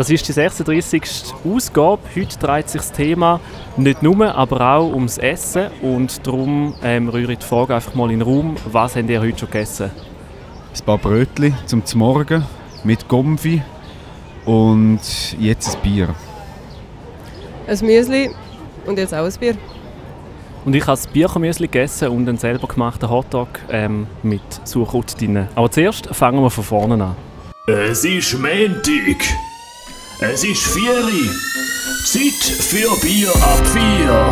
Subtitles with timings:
[0.00, 1.02] Das ist die 36.
[1.44, 2.00] Ausgabe.
[2.16, 3.38] Heute dreht sich das Thema
[3.76, 5.66] nicht nur, aber auch ums Essen.
[5.82, 8.56] Und darum ähm, rühre ich die Frage einfach mal in den Raum.
[8.64, 9.90] Was habt ihr heute schon gegessen?
[10.74, 12.46] Ein paar Brötchen zum Morgen
[12.82, 13.60] mit Gomfi
[14.46, 15.02] und
[15.38, 16.14] jetzt ein Bier.
[17.66, 18.30] Ein Müsli
[18.86, 19.54] und jetzt auch ein Bier.
[20.64, 25.46] Und ich habe das Bierchenmüsli gegessen und einen selber gemachten Hotdog ähm, mit Sauerkraut drin.
[25.54, 27.16] Aber zuerst fangen wir von vorne an.
[27.66, 29.49] Es ist Montag.
[30.20, 31.30] Es ist Vieri.
[32.04, 34.26] Zeit für Bier ab vier.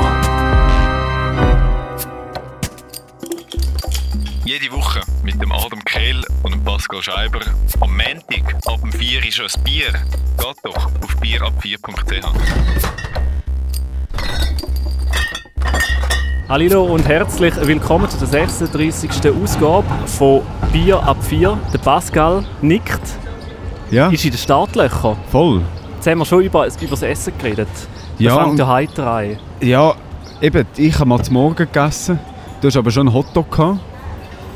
[4.44, 7.40] Jede Woche mit dem Adam Kehl und dem Pascal Scheiber.
[7.80, 9.92] Am Montag ab dem 4 ist ein Bier.
[9.92, 12.26] Geht doch auf bierab4.ch.
[16.48, 19.10] Hallo und herzlich willkommen zu der 36.
[19.42, 21.58] Ausgabe von Bier ab 4.
[21.72, 23.00] Der Pascal nickt,
[23.90, 25.16] Ja, ist in den Startlöchern.
[25.30, 25.62] voll.
[25.98, 27.66] Jetzt haben wir schon über, über das Essen geredet.
[28.18, 29.36] Ja, Da fängt und- ja heiter an.
[29.60, 29.94] Ja,
[30.40, 32.20] eben, ich habe mal zum Morgen gegessen.
[32.60, 33.80] Du hast aber schon einen Hotdog gehabt.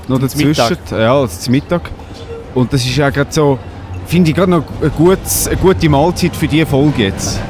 [0.06, 0.48] Noch dazwischen.
[0.48, 0.78] Mittag.
[0.92, 1.90] Ja, also zum Mittag.
[2.54, 3.58] Und das ist ja gerade so,
[4.06, 7.40] finde ich gerade noch eine, gutes, eine gute Mahlzeit für diese Folge jetzt.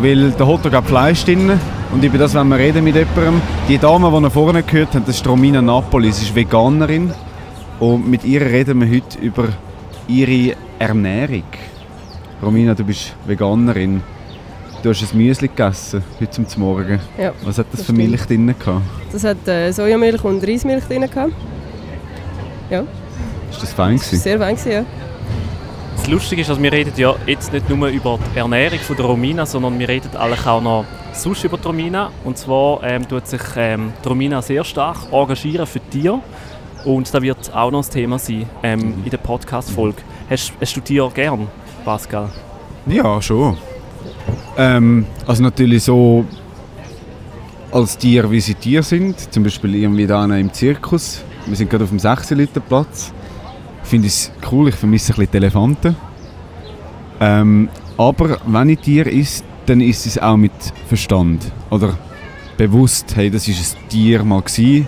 [0.00, 1.52] Weil der Hotdog hat Fleisch drin
[1.92, 3.42] und über das wollen wir reden mit jemandem.
[3.68, 7.12] Die Dame, die ihr vorne gehört habt, das ist Romina Napoli, sie ist Veganerin.
[7.78, 9.48] Und mit ihr reden wir heute über
[10.08, 11.42] ihre Ernährung.
[12.42, 14.02] Romina, du bist Veganerin.
[14.82, 17.00] Du hast ein Müsli gegessen heute zum Morgen.
[17.18, 17.98] Ja, Was hat das, Das für stimmt.
[18.10, 18.82] Milch drin gehabt?
[19.12, 21.02] das hat äh, Sojamilch und Reismilch drin.
[21.02, 21.32] gehabt.
[22.70, 22.84] Ja,
[23.50, 24.18] Ist das fein gewesen?
[24.18, 24.56] sehr fein.
[24.56, 24.84] gewesen, Ja.
[25.96, 29.06] Das Lustige ist, dass wir reden ja jetzt nicht nur über die Ernährung von der
[29.06, 32.10] Romina, sondern wir reden eigentlich auch noch sonst über die Romina.
[32.24, 36.18] Und zwar ähm, tut sich ähm, die Romina sehr stark engagieren für Tiere.
[36.84, 39.96] Und da wird auch noch das Thema sein ähm, in der Podcast-Folge.
[40.28, 41.46] Hast, hast du Tiere gern,
[41.84, 42.30] Pascal?
[42.86, 43.56] Ja, schon.
[44.56, 46.24] Ähm, also natürlich so
[47.72, 49.32] als Tier, wie sie Tier sind.
[49.32, 51.22] Zum Beispiel irgendwie da im Zirkus.
[51.46, 53.12] Wir sind gerade auf dem 6-Liter-Platz.
[53.82, 55.96] Ich finde es cool, ich vermisse ein bisschen die Elefanten.
[57.20, 60.52] Ähm, aber wenn ich Tier ist, dann ist es auch mit
[60.88, 61.44] Verstand.
[61.70, 61.98] Oder
[62.56, 64.86] bewusst, hey, das ist ein Tier mal gewesen,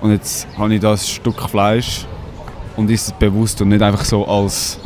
[0.00, 2.06] und jetzt habe ich das Stück Fleisch
[2.76, 4.78] und ist es bewusst und nicht einfach so als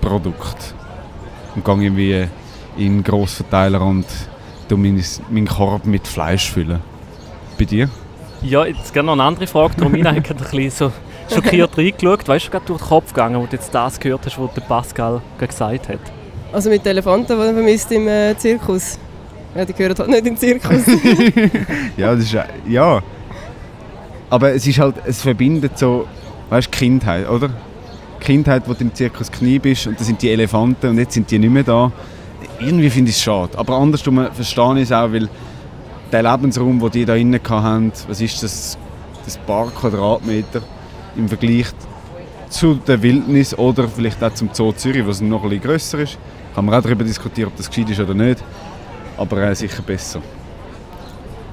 [0.00, 0.74] Massenprodukt.
[1.54, 2.28] Und gehe irgendwie
[2.76, 4.06] in einen Grossverteiler und
[4.70, 6.80] meinen, Korb mit Fleisch füllen.
[7.58, 7.88] Bei dir?
[8.42, 9.74] Ja, jetzt gerne noch eine andere Frage.
[9.76, 10.92] Die Romina hat gerade ein bisschen
[11.28, 12.28] so schockiert reingeschaut.
[12.28, 14.60] Weißt du, gerade durch den Kopf gegangen, wo du jetzt das gehört hast, was der
[14.60, 15.98] Pascal gerade gesagt hat?
[16.52, 18.98] Also mit den Elefanten, die man vermisst im äh, Zirkus.
[19.54, 20.86] Ja, die gehören halt nicht im Zirkus.
[21.96, 22.36] Ja, das ist
[22.68, 23.02] ja.
[24.30, 26.06] Aber es ist halt, es verbindet so,
[26.50, 27.50] weißt du, Kindheit, oder?
[28.28, 31.30] Kindheit, wo du im Zirkus Knie bist und da sind die Elefanten und jetzt sind
[31.30, 31.90] die nicht mehr da.
[32.60, 33.56] Irgendwie finde ich es schade.
[33.56, 35.30] Aber andersrum verstehe ich es auch, weil
[36.12, 38.76] der Lebensraum, den die da innen hatten, was ist das,
[39.24, 40.60] das paar Quadratmeter
[41.16, 41.68] im Vergleich
[42.50, 46.18] zu der Wildnis oder vielleicht auch zum Zoo Zürich, was noch ein bisschen grösser ist.
[46.54, 48.44] Kann man auch darüber diskutieren, ob das gescheit ist oder nicht.
[49.16, 50.20] Aber äh, sicher besser.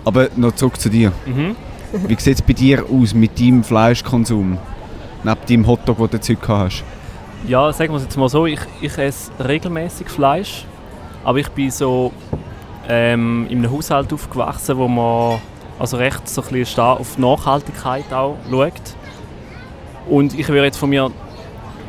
[0.04, 1.14] Aber noch zurück zu dir.
[1.26, 1.56] Mhm.
[2.06, 4.58] Wie sieht es bei dir aus mit deinem Fleischkonsum?
[5.26, 6.84] Neben deinem Hotdog, den du jetzt heute hast?
[7.48, 10.66] Ja, sagen wir es jetzt mal so, ich, ich esse regelmäßig Fleisch,
[11.24, 12.14] aber ich bin so
[12.88, 15.40] ähm, in einem Haushalt aufgewachsen, wo man
[15.80, 18.74] also recht so ein bisschen auf Nachhaltigkeit auch schaut.
[20.08, 21.10] Und ich würde jetzt von mir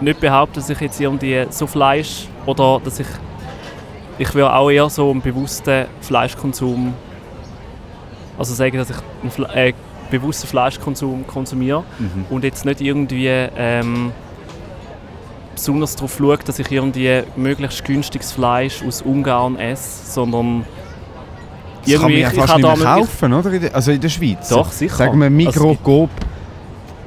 [0.00, 3.08] nicht behaupten, dass ich jetzt irgendwie so Fleisch oder dass ich
[4.18, 6.94] ich würde auch eher so einen bewussten Fleischkonsum
[8.38, 9.72] also sagen, dass ich einen Fle äh,
[10.11, 11.84] bewussten Fleischkonsum konsumiere
[12.31, 14.12] und jetzt nicht irgendwie ähm,
[15.55, 20.65] besonders darauf schaue, dass ich irgendwie möglichst günstiges Fleisch aus Ungarn esse, sondern
[21.84, 23.75] Das kann man ja ich fast nicht mehr kaufen, oder?
[23.75, 24.49] Also in der Schweiz.
[24.49, 24.97] Doch, sicher.
[24.97, 26.09] Sagen wir Migros, Also,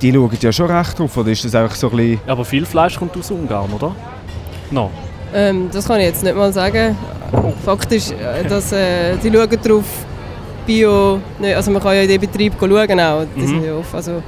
[0.02, 1.18] die schauen ja schon recht drauf.
[1.18, 2.20] Oder ist das einfach so ein bisschen...
[2.28, 3.96] aber viel Fleisch kommt aus Ungarn, oder?
[4.72, 4.90] No.
[5.34, 6.96] ähm, das kann ich jetzt nicht mal sagen.
[7.64, 9.86] Fakt ist, äh, dass äh, die schauen drauf
[10.70, 11.20] Bio...
[11.40, 13.26] Nicht, also man kann ja in den Betrieb schauen auch.
[13.36, 13.48] Die Mhm.
[13.48, 14.22] sind ja oft, also,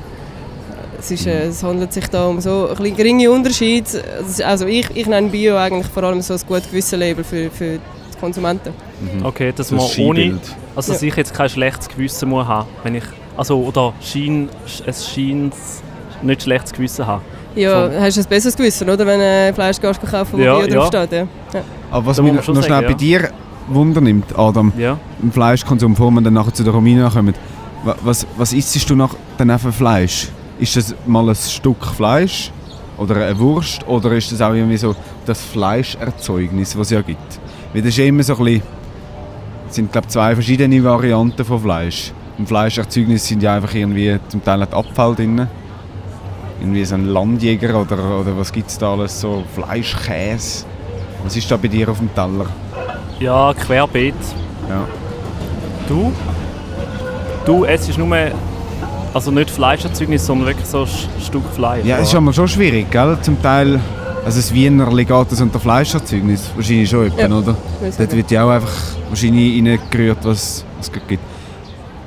[1.00, 4.04] es, ist, äh, es handelt sich da um so ein bisschen geringe Unterschiede.
[4.46, 7.74] Also ich, ich nenne Bio eigentlich vor allem so ein gut gewissen Label für, für
[7.78, 8.74] die Konsumenten.
[9.24, 10.40] Okay, dass so man ohne,
[10.76, 11.08] also dass Ja.
[11.08, 13.04] ich jetzt kein schlechtes Gewissen muss haben, wenn ich,
[13.38, 14.50] also oder schien,
[14.86, 15.54] es scheint
[16.22, 17.22] nicht schlechtes Gewissen haben.
[17.56, 18.00] Ja, Voll.
[18.00, 19.06] hast du ein besseres Gewissen, oder?
[19.06, 20.00] Wenn du Fleisch kaufen,
[20.34, 20.76] wo Ja, Bio ja.
[20.76, 21.12] draufsteht.
[21.12, 21.18] Ja.
[21.54, 21.62] Ja.
[21.92, 23.30] Aber was Da mich man noch schon noch schnell sagen, bei dir
[23.74, 24.98] Wunder nimmt, Adam, Ja.
[25.22, 27.34] im Fleischkonsum, bevor wir dann nachher zu der Romina kommen.
[27.84, 30.30] Wa- Was, was isst du nach, dann für Fleisch?
[30.60, 32.52] Ist das mal ein Stück Fleisch
[32.98, 34.96] oder eine Wurst oder ist das auch irgendwie so
[35.26, 37.40] das Fleischerzeugnis, was es ja gibt.
[37.74, 38.62] Weil das ist ja immer so ein bisschen,
[39.70, 42.12] es sind glaube zwei verschiedene Varianten von Fleisch.
[42.38, 45.48] Im Fleischerzeugnis sind ja einfach irgendwie zum Teil hat Abfall drin.
[46.60, 50.66] Irgendwie so ein Landjäger oder, oder was gibt es da alles, so Fleischkäse.
[51.24, 52.46] Was ist da bei dir auf dem Teller?
[53.22, 54.16] Ja, querbeet.
[54.68, 54.88] Ja.
[55.88, 56.12] Du?
[57.46, 58.16] Du, es ist nur,
[59.14, 61.86] also nicht Fleischerzeugnis, sondern wirklich so ein Stück Fleisch.
[61.86, 63.16] Ja, es ist aber schon schwierig, gell?
[63.22, 63.80] Zum Teil,
[64.26, 67.28] also das Wiener Legat unter Fleischerzeugnis, wahrscheinlich schon etwa, Ja.
[67.28, 67.56] oder?
[67.98, 68.74] Dort wird ja auch einfach
[69.10, 71.24] wahrscheinlich reingerührt, was es gibt.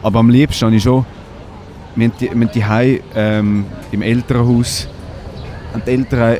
[0.02, 1.06] Aber am liebsten habe ich schon,
[1.94, 4.88] wir haben die, wir haben die Hause, ähm, im Elternhaus,
[5.74, 6.38] und die Eltern,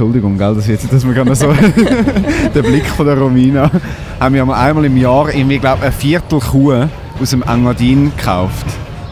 [0.00, 1.52] Entschuldigung, gell, das wird dass wir gerade so
[2.54, 3.70] der Blick von der Romina,
[4.18, 6.86] haben wir einmal im Jahr irgendwie, glaube ein Viertel Kuh
[7.20, 8.64] aus dem Engadin gekauft.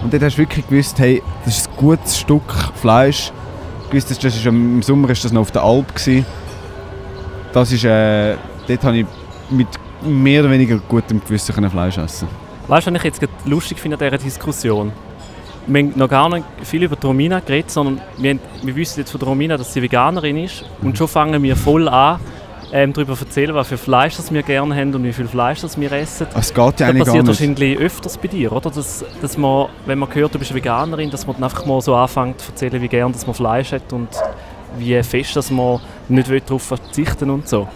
[0.02, 3.32] Und dort hast du wirklich gewusst, hey, das ist ein gutes Stück Fleisch.
[3.90, 6.25] Gewusst, das ist, im Sommer ist das noch auf der Alp gewesen.
[7.52, 8.37] Das ist, äh,
[8.67, 9.06] dort habe ich
[9.50, 9.69] mit
[10.00, 12.29] mehr oder weniger gutem Gewissen Fleisch essen.
[12.67, 14.91] Weißt du, was ich jetzt lustig finde an dieser Diskussion?
[15.69, 19.00] Wir haben noch gar nicht viel über die Romina geredet, sondern wir, haben, wir wissen
[19.00, 20.65] jetzt von Romina, dass sie Veganerin ist.
[20.82, 22.19] Und schon fangen wir voll an,
[22.73, 25.61] ähm, darüber zu erzählen, was für Fleisch das wir gerne haben und wie viel Fleisch
[25.61, 26.26] das wir essen.
[26.35, 27.41] Ah, Es geht ja Das eigentlich passiert nicht.
[27.41, 28.70] wahrscheinlich öfters bei dir, oder?
[28.70, 31.94] Dass, dass man, wenn man hört, du bist Veganerin, dass man dann einfach mal so
[31.94, 34.09] anfängt zu erzählen, wie gern dass man Fleisch hat und
[34.79, 37.69] wie fest dass man nicht will darauf verzichten und so.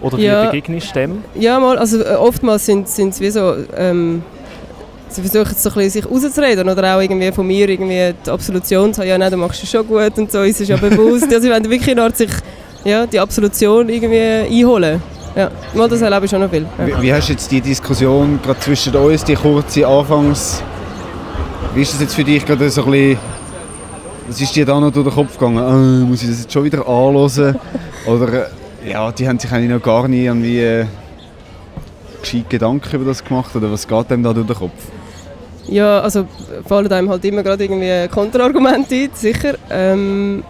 [0.00, 0.46] Oder wie Ja.
[0.46, 1.24] begegnest du dem?
[1.34, 4.22] Ja, mal, also äh, oftmals sind es wie so, ähm,
[5.08, 8.92] sie versuchen so ein bisschen sich rauszureden oder auch irgendwie von mir irgendwie die Absolution
[8.92, 11.24] zu haben, ja nein, du machst es schon gut und so, ist es ja bewusst.
[11.24, 12.30] Also sie wollen wirklich noch sich
[12.84, 15.02] ja, die Absolution irgendwie einholen.
[15.36, 16.66] Ja, mal das erlebe ich schon noch viel.
[16.78, 16.86] Ja.
[16.86, 20.62] Wie, wie hast du jetzt die Diskussion gerade zwischen uns, die kurze Anfangs...
[21.74, 23.18] Wie ist das jetzt für dich gerade so ein bisschen...
[24.26, 25.58] Was ist dir da noch durch den Kopf gegangen?
[25.58, 27.56] Ah, muss ich das jetzt schon wieder anhören?
[28.06, 28.46] Oder...
[28.84, 30.60] äh, Ja, die haben sich eigentlich noch gar nie irgendwie...
[30.60, 30.86] Äh,
[32.20, 34.72] gescheit Gedanken über das gemacht oder was geht dem da durch den Kopf?
[35.68, 36.26] Ja, also
[36.66, 39.54] fallen einem halt immer gerade irgendwie Kontraargumente ein, sicher.
[39.70, 40.42] Ähm,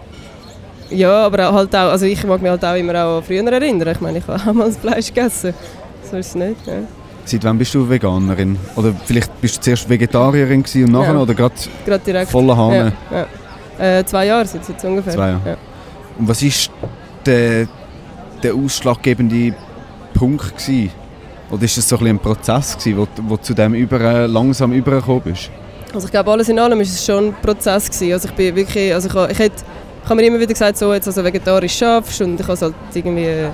[0.89, 3.87] ja, aber halt auch, also ich mag mich halt auch immer auch an früher erinnern.
[3.89, 5.53] Ich meine, ich habe auch mal Fleisch gegessen.
[6.09, 6.65] So ist es nicht.
[6.65, 6.73] Ja.
[7.25, 8.57] Seit wann bist du Veganerin?
[8.75, 11.19] Oder vielleicht bist du zuerst Vegetarierin und nachher Ja.
[11.19, 11.53] oder gerade
[11.85, 12.31] Gerade direkt.
[12.31, 12.73] voller Hahn?
[12.73, 13.99] Ja, ja.
[13.99, 15.13] Äh, zwei Jahre sind es jetzt ungefähr.
[15.13, 15.41] Zwei Jahre.
[15.45, 15.57] Ja.
[16.17, 16.71] Und was ist
[17.25, 17.67] der,
[18.41, 19.53] der ausschlaggebende
[20.13, 20.91] Punkt gewesen?
[21.51, 25.21] Oder ist das so ein, ein Prozess gewesen, wo, wo zu dem über, langsam übergekommen
[25.21, 25.49] bist?
[25.93, 28.13] Also ich glaube, alles in allem ist es schon ein Prozess gewesen.
[28.13, 29.63] Also ich bin wirklich, also ich, ha- ich, hätte,
[30.03, 32.61] ich habe mir immer wieder gesagt, so jetzt also vegetarisch schaffst und ich habe es
[32.61, 33.47] halt irgendwie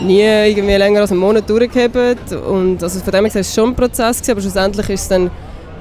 [0.00, 3.70] nie irgendwie länger als einen Monat durchgehabt und also von dem her ist es schon
[3.70, 5.30] ein Prozess gewesen, aber schlussendlich ist es dann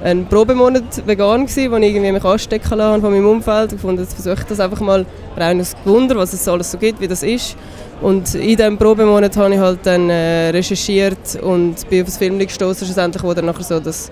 [0.03, 4.01] ein Probemonat vegan gewesen, wo ich irgendwie mich anstecken lassen von meinem Umfeld und gefunden,
[4.01, 5.05] jetzt versuche ich das einfach mal
[5.37, 7.55] rein aus Wunder, was es alles so gibt, wie das ist.
[8.01, 12.37] Und in diesem Probemonat habe ich halt dann äh, recherchiert und bin auf das Film
[12.37, 14.11] gestoßen, schlussendlich, wo dann nachher so das,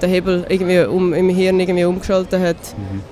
[0.00, 2.56] der Hebel irgendwie um, im Hirn irgendwie umgeschaltet hat.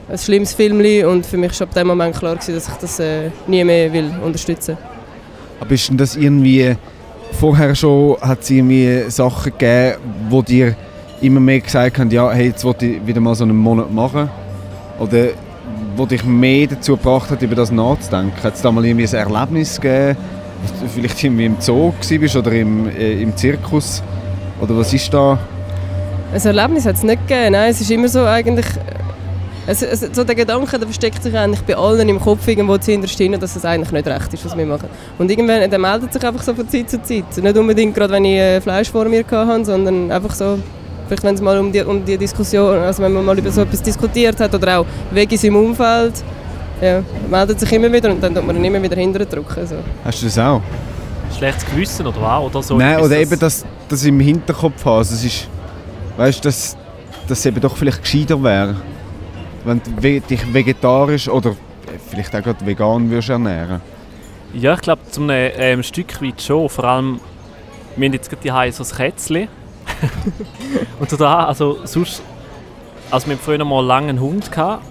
[0.09, 0.79] Ein schlimmes Film
[1.09, 3.93] und für mich war ab dem Moment klar, gewesen, dass ich das äh, nie mehr
[3.93, 4.79] will unterstützen
[5.59, 6.77] Aber ist denn das irgendwie...
[7.33, 9.99] Vorher schon hat es irgendwie Sachen gegeben,
[10.29, 10.75] wo dir
[11.21, 14.31] immer mehr gesagt haben, ja, hey, jetzt will ich wieder mal so einen Monat machen?
[14.99, 15.29] Oder
[15.97, 18.43] wo dich mehr dazu gebracht hat, über das nachzudenken?
[18.43, 20.17] Hat es da mal irgendwie ein Erlebnis gegeben,
[20.95, 24.03] vielleicht irgendwie im Zoo warst oder im, äh, im Zirkus?
[24.61, 25.39] Oder was ist da?
[26.33, 28.67] Ein Erlebnis hat es nicht gegeben, nein, es ist immer so eigentlich...
[29.67, 33.19] Es, es, so der Gedanke der versteckt sich eigentlich bei allen im Kopf irgendwo zuhinterst
[33.19, 34.89] drin, dass es eigentlich nicht recht ist, was wir machen.
[35.19, 37.37] Und irgendwann der meldet sich einfach so von Zeit zu Zeit.
[37.37, 40.59] Nicht unbedingt gerade, wenn ich äh, Fleisch vor mir hatte, sondern einfach so,
[41.11, 43.63] vielleicht wenn es mal um die, um die Diskussion, also wenn man mal über so
[43.63, 46.13] etwas diskutiert hat oder auch Veggies im Umfeld,
[46.81, 49.67] ja, meldet sich immer wieder und dann tut man ihn immer wieder hinterher drücken.
[49.67, 49.77] So.
[50.05, 50.63] Hast du das auch?
[51.37, 52.43] Schlechtes Gewissen oder was?
[52.45, 54.99] Oder so Nein, oder das- eben das, das im Hinterkopf haben.
[54.99, 55.49] Also es ist,
[56.17, 56.77] weißt du, dass,
[57.29, 58.77] es eben doch vielleicht gescheiter wäre,
[59.65, 61.57] wenn du dich vegetarisch oder
[62.09, 63.81] vielleicht auch gerade vegan würdest ernähren.
[64.55, 66.69] Ja, ich glaube, zum einem ähm, Stück weit schon.
[66.69, 67.21] Vor allem,
[67.97, 69.49] wir haben jetzt gerade die so ein Kätzchen.
[71.01, 72.23] Und da, also sonst,
[73.11, 74.85] also wir hatten früher mal einen langen Hund gehabt.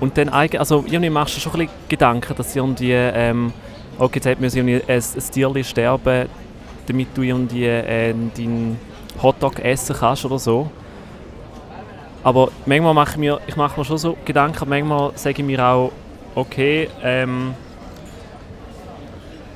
[0.00, 3.52] Und dann eigentlich, also irgendwie machst du schon ein bisschen Gedanken, dass irgendwie, ähm,
[3.98, 6.28] okay, jetzt müssen irgendwie ein, ein sterben,
[6.86, 8.78] damit du irgendwie äh, deinen
[9.22, 10.70] Hotdog essen kannst oder so.
[12.22, 15.64] Aber manchmal mache ich mir, ich mache mir schon so Gedanken, manchmal sage ich mir
[15.64, 15.92] auch,
[16.34, 17.54] okay, ähm,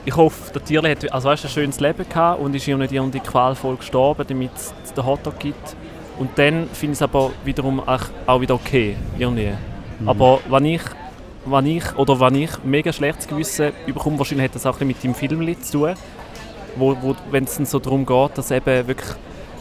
[0.08, 2.92] ich hoffe, der Tierli hat also weißt, ein schönes Leben gehabt und ist ja nicht
[2.92, 5.76] irgendwie qualvoll gestorben, damit es den Hotdog gibt.
[6.18, 8.96] Und dann finde ich es aber wiederum auch, auch wieder okay.
[9.18, 9.52] Irgendwie.
[10.06, 10.80] Aber wenn ich,
[11.44, 15.10] wann ich, oder wann ich mega schlechtes Gewissen bekomme, wahrscheinlich hat das auch ein bisschen
[15.10, 15.94] mit dem Film zu tun,
[16.76, 19.10] wo, wo, wenn es so darum geht, dass eben wirklich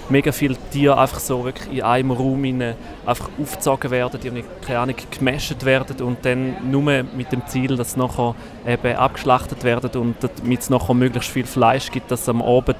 [0.09, 4.79] mega viele Tiere einfach so wirklich in einem Raum rein einfach aufgezogen werden, die keine
[4.79, 8.35] Ahnung, gemasht werden und dann nur mit dem Ziel, dass sie nachher
[8.65, 12.77] eben abgeschlachtet werden und damit es nachher möglichst viel Fleisch gibt, dass am Abend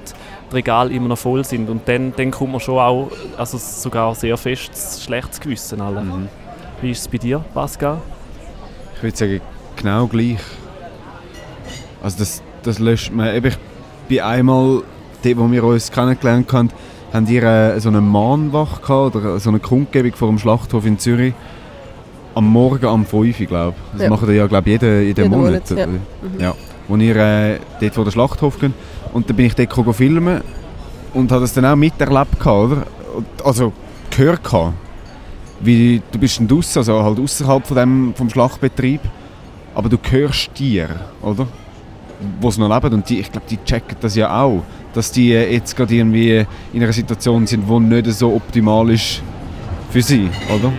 [0.52, 4.16] die Regale immer noch voll sind und dann, dann kommt man schon auch, also sogar
[4.16, 6.02] sehr fest schlechtes Gewissen alle.
[6.02, 6.30] Mhm.
[6.82, 8.00] Wie ist es bei dir, Pascal?
[8.96, 9.42] Ich würde sagen,
[9.76, 10.38] genau gleich.
[12.02, 13.36] Also das, das löscht man.
[13.36, 13.58] Eben, ich
[14.08, 14.84] bin einmal,
[15.24, 16.70] dort, wo wir uns kennengelernt haben,
[17.14, 21.00] haben die äh, so eine Mahnwache gehabt, oder so eine Kundgebung vor dem Schlachthof in
[21.00, 21.34] Zürich.
[22.36, 23.94] Am Morgen um 5 Uhr, glaube ich.
[23.94, 24.10] Das Ja.
[24.10, 25.70] machen die ja, glaube ich, jeden, jeden, Jeden Monat.
[25.70, 25.86] Monat, ja.
[25.86, 26.44] oder?
[26.44, 26.54] ja.
[26.88, 28.72] Wo ihr äh, dort vor den Schlachthof geht.
[29.14, 30.42] Und dann bin ich dort gegangen filmen
[31.14, 32.84] und habe das dann auch miterlebt, oder?
[33.44, 33.74] Also
[34.16, 34.74] gehört gehabt.
[35.60, 39.02] Wie, du bist dann draussen, also halt außerhalb von dem, vom Schlachtbetrieb.
[39.74, 41.48] Aber du hörst Tiere, oder?
[42.40, 42.94] Wo sie noch leben.
[42.96, 44.64] Und die, ich glaube, die checken das ja auch.
[44.94, 49.22] Dass die jetzt gerade irgendwie in einer Situation sind, die nicht so optimal ist
[49.92, 50.74] für sie, oder?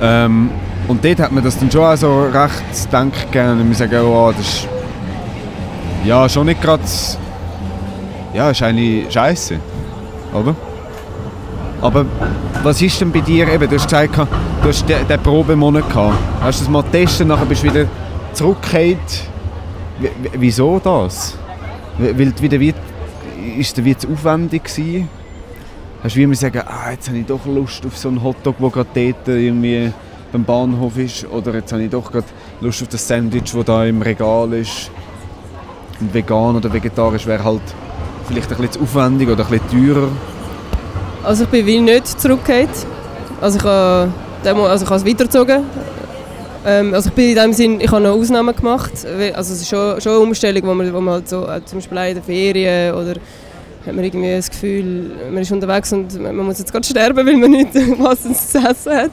[0.00, 0.50] Ähm,
[0.86, 3.60] und dort hat man das dann schon auch so recht zu denken gegeben.
[3.60, 4.68] Und sagen, oh, das ist
[6.04, 6.82] ja schon nicht gerade.
[8.32, 9.58] Ja, ist eigentlich scheiße,
[10.32, 10.54] oder?
[11.80, 12.04] Aber
[12.62, 13.68] was ist denn bei dir eben?
[13.68, 16.16] Du hast gesagt, du hast den, den Probemonat gehabt.
[16.40, 17.86] Hast du das mal getestet, nachher bist du wieder
[18.32, 19.28] zurückgekehrt.
[20.34, 21.36] Wieso das?
[21.98, 22.72] Weil du wieder wie,
[23.58, 25.08] ist der wie zu aufwendig gewesen?
[26.02, 28.56] Hast du wie immer sagen, ah, jetzt habe ich doch Lust auf so einen Hotdog,
[28.58, 29.92] der gerade dort irgendwie
[30.30, 31.26] beim Bahnhof ist.
[31.28, 32.26] Oder jetzt habe ich doch gerade
[32.60, 34.92] Lust auf das Sandwich, das da im Regal ist.
[36.00, 37.62] Und vegan oder vegetarisch wäre halt
[38.28, 40.08] vielleicht ein bisschen zu aufwendig oder ein bisschen teurer.
[41.24, 42.86] Also ich bin wie nicht zurückgekehrt.
[43.40, 44.12] Also ich habe,
[44.44, 45.64] also ich habe es weitergezogen.
[46.66, 48.92] Ähm, also ich bin in dem Sinn, ich habe noch Ausnahmen gemacht.
[49.34, 51.78] Also es ist schon, schon eine Umstellung, wo man, wo man halt so, äh, zum
[51.78, 53.14] Beispiel in den Ferien oder
[53.86, 57.36] hat man irgendwie das Gefühl, man ist unterwegs und man muss jetzt gerade sterben, weil
[57.36, 59.10] man nicht was zu essen hat.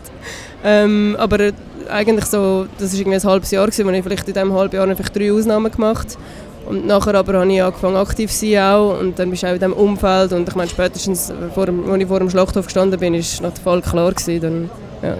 [0.63, 1.51] Ähm, aber
[1.89, 4.75] eigentlich so, das war irgendwie ein halbes Jahr, gewesen, wo ich vielleicht in diesem halben
[4.75, 6.17] Jahr einfach drei Ausnahmen gemacht
[6.65, 9.53] und nachher aber habe ich angefangen aktiv zu sein auch und dann bist du auch
[9.53, 13.13] in diesem Umfeld und ich meine spätestens, vor als ich vor dem Schlachthof gestanden bin,
[13.13, 14.41] ist nach der Fall klar gewesen.
[14.41, 14.69] Dann,
[15.03, 15.15] ja,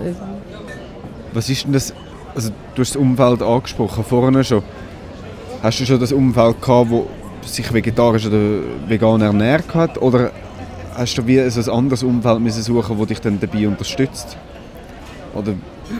[1.33, 1.93] Was ist denn das?
[2.35, 4.61] Also du hast das Umfeld angesprochen, vorhin schon.
[5.63, 7.07] Hast du schon das Umfeld gehabt, wo
[7.41, 10.01] sich vegetarisch oder vegan ernährt hat?
[10.01, 10.31] Oder
[10.95, 14.37] hast du wie so ein anderes Umfeld müssen suchen, das dich dann dabei unterstützt?
[15.33, 15.53] Oder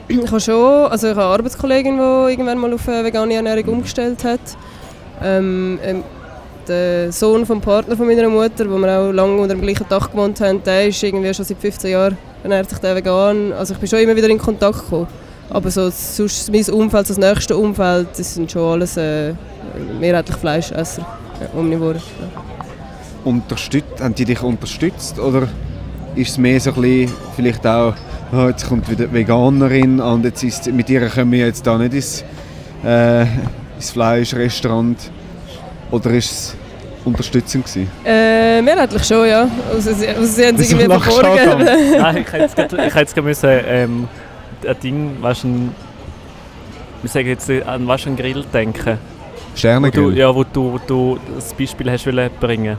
[0.08, 3.76] ich habe schon, also ich habe eine Arbeitskollegin, die irgendwann mal auf eine vegane Ernährung
[3.76, 4.40] umgestellt hat.
[5.22, 6.04] Ähm, ähm,
[6.68, 10.10] der Sohn vom Partner von meiner Mutter, wo wir auch lange unter dem gleichen Dach
[10.10, 13.54] gewohnt haben, der ist irgendwie schon seit 15 Jahren ernährt sich der vegan.
[13.54, 15.08] Also ich bin schon immer wieder in Kontakt gekommen.
[15.50, 19.34] Aber so sonst mein Umfeld, das nächste Umfeld, das sind schon alles äh,
[20.00, 21.06] mehrheitlich Fleischesser,
[21.40, 21.96] ja, omnivore.
[21.96, 22.42] Ja.
[23.24, 25.20] unterstützt, haben die dich unterstützt?
[25.20, 25.48] Oder
[26.16, 27.94] ist es mehr so ein bisschen, vielleicht auch,
[28.34, 31.78] oh, jetzt kommt wieder die Veganerin und jetzt ist, mit ihr können wir jetzt da
[31.78, 32.24] nicht ins,
[32.84, 33.22] äh,
[33.76, 34.98] ins Fleischrestaurant?
[35.92, 36.56] Oder ist es
[37.04, 37.90] unterstützend gewesen?
[38.04, 39.48] Äh, mehrheitlich schon, ja.
[39.72, 41.60] Also sie, also sie haben Wieso irgendwie an?
[42.00, 44.08] Nein, ich hätte jetzt ich hätte jetzt müssen, ähm,
[44.68, 45.76] ein Ding, weißt du, ein-
[47.02, 48.86] wir sagen jetzt an was einen Grill denken.
[48.86, 48.92] Wo
[49.54, 50.18] du, Sternengrill?
[50.18, 52.78] ja, wo du, wo du das Beispiel hast wollen bringen.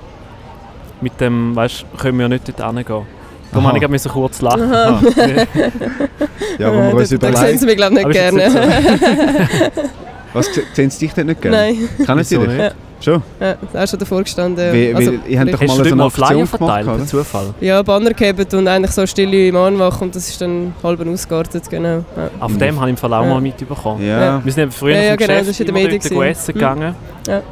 [1.00, 3.06] Mit dem, weißt du, können wir nicht dort hingehen.
[3.52, 3.60] Aha.
[3.60, 4.72] musste ich gerade kurz lachen.
[4.72, 5.00] Aha.
[6.58, 7.58] Ja, wo wir uns da, da sehen überlegen.
[7.58, 9.70] sie mich glaube ich Aber nicht gerne.
[10.32, 11.56] Was, sehen sie dich dort nicht gerne?
[11.56, 12.56] Nein, Kennen sie Wieso dich?
[12.58, 12.74] nicht?
[13.00, 13.22] Schon?
[13.40, 14.72] ja, da ist schon davor gestanden.
[14.72, 17.06] Wie, Also, ihr habt doch mal so eine mal Flyer verteilt, per?
[17.06, 17.54] Zufall?
[17.60, 22.04] ja, Banner gehabt und eigentlich so stille Mahnwache und das ist dann halb ausgeartet, genau.
[22.16, 22.30] Ja.
[22.40, 23.28] Auf dem habe ich im Fall auch Ja.
[23.30, 24.06] mal mitbekommen.
[24.06, 24.40] Ja.
[24.42, 26.46] Wir sind früher Ja, ja, vom genau, Geschäft das ist in der immer dort essen
[26.46, 26.54] Hm.
[26.54, 26.94] gegangen.
[27.28, 27.42] Ja.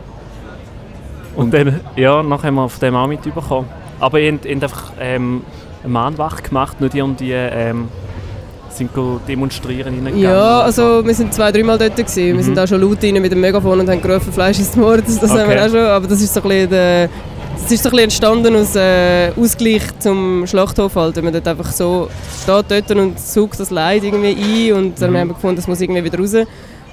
[1.37, 3.69] Und dann, ja, nachher haben wir auf dem auch mitbekommen.
[4.01, 5.43] Aber ihr habt, einfach ähm,
[5.83, 7.89] eine Mahnwache gemacht, nicht irgendwie ähm,
[8.77, 8.91] sind
[9.29, 10.19] demonstrieren reingegangen.
[10.21, 12.33] Ja, also wir sind zwei, dreimal dort gewesen.
[12.33, 12.37] Mhm.
[12.39, 15.03] Wir sind auch schon laut rein mit dem Megafon und haben gerufen, Fleisch ist Mord.
[15.07, 15.49] Das haben Okay.
[15.51, 17.09] wir auch schon, aber das ist so ein bisschen, der,
[17.63, 21.23] das ist so ein bisschen entstanden aus äh, Ausgleich zum Schlachthof halt.
[21.23, 22.09] Man dort einfach so
[22.43, 25.17] steht dort und sucht das Leid irgendwie ein und dann Mhm.
[25.19, 26.35] haben wir gefunden, das muss irgendwie wieder raus.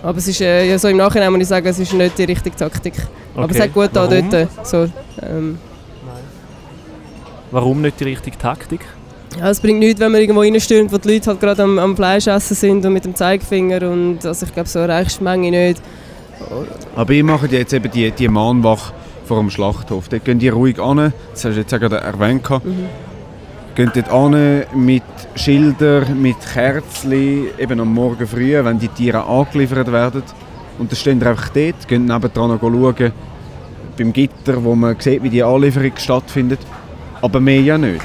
[0.03, 2.23] Aber es ist, äh, ja, so im Nachhinein muss ich sagen, es ist nicht die
[2.23, 2.93] richtige Taktik.
[3.35, 3.61] Aber es Okay.
[3.63, 4.47] hat gut da dort.
[4.67, 4.87] So,
[5.21, 5.57] ähm,
[7.51, 8.81] Warum nicht die richtige Taktik?
[9.39, 11.95] Ja, es bringt nichts, wenn man irgendwo reinstürmt, wo die Leute halt gerade am, am
[11.95, 15.23] Fleisch essen sind und mit dem Zeigefinger und also ich glaube, so erreichst du die
[15.25, 15.81] Menge nicht.
[16.95, 18.93] Aber ihr macht jetzt eben die, die Mahnwache
[19.25, 20.09] vor dem Schlachthof.
[20.09, 21.13] Dort gehen die ruhig an.
[21.31, 22.49] Das hast du jetzt gerade erwähnt.
[22.49, 22.87] Mhm.
[23.75, 25.03] gehen dort an mit
[25.35, 30.23] Schildern, mit Kerzen, eben am Morgen früh, wenn die Tiere angeliefert werden.
[30.79, 33.11] Und dann stehen die einfach dort, gehen nebendran schauen,
[33.97, 36.59] beim Gitter, wo man sieht, wie die Anlieferung stattfindet.
[37.21, 38.01] Aber mehr ja nicht.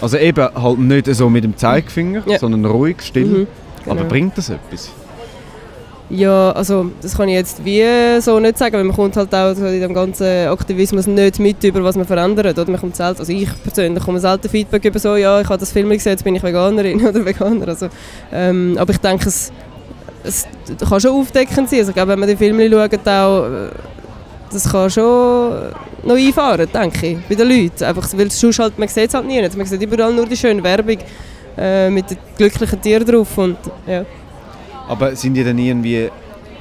[0.00, 2.38] Also eben halt nicht so mit dem Zeigefinger, Ja.
[2.38, 3.26] sondern ruhig, still.
[3.26, 3.46] Mhm,
[3.86, 4.08] Aber genau.
[4.08, 4.90] bringt das etwas?
[6.12, 7.84] Ja, also das kann ich jetzt wie
[8.20, 11.84] so nicht sagen, weil man kommt halt auch in dem ganzen Aktivismus nicht mit über,
[11.84, 12.58] was man verändert.
[12.58, 15.58] Oder man kommt selten, also ich persönlich komme selten Feedback über so, ja, ich habe
[15.58, 17.68] das Film gesehen, jetzt bin ich Veganerin oder Veganer.
[17.68, 17.88] Also,
[18.32, 19.52] ähm, aber ich denke, es,
[20.24, 20.48] es
[20.88, 21.78] kann schon aufdeckend sein.
[21.78, 23.68] Also ich glaube, wenn man die Filme schaut, auch, äh,
[24.52, 25.52] das kann schon
[26.04, 27.84] noch einfahren, denke ich, bei den Leuten.
[27.84, 29.40] Einfach, weil sonst halt, man sieht es halt nie.
[29.40, 30.98] Man sieht überall nur die schöne Werbung
[31.56, 33.36] äh, mit den glücklichen Tieren drauf.
[33.38, 34.04] Und, ja.
[34.88, 36.08] Aber sind die dann irgendwie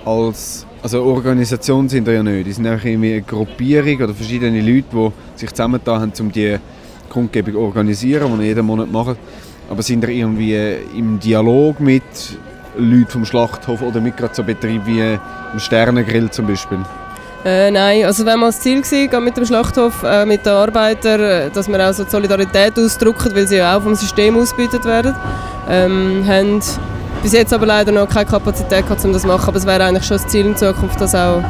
[0.06, 0.66] als...
[0.82, 2.48] Also Organisation sind die ja nicht.
[2.48, 6.58] Die sind einfach irgendwie eine Gruppierung oder verschiedene Leute, die sich zusammengetan haben, um die
[7.10, 9.18] Kundgebung zu organisieren, die jeden Monat machen.
[9.70, 10.56] Aber sind die irgendwie
[10.96, 12.04] im Dialog mit
[12.78, 16.80] Leuten vom Schlachthof oder mit gerade so Betrieben wie im Sternengrill zum Beispiel?
[17.46, 18.82] Äh, nein, also wenn mal das Ziel
[19.12, 22.78] war, mit dem Schlachthof, äh, mit den Arbeitern, äh, dass wir auch so die Solidarität
[22.78, 25.16] ausdrücken, weil sie ja auch vom System ausgebeutet werden,
[25.70, 26.62] ähm, haben
[27.24, 29.86] bis jetzt aber leider noch keine Kapazität gehabt, um das zu machen, aber es wäre
[29.86, 31.42] eigentlich schon das Ziel in Zukunft, das auch,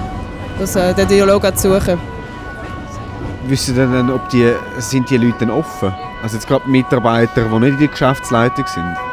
[0.59, 1.99] das, äh, den Dialog auch zu suchen.
[3.45, 5.91] Wissen Sie denn, ob die, sind die Leute offen?
[6.21, 9.08] Also jetzt gerade Mitarbeiter, die nicht in der Geschäftsleitung sind?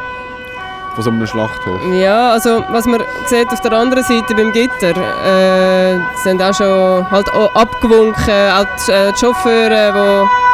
[0.97, 1.79] Von so einem Schlachthof?
[1.93, 7.11] Ja, also was man sieht auf der anderen Seite beim Gitter, äh, sind auch schon
[7.11, 10.47] halt auch abgewunken, auch die, äh, die Chauffeure, die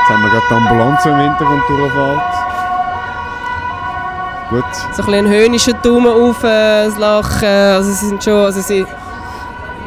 [0.00, 2.22] Jetzt haben wir gerade die Ambulanz im Hintergrund durchfährt.
[4.50, 4.64] Gut.
[4.96, 7.46] so ein bisschen höhnischen Daumen auf, äh, das Lachen.
[7.46, 8.84] Also sie sind schon, also sie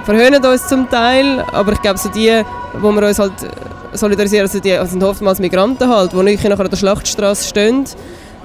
[0.06, 2.42] verhöhnen uns zum Teil, aber ich glaube so die,
[2.80, 3.34] wo wir uns halt
[3.92, 7.84] solidarisieren, also die also sind oftmals Migranten halt, die nicht nachher an der Schlachtstraße stehen.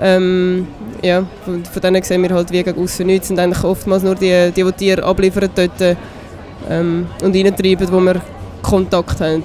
[0.00, 0.66] Ähm,
[1.02, 4.14] ja, von, von denen sehen wir halt wie gegen aussen nichts, sind eigentlich oftmals nur
[4.14, 5.96] die, die, die Tiere abliefern dort
[6.68, 8.20] ähm, und reintreiben, wo wir
[8.62, 9.42] Kontakt haben.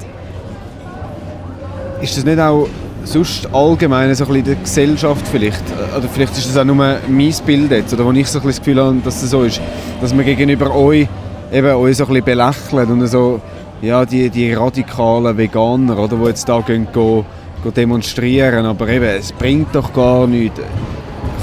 [2.01, 2.67] Ist das nicht auch
[3.03, 5.63] sonst allgemein so ein bisschen der Gesellschaft vielleicht?
[5.97, 8.49] Oder vielleicht ist das auch nur mein Bild jetzt, oder wo ich so ein bisschen
[8.49, 9.61] das Gefühl habe, dass das so ist,
[10.01, 11.07] dass man gegenüber euch
[11.51, 13.41] eben euch so ein bisschen belächelt und so,
[13.81, 17.25] ja, die, die radikalen Veganer, oder, die jetzt da gehen, go
[17.69, 20.59] demonstrieren, aber eben, es bringt doch gar nichts.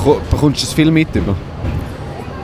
[0.03, 1.37] Ko- Bekommst du das viel mit über?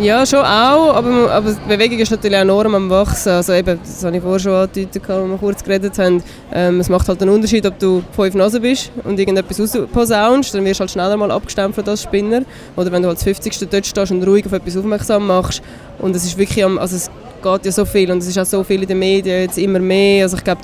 [0.00, 3.28] Ja, schon auch, aber, aber die Bewegung ist natürlich enorm am Wachsen.
[3.30, 6.20] Also eben, das habe ich vorher schon angedeutet, als wir kurz geredet haben.
[6.52, 10.64] Ähm, es macht halt einen Unterschied, ob du fünf Nasen bist und irgendetwas rausposaunst, dann
[10.64, 12.42] wirst du halt schneller mal abgestempelt als Spinner.
[12.74, 13.68] Oder wenn du als 50.
[13.70, 15.62] dort stehst und ruhig auf etwas aufmerksam machst.
[16.00, 17.08] Und es ist wirklich, am, also es
[17.40, 19.78] geht ja so viel und es ist auch so viel in den Medien, jetzt immer
[19.78, 20.24] mehr.
[20.24, 20.62] Also ich glaube,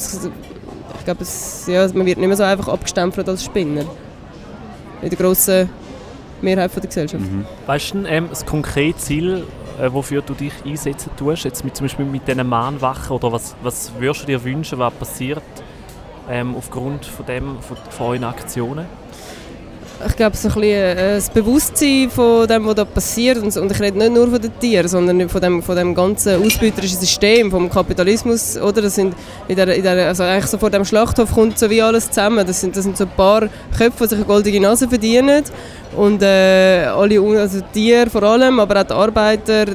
[1.10, 3.84] glaube es, ja, man wird nicht mehr so einfach abgestempelt als Spinner.
[5.02, 5.68] In der grossen
[6.40, 7.24] Mehrheit von der Gesellschaft.
[7.66, 9.44] Weißt du ähm, das konkrete Ziel,
[9.80, 13.56] äh, wofür du dich einsetzen tust, jetzt mit, zum Beispiel mit diesen Mahnwachen, oder was,
[13.62, 15.42] was würdest du dir wünschen, was passiert
[16.28, 18.86] ähm, aufgrund von, dem, von, von euren Aktionen?
[20.06, 23.80] Ich glaube, so ein bisschen äh, das Bewusstsein von dem, was da passiert, und, ich
[23.80, 27.68] rede nicht nur von den Tieren, sondern von dem, von dem ganzen ausbeuterischen System, vom
[27.68, 28.80] Kapitalismus, oder?
[28.80, 29.14] Das sind
[29.46, 32.46] in der, in der, also eigentlich so vor dem Schlachthof kommt so wie alles zusammen.
[32.46, 33.42] Das sind, das sind so ein paar
[33.76, 35.44] Köpfe, die sich eine goldige Nase verdienen
[35.96, 39.66] und äh, alle, also Tiere vor allem, aber auch die Arbeiter,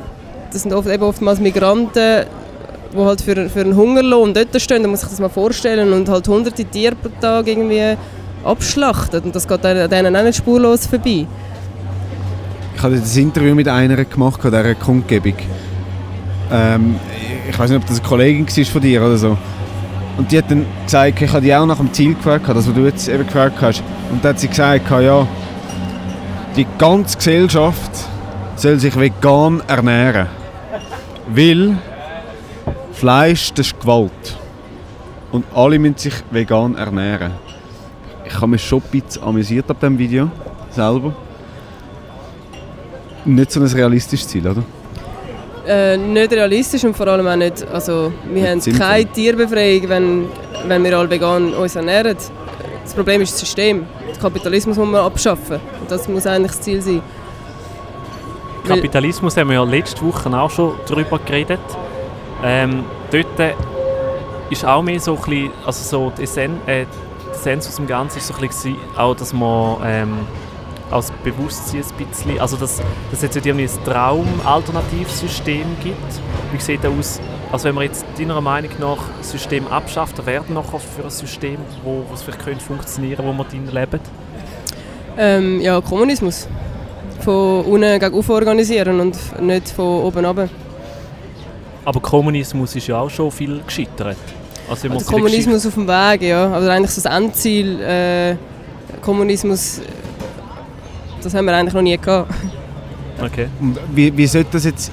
[0.51, 2.25] das sind oft, eben oftmals Migranten,
[2.93, 6.09] die halt für, für einen Hungerlohn dort stehen, da muss ich das mal vorstellen, und
[6.09, 7.95] halt hunderte Tiere pro Tag irgendwie
[8.45, 11.27] abschlachtet und das geht denen auch nicht spurlos vorbei.
[12.75, 15.35] Ich hatte das Interview mit einer gemacht an dieser Kundgebung.
[16.51, 16.95] Ähm,
[17.49, 19.37] ich weiß nicht, ob das eine Kollegin war von dir oder so.
[20.17, 22.73] Und die hat dann gesagt, ich habe die auch nach dem Ziel gefragt, das, was
[22.73, 23.83] du jetzt eben gefragt hast.
[24.11, 25.27] Und dann hat sie gesagt, ja,
[26.55, 27.91] die ganze Gesellschaft
[28.55, 30.27] soll sich vegan ernähren.
[31.27, 31.77] Weil
[32.93, 34.37] Fleisch, das ist Gewalt.
[35.31, 37.31] Und alle müssen sich vegan ernähren.
[38.35, 40.29] Ich habe mich schon ein bisschen amüsiert ab diesem Video,
[40.69, 41.13] selber.
[43.23, 44.61] Nicht so ein realistisches Ziel, oder?
[45.65, 48.85] Äh, nicht realistisch und vor allem auch nicht, also wir Nicht haben sinnvoll.
[48.85, 50.25] keine Tierbefreiung, wenn,
[50.67, 52.17] wenn wir alle vegan uns ernähren.
[52.83, 53.85] Das Problem ist das System.
[54.05, 55.61] Den Kapitalismus muss man abschaffen.
[55.79, 57.01] Und das muss eigentlich das Ziel sein.
[58.67, 61.59] Kapitalismus haben wir ja letzte Woche auch schon darüber geredet.
[62.43, 63.55] Ähm, dort
[64.49, 66.85] ist auch mehr so ein bisschen, also so die, Essen, äh,
[67.45, 70.17] Essenz aus dem Ganzen ist so ein bisschen auch, dass man ähm,
[70.89, 75.97] als Bewusstsein ein bisschen, also dass dass es jetzt nicht irgendwie ein Traum-Alternativsystem gibt.
[76.51, 77.21] Wie sieht das aus?
[77.51, 81.11] Also wenn wir jetzt deiner Meinung nach das System abschafft, dann werden nachher für ein
[81.11, 83.99] System, wo wo es vielleicht könnte funktionieren, wo wir drin leben?
[85.15, 86.47] Ähm, ja, Kommunismus.
[87.19, 90.49] Von unten gegen oben organisieren und nicht von oben runter.
[91.85, 94.17] Aber Kommunismus ist ja auch schon viel gescheitert.
[94.69, 96.47] Also Also Kommunismus auf dem Weg, ja.
[96.47, 98.35] Aber eigentlich so das Endziel, äh,
[99.01, 99.81] Kommunismus,
[101.21, 102.31] das haben wir eigentlich noch nie gehabt.
[103.23, 103.47] Okay.
[103.61, 104.91] Und wie, wie sollte das jetzt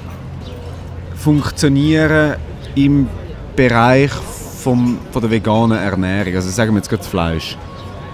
[1.16, 2.36] funktionieren
[2.74, 3.08] im
[3.56, 6.34] Bereich vom, von der veganen Ernährung?
[6.36, 7.56] Also sagen wir jetzt gerade Fleisch,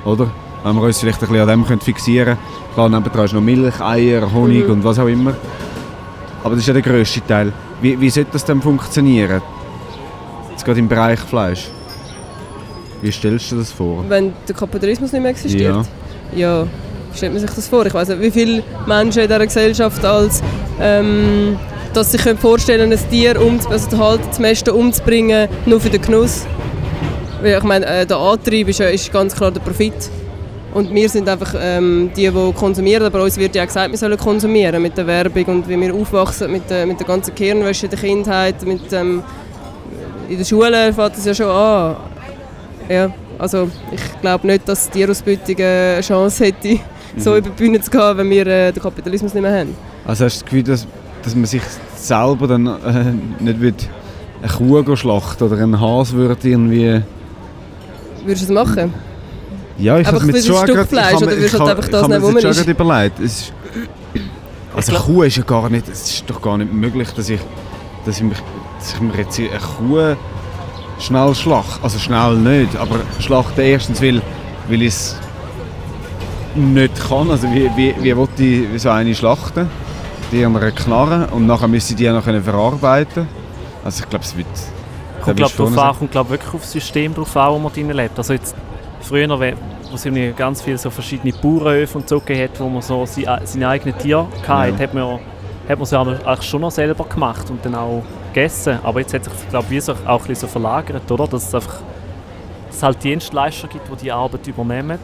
[0.04, 0.30] oder?
[0.64, 2.68] Wenn wir uns vielleicht ein bisschen an dem können fixieren können.
[2.74, 4.72] Klar, nebenan ist noch Milch, Eier, Honig Mhm.
[4.72, 5.34] und was auch immer.
[6.42, 7.52] Aber das ist ja der grösste Teil.
[7.80, 9.40] Wie, wie sollte das dann funktionieren?
[10.68, 11.68] Gerade im Bereich Fleisch.
[13.00, 14.04] Wie stellst du dir das vor?
[14.06, 15.86] Wenn der Kapitalismus nicht mehr existiert.
[16.36, 16.66] Ja.
[17.16, 17.86] stellt man sich das vor?
[17.86, 20.42] Ich weiß nicht, wie viele Menschen in dieser Gesellschaft als
[20.78, 21.56] ähm,
[21.94, 25.88] dass sie sich vorstellen können, ein Tier um, also halt das meiste umzubringen, nur für
[25.88, 26.44] den Genuss.
[27.40, 29.94] Weil ich meine, äh, der Antrieb ist, ja- ist ganz klar der Profit.
[30.74, 33.06] Und wir sind einfach ähm, die, die konsumieren.
[33.06, 35.94] Aber uns wird ja auch gesagt, wir sollen konsumieren mit der Werbung und wie wir
[35.94, 38.62] aufwachsen mit der, mit der ganzen Kirnwäsche in der Kindheit.
[38.66, 39.22] Mit, ähm,
[40.28, 41.96] in der Schule fängt das ja schon an.
[42.88, 46.80] Ja, also ich glaube nicht, dass die äh, eine Chance hätte,
[47.16, 49.74] so über die Bühne zu gehen, wenn wir äh, den Kapitalismus nicht mehr haben.
[50.06, 50.86] Also hast du das Gefühl, dass,
[51.22, 51.62] dass man sich
[51.96, 53.88] selber dann äh, nicht wird
[54.42, 57.02] eine Kuh schlachten oder einen Hase würde irgendwie...
[58.24, 58.94] Würdest du es machen?
[59.78, 62.18] Ja, ich habe mir schon Fleisch, ich habe oder würdest ich du ich das habe
[62.18, 63.20] mir man schon grad überlegt.
[63.20, 63.52] Es ist,
[64.74, 65.88] also Kuh ist ja gar nicht...
[65.88, 67.40] Es ist doch gar nicht möglich, dass ich,
[68.04, 68.38] dass ich, mich,
[68.94, 70.16] ich mir jetzt eine Kuh
[70.98, 71.82] schnell schlachte.
[71.82, 74.22] Also schnell nicht, aber schlachte erstens, weil,
[74.68, 75.16] weil ich es
[76.54, 77.30] nicht kann.
[77.30, 78.28] Also wie, wie, wie will
[78.74, 79.68] ich so eine schlachten?
[80.32, 83.26] Die an einer Knarre und nachher müssen die noch verarbeiten
[83.84, 84.46] Also ich glaube, es wird...
[85.22, 87.90] Kommt, glaub, drauf an, kommt glaub, wirklich auf das System drauf an, wo man drin
[87.90, 88.16] lebt.
[88.18, 88.54] Also jetzt,
[89.00, 93.04] früher, wo es ganz viele so verschiedene Bauernhöfe und so gegeben hat, wo man so
[93.06, 94.78] seine eigenen Tiere hatte, Ja.
[94.78, 95.18] hat man
[95.68, 98.02] hat man es ja eigentlich schon noch selber gemacht und dann auch
[98.32, 98.78] gegessen.
[98.82, 101.26] Aber jetzt hat sich, glaube ich, so, auch ein bisschen so verlagert, oder?
[101.26, 101.80] Dass es einfach
[102.68, 104.98] dass es halt Dienstleister gibt, die die Arbeit übernehmen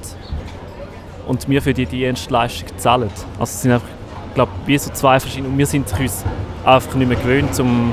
[1.26, 3.10] und wir für die Dienstleistung zahlen.
[3.38, 3.88] Also es sind einfach,
[4.34, 5.48] glaube wie so zwei verschiedene...
[5.48, 6.24] Und wir sind uns
[6.64, 7.92] einfach nicht mehr gewöhnt, um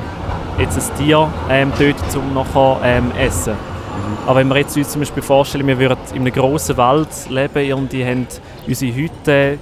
[0.59, 3.53] jetzt ein Tier ähm, töten, um nachher ähm, essen.
[4.25, 7.73] Aber wenn wir jetzt uns zum Beispiel vorstellen, wir würden in einem grossen Wald leben
[7.73, 8.27] und die haben
[8.67, 9.57] unsere Hütte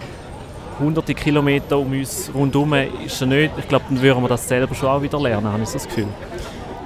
[0.79, 2.73] hunderte Kilometer um uns rundherum,
[3.05, 5.63] ist ja nicht, ich glaube, dann würden wir das selber schon auch wieder lernen, habe
[5.63, 6.07] ich so das Gefühl.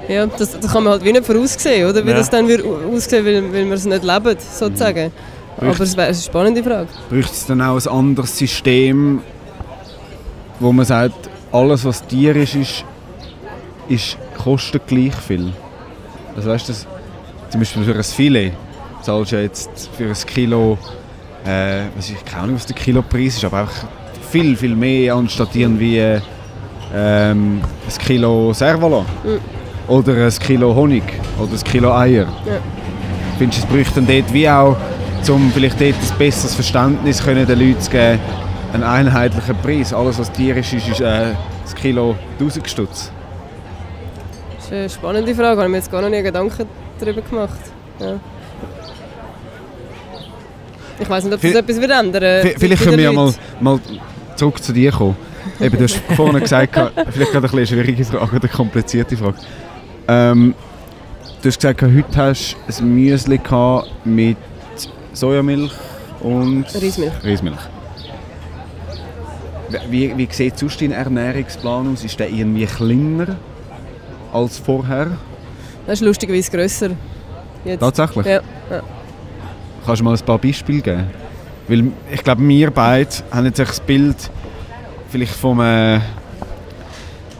[0.08, 2.04] Ja, das, das kann man halt wie nicht voraussehen, oder?
[2.06, 2.18] Wie Ja.
[2.18, 5.12] das dann wird aussehen, weil, weil wir es nicht leben, sozusagen.
[5.58, 6.88] Aber es wäre eine spannende Frage.
[7.10, 9.22] Bräuchte es dann auch ein anderes System,
[10.60, 12.84] wo man sagt, alles was tierisch ist,
[13.88, 15.54] ist kostet gleich viel?
[16.36, 18.52] Also weißt du, zum Beispiel für ein Filet
[19.04, 20.78] zahlst du ja jetzt für ein Kilo,
[21.46, 23.86] äh, weiß ich keine Ahnung, was der Kilopreis ist, aber einfach
[24.32, 26.20] viel, viel mehr anstatt irgendwie äh,
[26.94, 27.62] ein
[28.06, 29.40] Kilo Servola Mhm.
[29.88, 31.04] oder ein Kilo Honig
[31.40, 32.28] oder ein Kilo Eier.
[32.46, 32.54] Ja.
[33.38, 34.76] Findest du, es bräuchte dann dort wie auch,
[35.30, 38.20] um vielleicht dort ein besseres Verständnis können den Leuten zu geben,
[38.74, 39.94] einen einheitlichen Preis.
[39.94, 41.36] Alles, was tierisch ist, ist äh, ein
[41.82, 43.12] Kilo 1000 Stutz.
[44.58, 46.66] Das ist eine spannende Frage, habe ich mir jetzt gar noch nie Gedanken
[47.00, 47.60] darüber gemacht.
[48.00, 48.16] Ja.
[51.04, 53.80] Ich weiß nicht, ob das etwas wird ändern vielleicht können wir ja mal, mal
[54.36, 55.18] zurück zu dir kommen.
[55.60, 56.80] Eben, du hast vorhin gesagt,
[57.12, 59.36] vielleicht gerade eine schwierige Frage oder eine komplizierte Frage.
[60.08, 60.56] Ähm,
[61.42, 63.40] du hast gesagt, heute hast du ein Müsli
[64.06, 64.38] mit
[65.12, 65.74] Sojamilch
[66.22, 67.14] und Reismilch.
[67.24, 67.60] Reismilch.
[69.90, 72.04] Wie, wie sieht sonst dein Ernährungsplan aus?
[72.04, 73.36] Ist der irgendwie kleiner
[74.32, 75.18] als vorher?
[75.86, 76.90] Das ist lustigerweise grösser.
[77.66, 77.82] Jetzt.
[77.82, 78.26] Tatsächlich?
[78.26, 78.42] Ja.
[79.86, 81.08] Kannst du mal ein paar Beispiele geben?
[81.68, 84.16] Weil ich glaube, wir beide haben jetzt das Bild
[85.10, 86.00] vielleicht vom äh,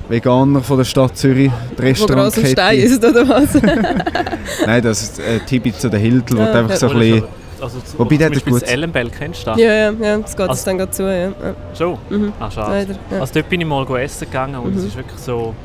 [0.10, 3.54] Veganer von der Stadt Zürich, die Wo Gras und Stein ist, oder was?
[4.66, 7.20] Nein, das ist äh, Tibitz oder Hildl, wo Ja, du einfach so ein bisschen...
[7.20, 7.28] schon-
[7.62, 9.60] Also, zu- Wobei, der zum hat Beispiel ein das Ellenbell, kennst du das?
[9.60, 11.04] ja, ja, ja, das geht Also- jetzt dann gerade zu.
[11.04, 11.16] Ja.
[11.28, 11.34] Ja.
[11.78, 11.98] Schon?
[12.10, 12.34] Mhm.
[12.40, 12.72] Ah, schade.
[12.72, 12.96] Leider.
[13.12, 13.20] Ja.
[13.22, 14.88] Also dort bin ich mal go essen gegangen und es Mhm.
[14.90, 15.56] ist wirklich so...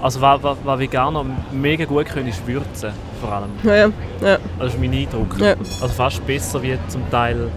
[0.00, 3.50] Also was, was, was Veganer mega gut können, ist würzen, vor allem.
[3.62, 3.90] Ja, ja,
[4.22, 4.38] ja.
[4.58, 5.38] Das ist mein Eindruck.
[5.38, 5.54] Ja.
[5.80, 7.48] Also fast besser wie zum Teil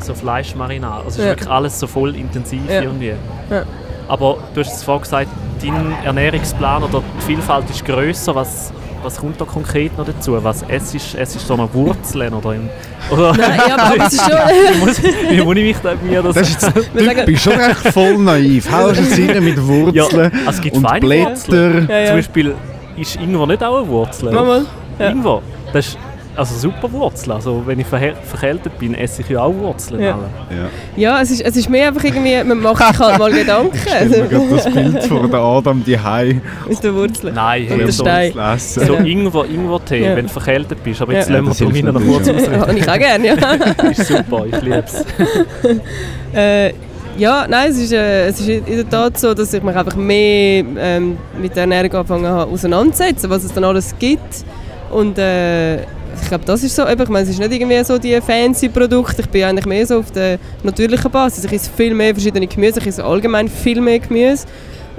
[0.00, 1.04] so Fleischmarinade.
[1.04, 1.30] Also es ist Ja.
[1.30, 2.82] wirklich alles so voll intensiv Ja.
[2.82, 3.14] irgendwie.
[3.50, 3.62] Ja.
[4.08, 5.28] Aber du hast es vorhin gesagt,
[5.62, 8.34] dein Ernährungsplan oder die Vielfalt ist grösser.
[8.34, 10.36] Was, was kommt da konkret noch dazu?
[10.42, 12.68] Was es ist, es ist so noch Wurzeln oder, im,
[13.10, 14.32] oder Nein, ja, aber es ist schon...
[14.74, 17.76] wie, muss, wie muss ich mich da mir das, Das ist jetzt, bist schon recht
[17.92, 18.70] voll naiv.
[18.70, 21.00] Haust es rein mit ja, Wurzeln also es gibt und.
[21.00, 21.80] Blätter.
[21.88, 22.06] Ja, ja.
[22.06, 22.54] Zum Beispiel
[22.96, 24.32] ist Ingwer nicht auch eine Wurzel?
[24.32, 24.66] Mal, mal.
[24.98, 25.10] Ja.
[25.10, 25.98] Ingwer, das ist
[26.34, 27.32] also super Wurzel.
[27.32, 30.00] Also wenn ich verkältet bin, esse ich ja auch Wurzeln.
[30.00, 30.12] Ja.
[30.14, 30.22] alle.
[30.58, 30.68] Ja.
[30.96, 33.76] Ja, es ist, es ist mehr einfach irgendwie, man macht sich halt mal Gedanken.
[33.76, 37.34] Stell mir gerade das Bild vor der Adam die Hai Mit den Wurzeln.
[37.34, 38.32] Nein, hey, der so, Stein.
[38.38, 38.86] essen.
[38.86, 38.94] so.
[38.94, 40.16] Ingwer, Ingwer-Tee, Ja.
[40.16, 41.02] wenn du verkältet bist.
[41.02, 42.52] Aber jetzt Ja, lassen wir das von meiner ausreden.
[42.52, 43.34] Ja, und ich auch gerne, ja.
[43.90, 45.04] ist super, ich liebe es.
[46.34, 46.72] Äh,
[47.18, 49.96] ja, nein, es ist, äh, es ist in der Tat so, dass ich mich einfach
[49.96, 54.46] mehr ähm, mit der Ernährung angefangen habe auseinanderzusetzen, was es dann alles gibt.
[54.92, 58.20] Und äh, ich glaube, das ist so, ich meine, es ist nicht irgendwie so die
[58.20, 61.44] fancy Produkte, ich bin eigentlich mehr so auf der natürlichen Basis.
[61.44, 64.46] Ich esse viel mehr verschiedene Gemüse, ich esse allgemein viel mehr Gemüse,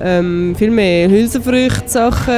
[0.01, 2.34] ähm, viel mehr Hülsenfrüchte, Sachen.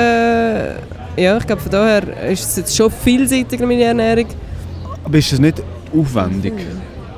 [1.18, 4.26] Ja, ich glaube, von daher ist es jetzt schon vielseitiger, meine Ernährung.
[5.04, 5.63] Aber ist das nicht
[5.98, 6.54] aufwendig?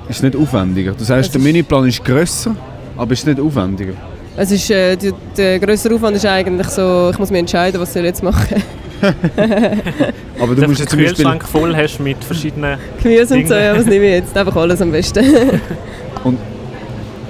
[0.08, 0.92] Ist es nicht aufwendiger?
[0.92, 2.56] Du sagst, Es der Menüplan ist grösser,
[2.96, 3.94] aber ist es nicht aufwendiger?
[4.36, 7.92] Es ist, äh, die, der grössere Aufwand ist eigentlich so, ich muss mich entscheiden, was
[7.92, 8.62] soll ich jetzt machen.
[10.40, 11.16] Aber du Wenn musst du ja zum Beispiel...
[11.16, 12.78] Kühlschrank voll hast mit verschiedenen...
[13.02, 14.38] Gemüse und so, ja, was nehme ich jetzt?
[14.38, 15.26] Einfach alles am besten.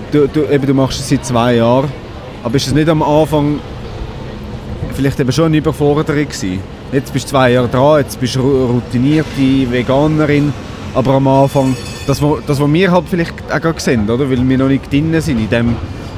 [0.10, 1.92] Du, du, eben, du machst es seit zwei Jahren,
[2.42, 3.60] aber ist es nicht am Anfang
[4.94, 6.62] vielleicht eben schon eine Überforderung gewesen?
[6.94, 10.54] Jetzt bist du zwei Jahre dran, jetzt bist du routinierte Veganerin,
[10.94, 11.76] aber am Anfang,
[12.08, 14.30] das, was das, was wir halt vielleicht auch gerade sehen, oder?
[14.30, 15.76] weil wir noch nicht drin sind in diesem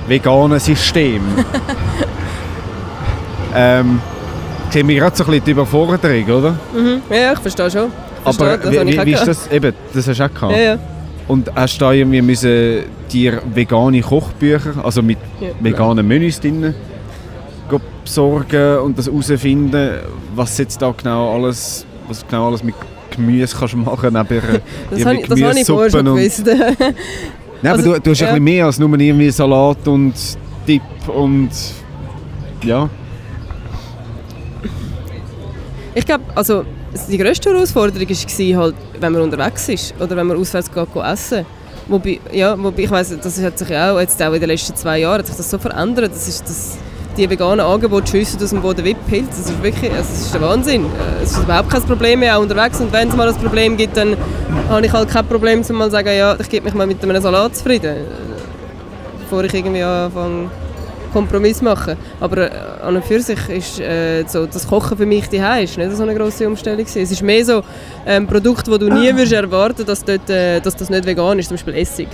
[0.08, 1.22] veganen System,
[3.56, 4.00] ähm,
[4.72, 6.52] sehen wir gerade so ein bisschen die Überforderung, oder?
[6.74, 7.02] mhm.
[7.10, 7.92] Ja, ich verstehe schon.
[8.24, 9.52] Verstehe, aber das wie, ich wie, wie ist das?
[9.52, 10.52] Eben, das hast du auch gehabt.
[10.54, 10.78] Ja, ja.
[11.28, 15.50] Und hast du da irgendwie müssen dir vegane Kochbücher, also mit Ja.
[15.60, 16.74] veganen Menüs drin,
[18.04, 20.00] besorgen und das herausfinden,
[20.36, 22.74] was jetzt da genau alles, was genau alles mit
[23.12, 26.44] Gemüse kannst machen neben ihrer- Das habe ich, das habe ich vorher schon gewusst.
[27.62, 28.28] Nein, Also, aber du, du hast ja.
[28.30, 30.14] ein bisschen mehr als nur irgendwie Salat und
[30.68, 31.50] Dip und
[32.64, 32.90] ja.
[35.96, 36.64] Ich glaube, also
[37.10, 41.04] die grösste Herausforderung war halt, wenn man unterwegs ist oder wenn man auswärts geht, geht
[41.04, 41.46] essen.
[41.88, 45.00] Wobei, ja, wobei ich weiss, das hat sich auch, jetzt auch in den letzten zwei
[45.00, 46.12] Jahren hat sich das so verändert.
[46.14, 46.78] Das ist das,
[47.18, 49.30] die veganen Angebote schiessen aus dem Boden Wipphilz.
[49.30, 50.86] Das ist wirklich, also das ist der Wahnsinn.
[50.86, 52.80] Äh, Es ist überhaupt kein Problem mehr, auch unterwegs.
[52.80, 54.16] Und wenn es mal ein Problem gibt, dann
[54.70, 57.56] habe ich halt kein Problem, zu sagen, ja, ich gebe mich mal mit einem Salat
[57.56, 57.96] zufrieden.
[57.98, 58.04] Äh,
[59.22, 60.50] Bevor ich irgendwie anfange,
[61.12, 61.98] Kompromiss machen.
[62.20, 65.78] Aber äh, an und für sich ist äh, so, das Kochen für mich die ist
[65.78, 67.02] nicht so eine grosse Umstellung gewesen.
[67.02, 67.64] Es ist mehr so
[68.06, 71.48] ein Produkt, das du nie würdest erwarten, dass, dort, äh, dass das nicht vegan ist,
[71.48, 72.10] zum Beispiel Essig.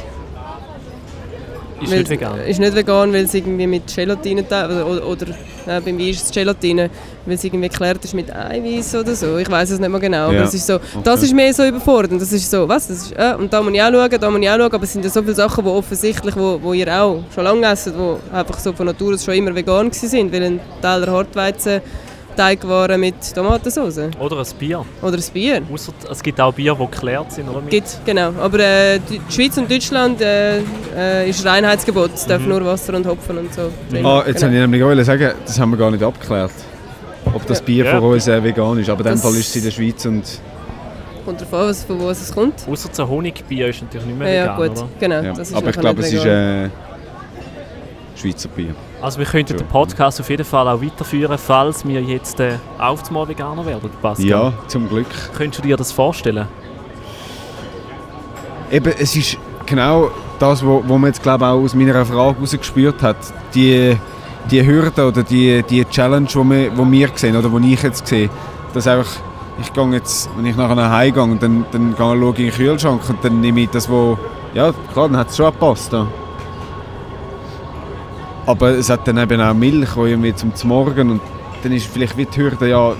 [1.81, 2.39] Ist Weil- nicht vegan.
[2.39, 5.27] Ist nicht vegan, weil es irgendwie mit Gelatine oder, oder, oder
[5.67, 6.89] äh, bei mir ist es Gelatine,
[7.25, 9.37] weil es irgendwie geklärt ist mit Eiweiß oder so.
[9.37, 11.65] Ich weiß es nicht mehr genau, Ja, aber es ist so, das ist mehr so
[11.65, 12.21] überfordernd.
[12.21, 12.87] Das ist so, was?
[12.87, 14.83] Das ist, äh, und da muss ich auch schauen, da muss ich auch schauen, aber
[14.83, 17.93] es sind ja so viele Sachen, die offensichtlich, wo, wo ihr auch schon lange essen,
[17.97, 21.81] die einfach so von Natur aus schon immer vegan sind, weil ein Teil der Hartweizen
[22.35, 24.85] Teigwaren mit Tomatensauce Oder ein Bier.
[25.01, 25.61] oder ein Bier.
[25.73, 27.49] Ausser, es gibt auch Bier, die geklärt sind.
[27.49, 27.61] Oder?
[27.61, 28.31] Mit- Gibt, genau.
[28.41, 30.59] Aber äh, die Schweiz und Deutschland äh,
[30.95, 32.11] äh, ist Reinheitsgebot.
[32.13, 34.05] Es darf nur Wasser und Hopfen und so drin.
[34.05, 34.51] Ah, jetzt Genau.
[34.53, 36.51] wollte ich nämlich auch sagen, das haben wir gar nicht abgeklärt.
[37.33, 37.65] Ob das Ja.
[37.65, 37.99] Bier Ja.
[37.99, 38.89] von uns äh, vegan ist.
[38.89, 40.23] Aber in dem Fall ist es in der Schweiz und
[41.25, 42.53] Kommt darauf an, was- von wo es kommt.
[42.69, 44.77] Ausser das Honigbier ist natürlich nicht mehr Ja, vegan, ja, gut.
[44.77, 44.89] oder?
[44.99, 45.21] Genau.
[45.21, 45.33] ja.
[45.33, 46.69] Das ist Aber ich glaube, es ist äh,
[48.15, 48.75] Schweizer Bier.
[49.01, 53.05] Also wir könnten den Podcast auf jeden Fall auch weiterführen, falls wir jetzt äh, auf
[53.07, 54.25] einmal Veganer werden, Pascal.
[54.25, 55.07] Ja, zum Glück.
[55.37, 56.47] Könntest du dir das vorstellen?
[58.71, 63.01] Eben, es ist genau das, wo, wo man jetzt glaube auch aus meiner Frage herausgespürt
[63.01, 63.17] hat.
[63.53, 63.95] Die,
[64.49, 68.07] die Hürde oder die, die Challenge, die wir, wo wir sehen oder die ich jetzt
[68.07, 68.29] sehe.
[68.73, 69.11] Dass einfach,
[69.61, 72.45] ich gehe jetzt, wenn ich nachher nach Hause gehe, dann, dann gehe, schaue ich in
[72.45, 74.17] den Kühlschrank und dann nehme ich das, wo...
[74.53, 76.07] Ja, klar, dann hat es schon eine Pasta.
[78.45, 81.21] Aber es hat dann eben auch Milch, die irgendwie zum Morgen und
[81.63, 82.93] dann ist vielleicht wie die Hürde, ja,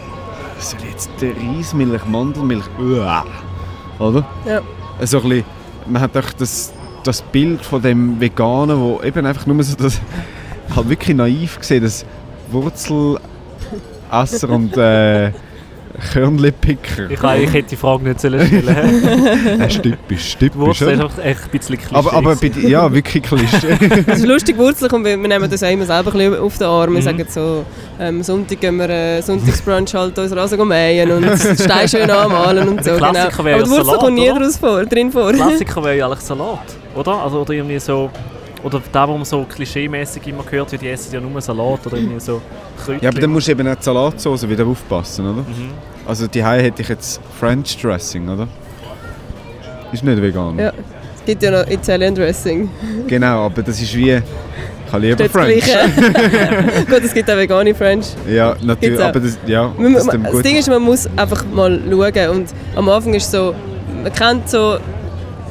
[0.60, 3.26] soll jetzt Reismilch, Mandelmilch, uah,
[4.00, 4.26] oder?
[4.46, 4.62] Ja.
[5.06, 5.46] so ein bisschen,
[5.88, 10.02] man hat auch das, das Bild von dem Veganen, wo eben einfach nur so das,
[10.76, 12.06] halt wirklich naiv gesehen, das
[12.50, 13.20] Wurzelesser
[14.50, 15.32] und äh,
[16.14, 17.10] Körnlepicker.
[17.10, 20.56] Ich, ich hätte die Frage nicht sollen stellen Äh, typisch, typisch.
[20.60, 21.96] Wurzel ist einfach echt ein bisschen Klischee.
[21.96, 23.78] Aber, aber bei, ja, wirklich Klischee.
[24.08, 26.58] Es ist lustig wurzelig und wir, wir nehmen das auch immer selber ein bisschen auf
[26.58, 26.94] den Arm.
[26.94, 27.04] Wir Mhm.
[27.04, 27.66] sagen so,
[28.00, 32.84] ähm, Sonntag gehen wir äh, Sonntagsbrunch halt uns Rasen mähen und Stein schön anmalen und
[32.84, 32.92] so.
[32.92, 33.12] Der Genau.
[33.12, 34.40] Klassiker wäre Aber die ja Wurzel Salat, kommt nie oder?
[34.40, 35.32] draus vor, drin vor.
[35.34, 36.60] Klassiker wäre ja eigentlich Salat,
[36.96, 37.12] oder?
[37.24, 38.10] Also, oder irgendwie so...
[38.66, 41.98] Oder da, wo man so klischeemäßig immer hört, wie die essen ja nur Salat oder
[41.98, 42.42] irgendwie so
[42.84, 43.04] Kräutchen.
[43.04, 45.42] ja, aber dann musst du eben auch die Salatsauce wieder aufpassen, oder?
[45.44, 45.70] Mhm.
[46.08, 48.48] Also die hätte ich jetzt French Dressing, oder?
[49.92, 50.58] Ist nicht vegan.
[50.58, 50.74] Ja.
[51.16, 52.68] Es gibt ja noch Italian Dressing.
[53.06, 54.14] Genau, aber das ist wie...
[54.88, 55.64] Ich habe lieber French.
[56.90, 58.08] Gut, es gibt auch vegane French.
[58.28, 60.42] Ja, natürlich, aber das, ja, Man, das das.
[60.42, 62.30] Ding ist, man muss einfach mal schauen.
[62.30, 63.54] Und am Anfang ist so,
[64.02, 64.78] man kennt so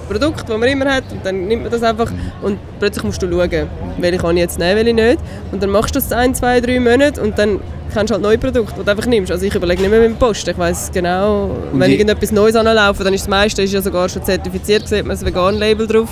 [0.05, 2.11] Produkt, das man immer hat, und dann nimmt man das einfach
[2.43, 5.19] und plötzlich musst du schauen, welche kann ich jetzt nehmen, welche nicht.
[5.53, 7.61] Und dann machst du das ein, zwei, drei Monate und dann
[7.93, 9.31] kennst du halt neue Produkte, die du einfach nimmst.
[9.31, 10.47] Also ich überlege nicht mehr mit dem Post.
[10.49, 14.09] Ich weiss genau, Und wenn irgendetwas Neues anlaufen, dann ist das meiste ist ja sogar
[14.09, 16.09] schon zertifiziert, sieht man das Vegan-Label drauf.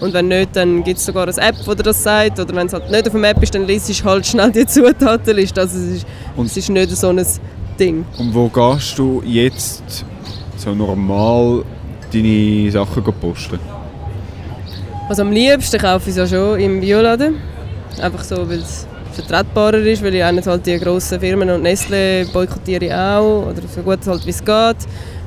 [0.00, 2.40] Und wenn nicht, dann gibt es sogar eine App, die das sagt.
[2.40, 4.64] Oder wenn es halt nicht auf der App ist, dann liest du halt schnell die
[4.66, 5.60] Zutatenliste.
[5.60, 7.24] Also es ist, Und- es ist nicht so ein
[7.78, 8.04] Ding.
[8.18, 10.04] Und wo gehst du jetzt
[10.56, 11.62] so normal
[12.12, 13.58] deine Sachen posten?
[15.08, 17.36] Also am liebsten kaufe ich es ja schon im Bioladen.
[18.00, 21.62] Einfach so, weil es vertretbarer ist, weil ich auch nicht halt die grossen Firmen und
[21.62, 24.76] Nestle boykottiere ich auch, oder so gut halt wie es geht.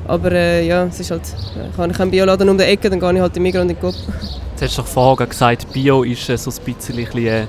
[0.06, 3.00] Aber äh, ja, es ist halt, äh, kann ich einen Bioladen um die Ecke, dann
[3.00, 3.96] gehe ich halt in Migros und in den Coop.
[4.52, 7.46] Jetzt hast du doch vorher gesagt, Bio ist äh, so ein bisschen ein bisschen, äh,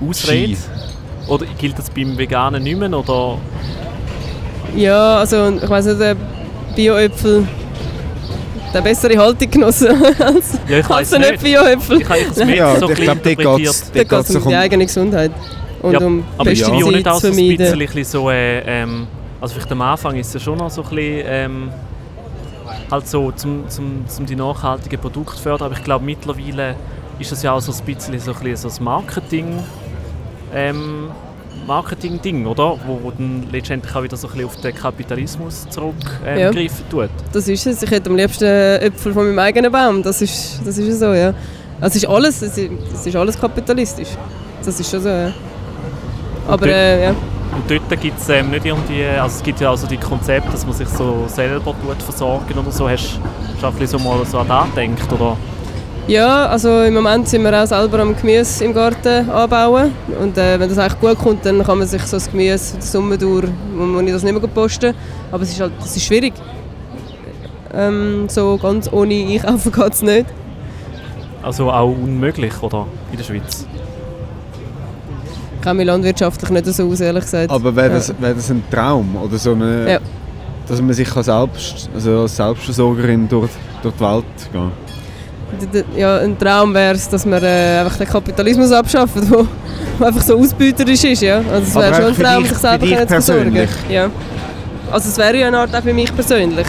[0.00, 0.56] Ausrede.
[1.26, 2.92] Oder gilt das beim Veganen nicht mehr?
[2.92, 3.38] Oder?
[4.76, 6.16] Ja, also ich weiss nicht,
[6.76, 7.46] Bio-Äpfel
[8.74, 11.42] der bessere Haltung genossen als, Ja, ich als nicht.
[11.42, 12.00] Bio-Äpfel.
[12.02, 14.48] Ich habe es mehr Ja, so ein ich bisschen glaube, dort geht es um um-
[14.48, 15.30] die eigene Gesundheit
[15.82, 17.72] und Ja, um aber ist Bio nicht Pestizide auch so ein bisschen, vermeiden.
[17.72, 19.06] ein bisschen so, äh, ähm,
[19.40, 21.70] also vielleicht am Anfang ist es ja schon noch so ein bisschen, ähm,
[22.90, 26.74] halt so, zum, zum, zum die nachhaltigen Produkte zu fördern, aber ich glaube mittlerweile
[27.18, 29.46] ist das ja auch so ein bisschen so ein, bisschen so ein Marketing,
[30.54, 31.08] ähm,
[31.68, 32.76] Marketing-Ding, oder?
[32.86, 37.10] Wo, wo dann letztendlich auch wieder so ein bisschen auf den Kapitalismus zurückgreifen ähm, tut.
[37.32, 37.82] Das ist es.
[37.82, 40.02] Ich hätte am liebsten Äpfel von meinem eigenen Baum.
[40.02, 41.28] Das ist, das ist so, ja.
[41.80, 44.08] Also es ist alles, es ist, es ist alles kapitalistisch.
[44.64, 45.32] Das ist schon so, ja.
[46.48, 47.10] Aber dort- äh, ja.
[47.10, 50.66] Und dort gibt es ähm, nicht irgendwie, also es gibt ja also die Konzepte, dass
[50.66, 52.88] man sich so selber tut versorgen oder so.
[52.88, 53.18] Hast
[53.60, 55.36] du so mal so an das gedacht, oder?
[56.08, 59.92] Ja, also im Moment sind wir auch selber am Gemüse im Garten anbauen.
[60.20, 62.82] Und äh, wenn das eigentlich gut kommt, dann kann man sich so das Gemüse die
[62.86, 64.94] Summe durch, muss ich das nicht mehr posten.
[65.30, 66.32] Aber es ist halt, es ist schwierig.
[67.74, 70.26] Ähm, so ganz ohne Einkaufen geht es nicht.
[71.42, 72.86] Also auch unmöglich, oder?
[73.12, 73.66] In der Schweiz.
[75.56, 77.50] Ich kenne mich landwirtschaftlich nicht so aus, ehrlich gesagt.
[77.50, 78.14] Aber wäre das, Ja.
[78.18, 79.14] wär das ein Traum?
[79.22, 79.98] Oder so eine, Ja.
[80.66, 83.50] Dass man sich als, Selbst, also als Selbstversorgerin durch,
[83.82, 84.52] durch die Welt geht?
[84.52, 84.70] D- d-
[85.96, 89.46] Ja, ein Traum wäre es, dass wir äh, einfach den Kapitalismus abschaffen, wo,
[89.98, 91.22] wo einfach so ausbeuterisch ist.
[91.22, 91.38] Ja?
[91.38, 93.68] Also es wäre schon ein Traum, dich- sich selber zu versorgen.
[93.88, 94.10] Ja.
[94.90, 96.66] Also es wäre ja eine Art auch für mich persönlich.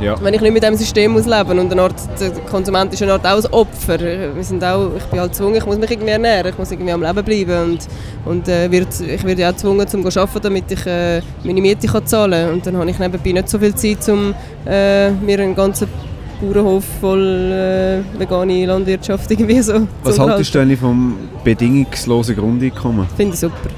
[0.00, 0.14] Ja.
[0.22, 3.12] Wenn ich nicht mit diesem System muss leben und eine Art, der Konsument ist eine
[3.12, 3.98] Art auch ein Opfer.
[4.00, 6.90] Wir sind auch, ich bin halt gezwungen, ich muss mich irgendwie ernähren, ich muss irgendwie
[6.92, 7.78] am Leben bleiben und,
[8.24, 11.60] und äh, wird, ich werde ja auch gezwungen, zum zu arbeiten, damit ich äh, meine
[11.60, 12.52] Miete kann zahlen kann.
[12.54, 14.34] Und dann habe ich nebenbei nicht so viel Zeit, um
[14.66, 15.86] äh, mir einen ganzen
[16.40, 17.20] Bauernhof voll
[17.52, 23.06] äh, vegane Landwirtschaft irgendwie so Was haltest du eigentlich vom bedingungslosen Grundeinkommen?
[23.16, 23.68] Finde ich super.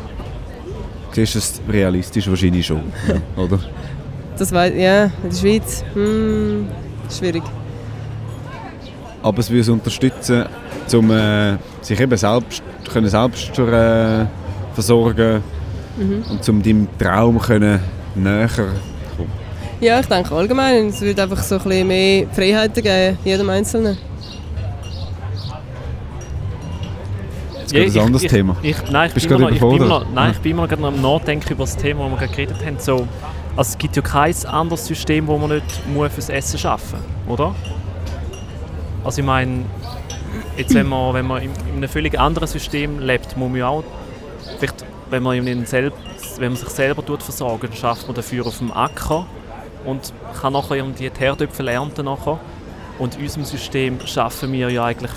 [1.12, 3.58] Siehst du das realistisch wahrscheinlich schon, ja, oder?
[4.38, 6.66] Das weiß ja, in der Schweiz, hm,
[7.10, 7.42] schwierig.
[9.22, 10.44] Aber es würde es unterstützen,
[10.94, 14.24] um äh, sich eben selbst, können selbst äh,
[14.74, 15.42] versorgen
[15.96, 16.24] Mhm.
[16.30, 17.80] und um deinem Traum können
[18.14, 18.48] näher.
[19.82, 23.98] Ja, ich denke allgemein, es würde einfach so ein bisschen mehr Freiheiten geben, jedem Einzelnen.
[27.58, 28.56] Jetzt geht ein anderes ich, Thema.
[28.62, 30.30] Ich, nein, ich Bist bin, noch, ich bin noch, nein, Ja.
[30.30, 32.78] ich bin immer noch gerade am Nachdenken über das Thema, das wir gerade geredet haben.
[32.78, 33.08] So,
[33.56, 37.52] also es gibt ja kein anderes System, wo man nicht muss fürs Essen schaffen oder?
[39.02, 39.64] Also ich meine,
[40.56, 43.66] jetzt wenn man, wenn man in, in einem völlig anderen System lebt, muss man ja
[43.66, 43.82] auch,
[44.60, 45.92] vielleicht, wenn man, in einem selb,
[46.38, 49.26] wenn man sich selber tut versorgen, dann schafft man dafür auf dem Acker
[49.84, 52.38] und kann nachher irgendwie die Herdöpfel ernten nachher.
[52.98, 55.12] Und in unserem System schaffen wir ja eigentlich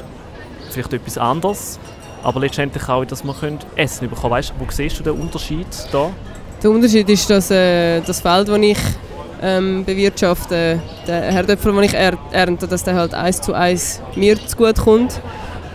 [0.71, 1.79] vielleicht etwas anderes,
[2.23, 3.35] aber letztendlich auch, dass wir
[3.75, 6.09] Essen bekommen Weißt du, wo siehst du den Unterschied da?
[6.63, 8.77] Der Unterschied ist, dass äh, das Feld, das ich
[9.41, 14.37] ähm, bewirtschafte, der Herdöpfel, den ich er ernte, dass der halt eins zu eins mir
[14.47, 15.21] zugute kommt.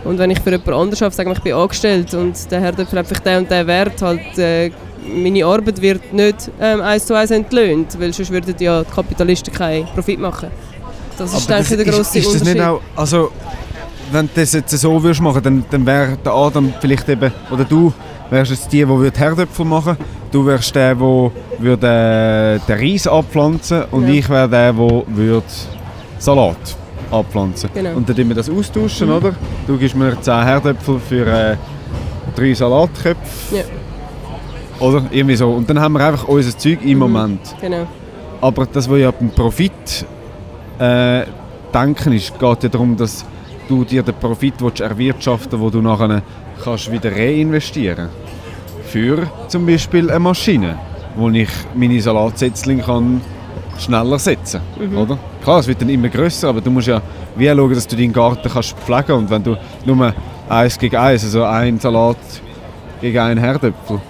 [0.03, 2.99] Und wenn ich für jemand anderes arbeite, sage ich, ich bin angestellt und der Herdöpfel
[2.99, 4.71] hat vielleicht den und den Wert, halt, äh,
[5.15, 9.53] meine Arbeit wird nicht ähm, eins zu eins entlöhnt, weil sonst würden ja die Kapitalisten
[9.53, 10.49] keinen Profit machen.
[11.19, 12.55] Das ist, denke ich, der grosse ist, ist das Unterschied.
[12.55, 13.31] nicht auch, also
[14.13, 17.65] wenn du das jetzt so würdest machen, dann, dann wäre der Adam vielleicht eben, oder
[17.65, 17.93] du
[18.31, 19.97] wärst jetzt die, die würde Herdöpfel machen,
[20.33, 24.15] du wärst der, der würde, äh, den Reis abpflanzen und Ja.
[24.15, 25.45] ich wäre der, der würde
[26.19, 26.57] Salat
[27.11, 27.71] abpflanzen.
[27.75, 27.95] Genau.
[27.97, 29.35] Und dann tun wir das austauschen, oder?
[29.67, 31.57] Du gibst mir 10 Herdöpfel für äh,
[32.35, 33.57] drei Salatköpfe.
[33.57, 33.63] Ja.
[34.81, 35.03] Oder?
[35.11, 35.51] Irgendwie so.
[35.51, 36.99] Und dann haben wir einfach unser Zeug im Mhm.
[36.99, 37.41] Moment.
[37.61, 37.87] Genau.
[38.41, 40.07] Aber das, was ja beim Profit
[40.79, 41.23] äh,
[41.73, 43.25] denken ist, geht ja darum, dass
[43.69, 46.23] du dir den Profit willst erwirtschaften willst, den du nachher
[46.65, 48.09] kannst wieder reinvestieren.
[48.87, 50.79] Für zum Beispiel eine Maschine,
[51.17, 53.21] wo ich meine Salatsetzlinge kann
[53.79, 54.97] schneller setzen kann.
[54.97, 55.19] Oder?
[55.45, 57.01] Klar, es wird dann immer grösser, aber du musst ja
[57.37, 60.13] wie schauen, dass du deinen Garten kannst pflegen und wenn du nur
[60.49, 62.17] eins gegen eins, also ein Salat
[63.01, 64.01] gegen einen Herdöpfel,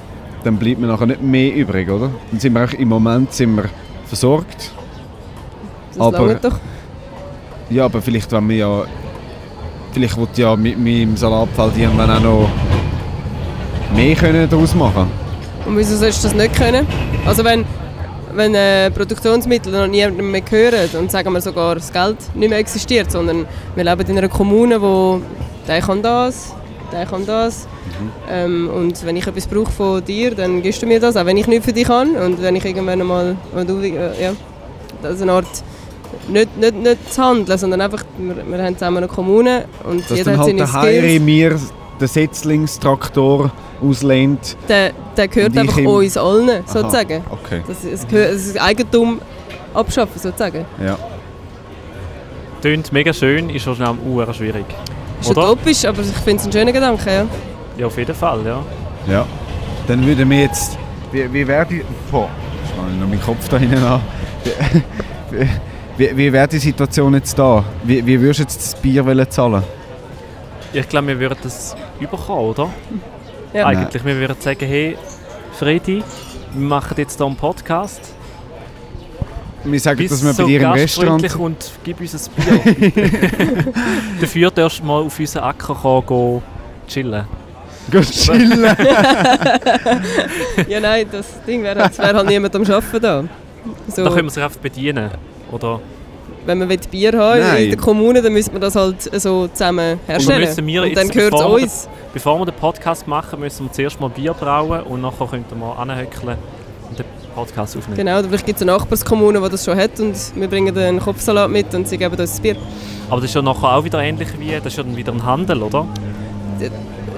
[0.45, 2.11] dann bleibt mir nachher nicht mehr übrig, oder?
[2.31, 3.65] Dann sind wir auch, im Moment sind wir
[4.07, 4.73] versorgt.
[5.95, 6.59] Das Aber- doch.
[7.69, 8.83] Ja, aber vielleicht wenn wir ja...
[9.93, 12.49] Vielleicht wird ja mit meinem Salatfeld irgendwann auch noch
[13.95, 15.07] mehr können daraus machen
[15.67, 16.87] Und wieso sollst du das nicht können?
[17.27, 17.65] Also wenn,
[18.35, 22.59] wenn äh, Produktionsmittel noch niemandem mehr gehören und sagen wir sogar das Geld nicht mehr
[22.59, 25.21] existiert, sondern wir leben in einer Kommune, wo
[25.67, 26.55] der kann das,
[26.93, 27.67] der kann das.
[28.31, 31.37] Ähm, und wenn ich etwas brauche von dir, dann gibst du mir das, auch wenn
[31.37, 32.17] ich nichts für dich kann.
[32.17, 34.33] Und wenn ich irgendwann mal, wenn du, äh, ja,
[35.03, 35.47] das ist eine Art,
[36.29, 40.17] nicht, nicht, nicht zu handeln, sondern einfach, wir, wir haben zusammen eine Kommune und Dass
[40.19, 41.23] jeder hat halt seine der Heiri Skills.
[41.23, 41.61] mir
[42.01, 43.51] den Setzlingstraktor
[43.83, 44.57] auslehnt.
[44.69, 47.23] Der, der gehört einfach im- uns allen, Aha, sozusagen.
[47.31, 49.21] Okay, Das, gehört, es ist Eigentum
[49.75, 50.65] abschaffen, sozusagen.
[50.85, 50.99] ja.
[52.63, 54.67] Tönt mega schön, ist schon schnell uhr schwierig.
[55.21, 55.53] Ist Oder?
[55.53, 57.27] utopisch, aber ich finde es ein schöner Gedanke, ja.
[57.77, 58.63] Ja, auf jeden Fall, ja.
[59.09, 59.27] Ja.
[59.87, 60.79] Dann würden wir jetzt...
[61.13, 61.85] Wie, wie wäre die...
[62.11, 62.29] Boah,
[62.65, 64.01] ich noch meinen Kopf da hinten an.
[65.31, 65.47] Wie,
[65.97, 67.63] wie, wie wäre die Situation jetzt da?
[67.85, 69.63] Wie, wie würdest du jetzt das Bier wollen zahlen?
[70.73, 72.71] Ich glaube, wir würden das überkommen, oder?
[73.53, 73.67] Ja.
[73.67, 74.97] Eigentlich, wir würden sagen, hey,
[75.53, 76.03] Fredi,
[76.53, 78.01] wir machen jetzt hier einen Podcast.
[79.65, 81.23] Wir sagen, Bist dass wir so bei dir im Restaurant...
[81.23, 83.73] gastfreundlich und gib uns ein Bier.
[84.21, 86.43] Dafür darfst du mal auf unseren Acker kommen, gehen
[86.89, 87.25] chillen.
[87.91, 88.63] Geh chillen.
[90.69, 93.25] ja, nein, das Ding wäre halt, es wäre halt niemand am Arbeiten da.
[93.89, 95.11] So, Da können wir sich einfach bedienen.
[95.51, 95.81] Oder
[96.47, 97.65] wenn man will Bier haben Nein.
[97.65, 100.41] in der Kommune, dann müsste man das halt so zusammen herstellen.
[100.41, 101.89] müssen wir und dann gehört es bevor wir uns.
[102.13, 105.79] bevor wir den Podcast machen, müssen wir zuerst mal Bier brauen und nachher könnten wir
[105.79, 106.39] anhöckeln
[106.89, 107.05] und den
[107.45, 107.97] Podcast aufnehmen.
[107.97, 111.01] Genau, oder vielleicht gibt es eine Nachbarskommune, die das schon hat und wir bringen einen
[111.01, 112.57] Kopfsalat mit und sie geben uns das Bier.
[113.09, 115.25] Aber das ist ja nachher auch wieder ähnlich wie, das ist ja dann wieder ein
[115.25, 115.87] Handel, oder?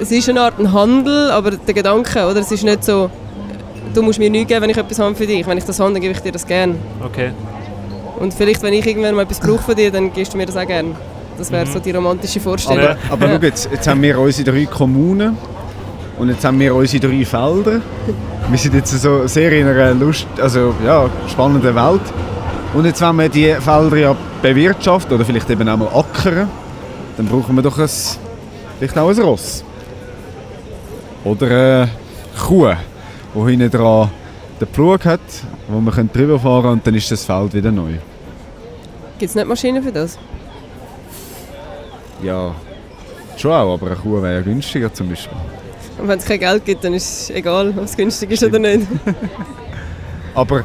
[0.00, 2.40] Es ist eine Art ein Handel, aber der Gedanke, oder?
[2.40, 3.10] Es ist nicht so,
[3.94, 5.46] du musst mir nichts geben, wenn ich etwas habe für dich.
[5.46, 6.76] Wenn ich das habe, dann gebe ich dir das gerne.
[7.04, 7.32] Okay.
[8.18, 10.56] Und vielleicht, wenn ich irgendwann mal etwas brauche von dir, dann gibst du mir das
[10.56, 10.94] auch gerne.
[11.36, 12.96] Das wäre so die romantische Vorstellung.
[13.10, 15.36] Aber, aber schau jetzt, jetzt haben wir unsere drei Kommunen
[16.18, 17.80] und jetzt haben wir unsere drei Felder.
[18.48, 22.02] Wir sind jetzt so sehr in einer Lust, also, ja, spannenden Welt.
[22.74, 26.48] Und jetzt, wenn wir die Felder ja bewirtschaften oder vielleicht eben auch mal ackern,
[27.16, 27.88] dann brauchen wir doch ein,
[28.78, 29.64] vielleicht auch ein Ross.
[31.24, 31.90] Oder eine
[32.38, 32.72] Kuh,
[33.34, 34.10] die hinten dran
[34.60, 35.20] den Pflug hat,
[35.68, 37.94] wo wir drüber fahren können und dann ist das Feld wieder neu.
[39.18, 40.18] Gibt es nicht Maschinen für das?
[42.22, 42.54] Ja,
[43.36, 45.36] schon auch, aber eine Kuh wäre ja günstiger zum Beispiel.
[45.98, 48.58] Und wenn es kein Geld gibt, dann ist es egal, ob es günstig ist oder
[48.58, 48.86] nicht.
[50.34, 50.64] Aber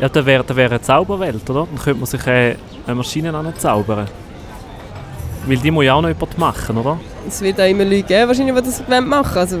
[0.00, 1.66] Ja, dann wäre da wär eine Zauberwelt, oder?
[1.66, 2.56] Dann könnte man sich äh,
[2.86, 4.06] eine Maschine anzaubern.
[5.46, 6.98] Weil die muss ja auch noch jemand machen, oder?
[7.28, 9.24] Es wird auch immer Leute geben, wahrscheinlich, die das machen wollen.
[9.36, 9.58] Also,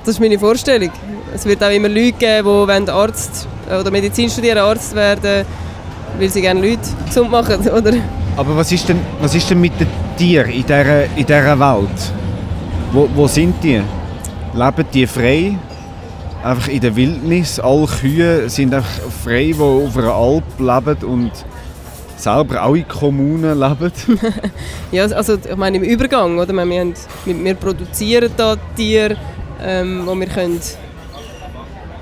[0.00, 0.90] das ist meine Vorstellung.
[1.34, 5.46] Es wird auch immer Leute geben, die Arzt oder Medizin studieren, Arzt werden,
[6.18, 7.92] weil sie gerne Leute gesund machen, oder?
[8.36, 12.12] Aber was ist denn, was ist denn mit den Tieren in dieser, in dieser Welt?
[12.90, 13.82] Wo, wo sind die?
[14.54, 15.58] Leben die frei?
[16.42, 17.60] Einfach in der Wildnis?
[17.60, 18.88] Alle Kühe sind einfach
[19.22, 21.32] frei, die auf einer Alp leben und
[22.16, 23.92] selber auch in Kommunen leben?
[24.90, 26.52] Ja, also ich meine im Übergang, oder?
[26.54, 26.94] Wir, haben,
[27.26, 29.16] wir, produzieren da Tiere,
[29.62, 30.60] ähm, die wir können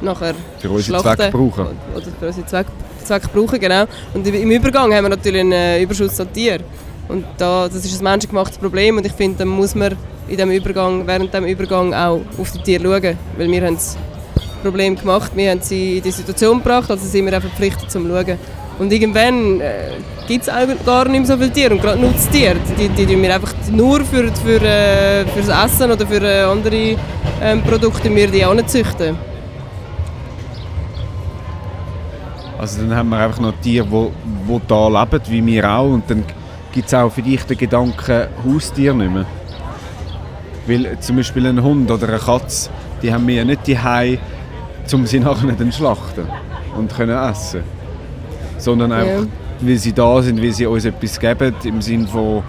[0.01, 1.66] nachher Für schlachten Zweck brauchen.
[1.97, 2.66] Oder für unseren Zweck,
[3.03, 3.87] Zweck brauchen, genau.
[4.14, 6.62] Und im Übergang haben wir natürlich einen äh, Überschuss an Tieren.
[7.09, 9.97] Und da, das ist ein menschengemachtes Problem und ich finde, dann muss man
[10.29, 13.19] in dem Übergang, während dem Übergang auch auf die Tiere schauen.
[13.37, 13.97] Weil wir haben das
[14.63, 18.09] Problem gemacht, wir haben sie in die Situation gebracht, also sind wir auch verpflichtet zum
[18.09, 18.39] Schauen.
[18.79, 19.93] Und irgendwann äh,
[20.27, 23.23] gibt es auch gar nicht mehr so viele Tiere und gerade Nutztiere, die, die, die
[23.23, 26.97] wir einfach nur für, für, äh, fürs Essen oder für äh, andere
[27.41, 29.17] ähm, Produkte wir die auch nicht züchten.
[32.59, 35.93] Also dann haben wir einfach noch Tiere, die, die da leben, wie wir auch.
[35.93, 36.25] Und dann
[36.77, 39.24] gibt es auch für dich den Gedanken Haustier nicht mehr.
[40.66, 42.68] Weil zum Beispiel ein Hund oder eine Katze,
[43.03, 43.79] die haben wir ja nicht die
[44.93, 46.27] um sie nachher dann schlachten
[46.77, 47.62] und können essen.
[48.59, 49.27] Sondern einfach, Ja.
[49.62, 52.43] weil sie da sind, weil sie uns etwas geben, im Sinne von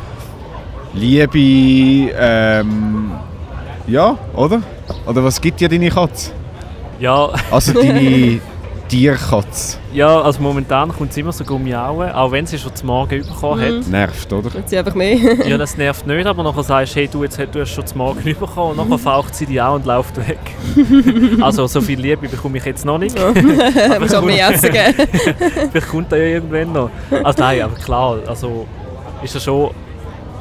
[0.93, 3.11] Liebe, ähm,
[3.87, 4.61] ja, oder?
[5.05, 6.31] Oder was gibt dir deine Katze?
[6.99, 8.41] Ja, Also deine,
[8.87, 9.77] Tierkatze.
[9.93, 13.61] Ja, also momentan kommt sie immer so miauen, auch wenn sie schon zum Morgen bekommen
[13.61, 13.79] Mhm.
[13.81, 13.87] hat.
[13.87, 14.49] Nervt, oder?
[14.55, 15.17] Jetzt einfach mehr.
[15.47, 17.97] Ja, das nervt nicht, aber nachher sagst du, hey, du, jetzt, du hast schon zum
[17.97, 20.39] Morgen bekommen und nachher faucht sie dich an und läuft weg.
[21.41, 23.17] also so viel Liebe bekomme ich jetzt noch nicht.
[23.95, 25.09] Aber schon mehr essen geben.
[25.71, 26.89] Vielleicht kommt er ja irgendwann noch.
[27.23, 28.65] Also nein, aber klar, also
[29.23, 29.71] ist ja schon,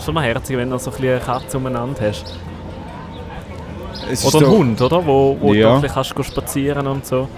[0.05, 2.25] schon noch herzig, wenn du so ein bisschen eine Katze umeinander hast.
[4.11, 5.05] Es Oder einen Hund, oder?
[5.05, 5.73] Wo, wo Ja.
[5.75, 7.29] du vielleicht kannst gehen spazieren und so.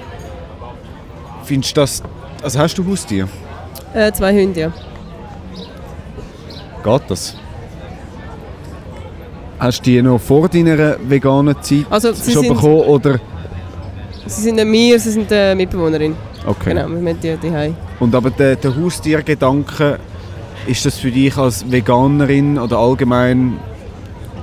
[1.48, 2.02] Findest du das...
[2.42, 3.26] Also hast du Haustier?
[3.94, 4.72] Äh, zwei Hunde, ja.
[6.84, 7.34] Geht das?
[9.58, 12.82] Hast du die noch vor deiner veganen Zeit Also, sie schon sind- bekommen?
[12.82, 13.18] Oder?
[14.26, 16.14] Sie sind nicht mir, sie sind die Mitbewohnerin.
[16.46, 16.74] Okay.
[16.74, 17.74] Genau, wir haben die daheim.
[17.98, 19.98] Und aber der, der Haustiergedanke,
[20.66, 23.56] ist das für dich als Veganerin oder allgemein,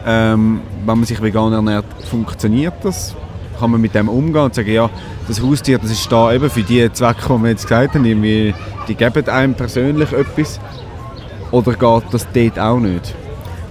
[0.07, 3.15] ähm, wenn man sich vegan ernährt, funktioniert das?
[3.59, 4.89] Kann man mit dem umgehen und sagen, ja,
[5.27, 8.53] das Haustier das ist da eben für die Zwecke, die wir jetzt gesagt haben, irgendwie,
[8.87, 10.59] die geben einem persönlich etwas?
[11.51, 13.15] Oder geht das dort auch nicht?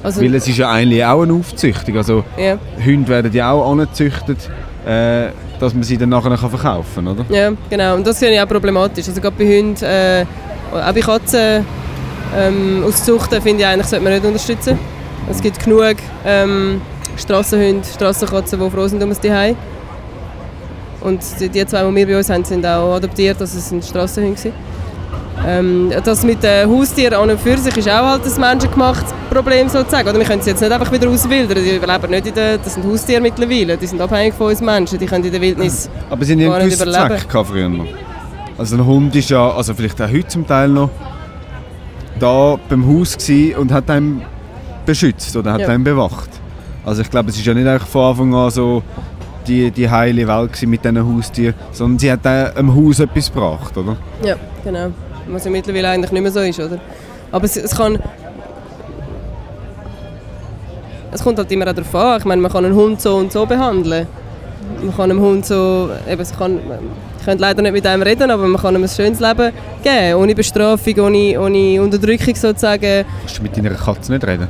[0.02, 1.96] Also, Weil es ist ja eigentlich auch eine Aufzüchtung.
[1.96, 4.50] Also ja, Hunde werden ja auch angezüchtet,
[4.86, 5.28] äh,
[5.58, 7.24] dass man sie dann nachher kann verkaufen kann, oder?
[7.28, 7.94] ja, genau.
[7.94, 9.08] Und das finde ich auch problematisch.
[9.08, 10.26] Also gerade bei Hunden, äh,
[10.72, 11.64] auch bei Katzen
[12.36, 14.78] ähm, auszuchten, finde ich eigentlich, sollte man nicht unterstützen.
[15.30, 16.82] Es gibt genug ähm,
[17.16, 19.56] Strassenhunde, Strassenkatzen, die froh sind um das Zuhause.
[21.04, 23.84] Und die, die zwei, die wir bei uns haben, sind auch adoptiert, also es sind
[23.84, 24.52] Strassenhunde.
[25.46, 29.68] Ähm, das mit den Haustieren an und für sich ist auch halt ein menschengemachtes Problem
[29.68, 30.08] sozusagen.
[30.08, 31.58] Oder wir können sie jetzt nicht einfach wieder auswildern.
[31.62, 33.76] Die überleben nicht in der, das sind Haustiere mittlerweile.
[33.76, 34.98] Die sind abhängig von uns Menschen.
[34.98, 36.90] Die können in der Wildnis Aber sie haben einen gewissen.
[36.90, 37.84] Zweck früher noch.
[38.56, 40.88] Also ein Hund ist ja, also vielleicht auch heute zum Teil noch,
[42.18, 43.16] da beim Haus
[43.58, 44.22] und hat einen
[44.86, 45.68] beschützt oder hat Ja.
[45.68, 46.30] einen bewacht.
[46.86, 48.82] Also ich glaube, es ist ja nicht einfach von Anfang an so
[49.46, 53.76] die, die heile Welt mit diesen Haustieren, sondern sie hat auch einem Haus etwas gebracht,
[53.76, 53.96] oder?
[54.22, 54.88] Ja, genau.
[55.28, 56.78] Was ja mittlerweile eigentlich nicht mehr so ist, oder?
[57.32, 57.98] Aber es, es kann...
[61.10, 62.18] Es kommt halt immer auch darauf an.
[62.18, 64.06] Ich meine, man kann einen Hund so und so behandeln.
[64.82, 65.90] Man kann einem Hund so...
[66.08, 66.58] Eben, es kann,
[67.18, 70.14] ich könnte leider nicht mit einem reden, aber man kann ihm ein schönes Leben geben.
[70.20, 73.04] Ohne Bestrafung, ohne, ohne Unterdrückung sozusagen.
[73.20, 74.48] Kannst du mit deiner Katze nicht reden?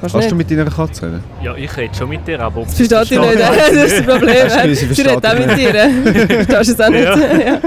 [0.00, 0.48] Kannst Kannst du nicht.
[0.50, 1.24] mit deiner Katze reden?
[1.42, 2.62] Ja, ich rede schon mit dir, aber...
[2.62, 3.34] ob Versteht versteht, nicht?
[3.34, 4.34] ich Das ist das Problem.
[4.34, 5.74] Gewusst, sie Sie redet auch mit dir.
[6.48, 7.04] Verstehst du es auch nicht?
[7.46, 7.60] Ja.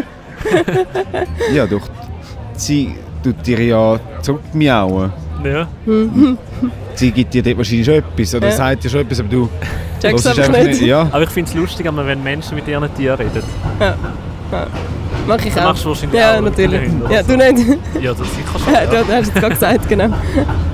[1.53, 1.87] Ja, doch.
[2.55, 5.13] Sie tut dir ja zurückmiauen.
[5.43, 5.67] Ja.
[6.95, 8.51] Sie gibt dir dort wahrscheinlich schon etwas oder Ja.
[8.53, 9.49] sagt dir schon etwas, aber du
[10.01, 10.81] Checkst einfach nicht.
[10.81, 11.01] Ja.
[11.11, 13.43] Aber ich finde es lustig, wenn Menschen mit ihren Tieren reden.
[15.27, 15.63] Mach ich auch.
[15.63, 16.81] machst du wahrscheinlich ja, auch natürlich.
[17.09, 17.77] Ja, du nicht.
[18.01, 18.73] Ja, das sicher schon.
[18.73, 20.09] Ja, du hast es gerade gesagt, genau.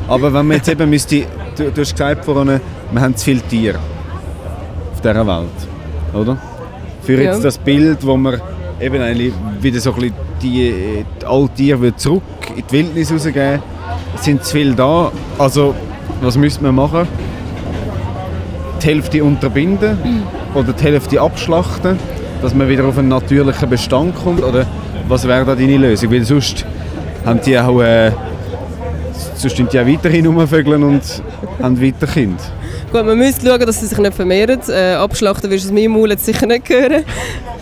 [0.07, 1.25] Aber wenn man jetzt eben müsste,
[1.55, 2.59] du, du hast gesagt vorhin,
[2.91, 3.77] wir haben zu viele Tiere
[4.93, 5.47] auf dieser Welt,
[6.13, 6.37] oder?
[7.03, 7.43] Für jetzt Ja.
[7.43, 8.41] das Bild, wo man
[8.79, 12.23] eben eigentlich wieder so ein bisschen die, die alten Tiere zurück
[12.55, 13.61] in die Wildnis rausgeben,
[14.15, 15.11] es sind zu viele da.
[15.37, 15.75] Also,
[16.21, 17.07] was müsste man machen?
[18.81, 19.97] Die Hälfte unterbinden
[20.55, 21.99] oder die Hälfte abschlachten,
[22.41, 24.43] dass man wieder auf einen natürlichen Bestand kommt?
[24.43, 24.65] Oder
[25.07, 26.11] was wäre da deine Lösung?
[26.11, 26.65] Weil sonst
[27.25, 27.81] haben die auch...
[27.81, 28.11] Äh,
[29.35, 31.01] Sonst sind die auch weiterhin rumvögeln und
[31.61, 32.43] haben weiter Kinder.
[32.91, 34.59] Gut, man müsste schauen, dass sie sich nicht vermehren.
[34.67, 37.05] Äh, abschlachten wirst du aus meinem Maul jetzt sicher nicht hören.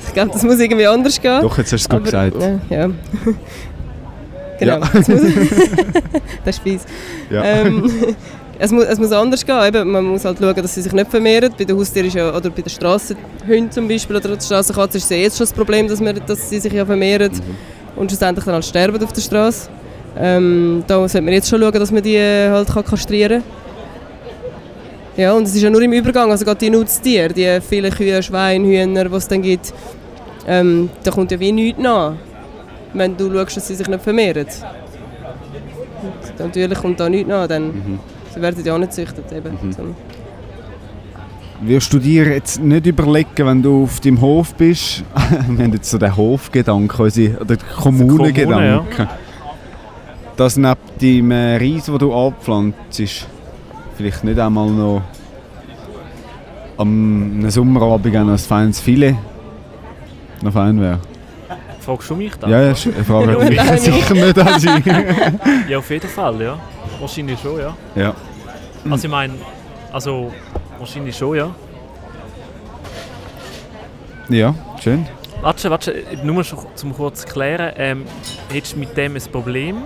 [0.07, 1.41] Ich glaube, das muss irgendwie anders gehen.
[1.41, 2.35] Doch, jetzt hast du es gut gesagt.
[2.41, 2.59] Ja.
[2.75, 2.89] ja.
[4.59, 4.79] genau.
[4.79, 4.89] Ja.
[4.91, 5.21] Das, muss,
[6.45, 6.81] das ist fies.
[7.29, 7.43] Ja.
[7.43, 7.91] Ähm,
[8.59, 9.63] es, muss, es muss anders gehen.
[9.67, 11.53] Eben, man muss halt schauen, dass sie sich nicht vermehren.
[11.57, 15.03] Bei den Haustieren ist ja, oder bei den Strassenhunden zum Beispiel oder der Strassenkatze ist
[15.05, 17.41] es ja jetzt schon das Problem, dass, wir, dass sie sich ja vermehren Mhm.
[18.01, 19.69] und schlussendlich dann halt sterben auf der Straße.
[20.19, 23.43] Ähm, da sollte man jetzt schon schauen, dass man die äh, halt kann kastrieren kann.
[25.15, 28.21] Ja, und es ist ja nur im Übergang, also gerade die Nutztiere, die vielen Kühe,
[28.21, 29.73] Schweine, Hühner, die es dann gibt,
[30.47, 32.13] ähm, da kommt ja wie nichts nach,
[32.93, 34.45] wenn du schaust, dass sie sich nicht vermehren.
[36.03, 37.99] Und natürlich kommt da nichts nach, dann Mhm.
[38.33, 39.31] Sie werden ja auch nicht gezüchtet.
[39.31, 39.57] Eben.
[39.71, 39.95] So.
[41.61, 45.03] Wirst du dir jetzt nicht überlegen, wenn du auf deinem Hof bist,
[45.47, 49.07] wir haben jetzt so den Hofgedanken, oder den Kommunengedanken,
[50.35, 53.27] dass neben dem Reis, den du anpflanzt,
[53.95, 55.01] vielleicht nicht einmal noch
[56.77, 59.15] am Sommerabend noch ein feines Filet
[60.43, 60.99] noch fein wäre.
[61.79, 62.49] Fragst du mich dann?
[62.49, 64.67] Ja, ja, Frage Ja, mich sicher nicht an Sie.
[65.69, 66.59] Ja, auf jeden Fall, ja.
[66.99, 67.75] Wahrscheinlich schon, ja.
[67.95, 68.15] ja.
[68.89, 69.33] Also ich meine,
[69.91, 70.31] also
[70.79, 71.53] wahrscheinlich schon, ja.
[74.29, 75.05] ja, schön.
[75.41, 78.05] Warte, warte, nur zum kurz klären, ähm,
[78.51, 79.83] hättest du mit dem ein Problem?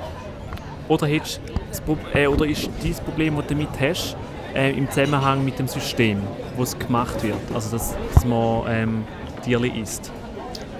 [0.87, 1.41] Oder, hättest
[1.85, 4.15] Pro äh, oder ist dein Problem, das du damit hast,
[4.55, 6.21] äh, im Zusammenhang mit dem System,
[6.55, 7.35] wo es gemacht wird?
[7.53, 9.03] Also, dass, dass man ähm,
[9.43, 10.11] Tierli isst?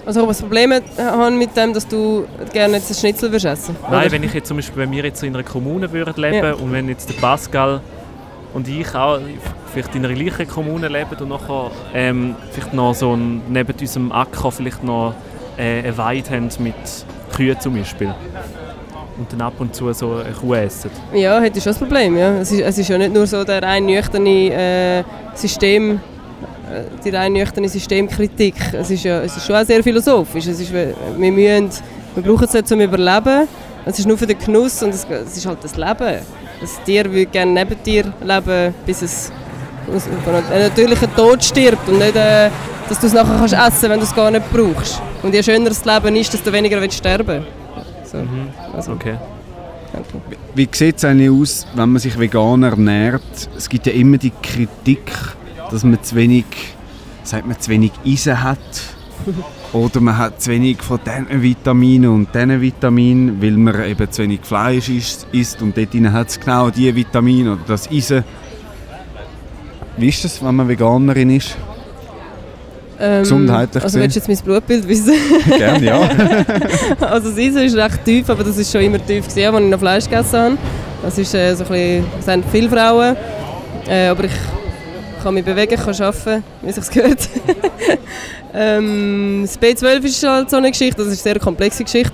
[0.06, 3.46] Also ob ich das Problem habe mit dem, dass du gerne jetzt ein Schnitzel würdest
[3.46, 4.12] essen Nein, Oder?
[4.12, 6.54] wenn ich jetzt zum Beispiel, wenn wir jetzt in einer Kommune würden leben Ja.
[6.54, 7.82] und wenn jetzt der Pascal
[8.54, 9.20] und ich auch
[9.72, 14.12] vielleicht in einer gleichen Kommune leben und nachher ähm, vielleicht noch so ein, neben unserem
[14.12, 15.14] Acker vielleicht noch
[15.58, 16.74] äh, eine Weide haben mit
[17.36, 18.14] Kühen zum Beispiel
[19.18, 20.90] und dann ab und zu so eine Kuh essen.
[21.14, 22.18] Ja, hätte ich schon das Problem.
[22.18, 22.38] Ja.
[22.38, 25.04] Es, ist, es ist ja nicht nur so der rein nüchterne äh,
[25.36, 26.00] System,
[27.04, 28.56] die rein nüchterne Systemkritik.
[28.74, 30.48] Es ist, ja, es ist schon auch sehr philosophisch.
[30.48, 31.70] Es ist, wir, müssen,
[32.16, 33.48] wir brauchen es nicht zum Überleben.
[33.86, 36.20] Es ist nur für den Genuss und es, es ist halt das Leben.
[36.60, 39.32] Das Tier würde gerne neben dir leben, bis es
[39.90, 42.50] einem natürlichen Tod stirbt und nicht, äh,
[42.88, 45.02] dass du es nachher kannst essen wenn du es gar nicht brauchst.
[45.24, 47.44] Und je schöner das Leben ist, desto weniger willst du sterben.
[48.06, 48.18] So.
[48.76, 49.16] Also, Okay.
[49.94, 50.38] okay.
[50.54, 53.22] Wie sieht es eigentlich aus, wenn man sich vegan ernährt?
[53.58, 55.12] Es gibt ja immer die Kritik,
[55.72, 56.46] dass man zu wenig,
[57.24, 58.60] sagt man, zu wenig Eisen hat.
[59.74, 64.24] Oder man hat zu wenig von diesen Vitaminen und diesen Vitaminen, weil man eben zu
[64.24, 68.26] wenig Fleisch isst, und dort hat es genau diese Vitamine oder das Eisen.
[69.96, 71.56] Wie ist das, wenn man Veganerin ist?
[73.00, 75.14] Ähm, Gesundheitlich Also willst du jetzt mein Blutbild wissen?
[75.58, 76.02] Gerne, ja.
[77.00, 79.70] also das Eisen ist recht tief, aber das ist schon immer tief gewesen, als ich
[79.70, 80.58] noch Fleisch gegessen habe.
[81.02, 83.16] Das ist äh, so ein bisschen, das haben viele Frauen,
[83.88, 84.32] äh, aber ich
[85.22, 87.30] kann mich bewegen, kann arbeiten, wie sich gehört.
[88.54, 92.14] ähm, das B12 ist halt so eine Geschichte, das ist eine sehr komplexe Geschichte.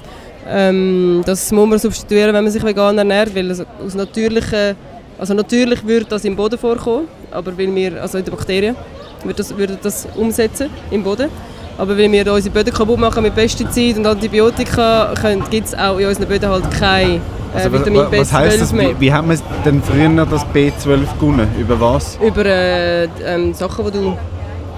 [0.50, 4.76] Ähm, das muss man substituieren, wenn man sich vegan ernährt, weil es aus natürlichen,
[5.18, 8.76] also natürlich würde das im Boden vorkommen, aber weil wir, also in den Bakterien,
[9.24, 11.30] würde das, würde das umsetzen im Boden.
[11.78, 15.14] Aber weil wir unsere Böden kaputt machen mit Pestiziden und Antibiotika,
[15.50, 17.20] gibt es auch in unseren Böden halt kein äh,
[17.54, 18.74] Also, wa- Vitamin wa- was heisst das?
[18.74, 18.90] B12 mehr.
[18.90, 21.48] Wie, wie hat man denn früher das B12 gewonnen?
[21.60, 22.18] Über was?
[22.26, 24.18] Über äh, ähm, Sachen, die du...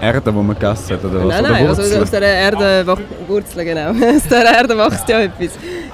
[0.01, 1.03] Erde, die man gegessen hat?
[1.05, 1.41] Oder was?
[1.41, 2.85] nein, nein, also aus dieser Erde...
[3.27, 3.89] Wurzeln, genau.
[4.15, 5.49] aus dieser Erde wächst ja etwas.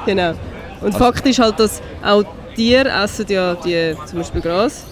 [0.05, 0.29] Genau.
[0.81, 2.23] Und Also Fakt ist halt, dass auch
[2.55, 4.83] Tiere essen ja die, zum Beispiel Gras.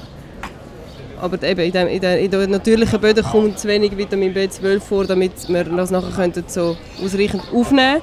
[1.24, 4.82] Aber eben in, dem, in, den, in den natürlichen Böden kommt zu wenig Vitamin B12
[4.82, 8.02] vor, damit wir das nachher könnten so ausreichend aufnehmen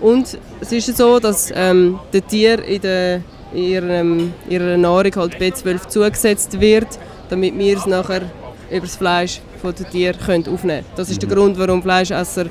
[0.00, 5.34] Und es ist so, dass ähm, den Tieren in, der, in ihrem, ihrer Nahrung halt
[5.34, 6.86] B12 zugesetzt wird,
[7.28, 8.22] damit wir es nachher
[8.70, 10.94] über das Fleisch von den Tieren können aufnehmen können.
[10.94, 12.46] Das ist der Grund, warum Fleischesser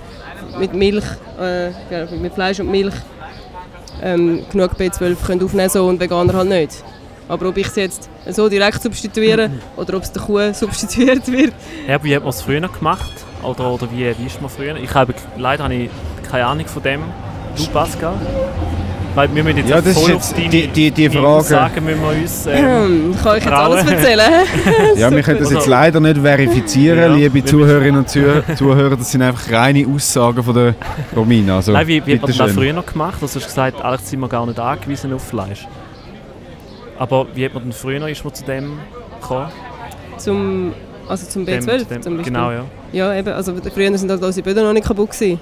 [0.60, 1.06] mit Milch,
[1.40, 2.96] äh, ja, mit Fleisch und Milch
[4.04, 6.84] ähm, genug B12 können aufnehmen so, und Veganer halt nicht.
[7.30, 11.54] Aber ob ich es jetzt so direkt substituiere oder ob es der Kuh substituiert wird,
[11.88, 13.14] Ja, wie hat man es früher gemacht?
[13.44, 14.76] Oder, oder wie, wie ist man früher?
[14.76, 15.90] Ich habe, leider habe ich
[16.30, 17.02] keine Ahnung von dem.
[17.56, 18.16] Du, Pascal?
[19.16, 21.28] Weil wir müssen jetzt Ja, das ist voll jetzt auf deine, die, die, die Frage.
[21.28, 22.46] Aussagen müssen wir uns...
[22.48, 24.32] Ähm, kann ich jetzt alles erzählen.
[24.98, 28.96] Ja, wir können das jetzt leider nicht verifizieren, Ja, liebe Zuhörerinnen und Zuh Zuhörer.
[28.98, 30.76] Das sind einfach reine Aussagen von der
[31.16, 31.58] Romina.
[31.58, 33.18] Also, Nein, wie, wie hat man das früher noch gemacht?
[33.22, 35.68] Also du hast gesagt, eigentlich sind wir gar nicht angewiesen auf Fleisch.
[37.00, 38.78] Aber wie hat man denn früher ist man zu dem
[39.22, 39.48] gekommen?
[40.18, 40.74] Zum,
[41.08, 42.34] also zum Dem- B12 dem- zum Beispiel.
[42.34, 42.66] Genau, ja.
[42.92, 43.30] Ja, eben.
[43.34, 45.40] Also früher sind halt unsere Böden noch nicht kaputt gewesen.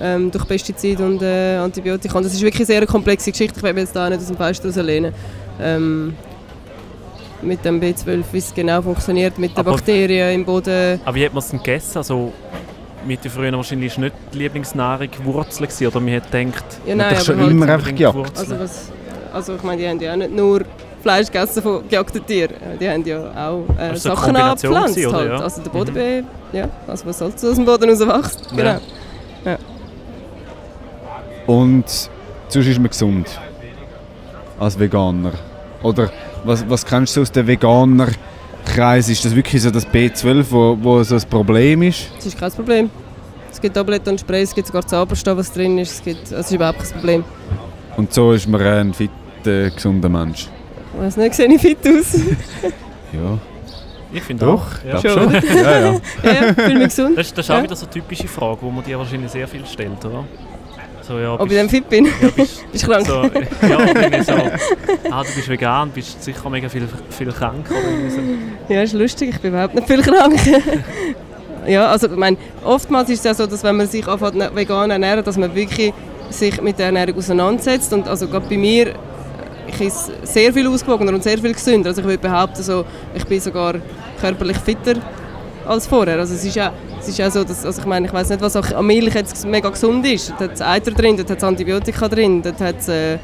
[0.00, 2.16] Ähm, durch Pestizide und äh, Antibiotika.
[2.18, 3.56] Und das ist wirklich eine sehr komplexe Geschichte.
[3.56, 5.12] Ich will mich jetzt da nicht aus dem Fenster rauslehnen.
[5.60, 6.14] Ähm,
[7.42, 11.00] mit dem B12, wie es genau funktioniert, mit den Aber- Bakterien im Boden.
[11.04, 11.98] Aber wie hat man es denn gegessen?
[11.98, 12.32] Also,
[13.06, 16.64] mit der früher wahrscheinlich nicht die Lieblingsnahrung Wurzeln gewesen, oder man hat gedacht...
[16.86, 18.38] Ja, Man hat nein, schon immer einfach gejagt.
[18.38, 18.88] Also, was,
[19.32, 20.62] also ich meine, die haben ja auch nicht nur
[21.02, 22.54] Fleisch gegessen von gejagten Tieren.
[22.80, 23.18] Die haben ja
[23.48, 24.94] auch äh, Das ist eine Sachen angepflanzt.
[24.96, 25.12] gewesen?
[25.14, 25.28] Halt.
[25.30, 25.38] Ja.
[25.40, 28.48] Also der Boden, be- ja, also was sonst aus dem Boden rauswächst.
[28.56, 28.78] Genau.
[29.44, 29.58] Ja.
[31.46, 31.84] Und
[32.48, 33.28] sonst ist man gesund.
[34.58, 35.32] Als Veganer.
[35.82, 36.10] Oder
[36.44, 39.08] was, was kennst du aus dem Veganerkreis?
[39.08, 42.10] Ist das wirklich so das B12, wo, wo so ein Problem ist?
[42.16, 42.90] Das ist kein Problem.
[43.50, 45.92] Es gibt Tabletten und Sprays, es gibt sogar Zauberstoff, was drin ist.
[45.92, 47.24] Es, gibt, also es ist überhaupt kein Problem.
[47.96, 49.10] Und so ist man ein fit,
[49.46, 50.48] äh, gesunder Mensch.
[50.98, 52.14] Ich weiß nicht, sehe ich fit aus?
[53.12, 53.38] Ja,
[54.12, 54.66] Ich finde doch.
[54.66, 54.84] auch.
[54.86, 55.00] Ja.
[55.00, 55.32] schon.
[55.32, 55.92] ja, ja.
[56.22, 57.16] ja, fühle mich gesund.
[57.16, 57.62] Das, das ist auch Ja.
[57.62, 60.24] wieder so eine typische Frage, die man dir wahrscheinlich sehr viel stellt, oder?
[61.02, 62.04] So, ja, Ob ich bist- dann fit bin?
[62.04, 63.06] ja, bist, Bist du krank?
[63.06, 64.32] So, ja, irgendwie so,
[65.10, 68.20] ah, du bist vegan, bist sicher mega viel, viel krank oder so.
[68.74, 70.38] Ja, ist lustig, ich bin überhaupt nicht viel krank.
[71.66, 74.90] ja, also ich meine, oftmals ist es ja so, dass wenn man sich anfängt vegan
[74.90, 75.94] ernähren, dass man wirklich
[76.28, 78.92] sich mit der Ernährung auseinandersetzt und also gerade bei mir,
[79.68, 81.90] ich esse sehr viel ausgewogener und sehr viel gesünder.
[81.90, 83.74] Also ich würde behaupten, so, ich bin sogar
[84.20, 84.94] körperlich fitter
[85.66, 86.18] als vorher.
[86.18, 88.40] Also es ist ja, es ist ja so, dass, also ich meine, ich weiß nicht,
[88.40, 90.32] was auch an Milch jetzt mega gesund ist.
[90.38, 93.14] Da hat es Eiter drin, da hat es Antibiotika drin, da hat es äh,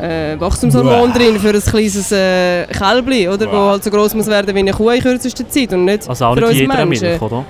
[0.00, 3.46] äh, Wachstumshormon drin für ein kleines äh, Kälbli, oder?
[3.52, 6.24] Wo halt so groß muss werden wie eine Kuh in kürzester Zeit und nicht Also
[6.24, 7.08] auch für nicht uns Menschen.
[7.08, 7.44] Milch, oder?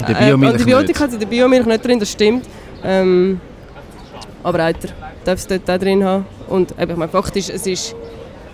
[0.00, 1.00] In der Äh, Biomilch Antibiotika nicht.
[1.00, 2.46] hat in der Biomilch nicht drin, das stimmt.
[2.82, 3.38] Ähm,
[4.42, 4.88] aber Eiter
[5.24, 6.26] darf es dort auch drin haben.
[6.48, 7.94] Und eben, ich meine, faktisch, es ist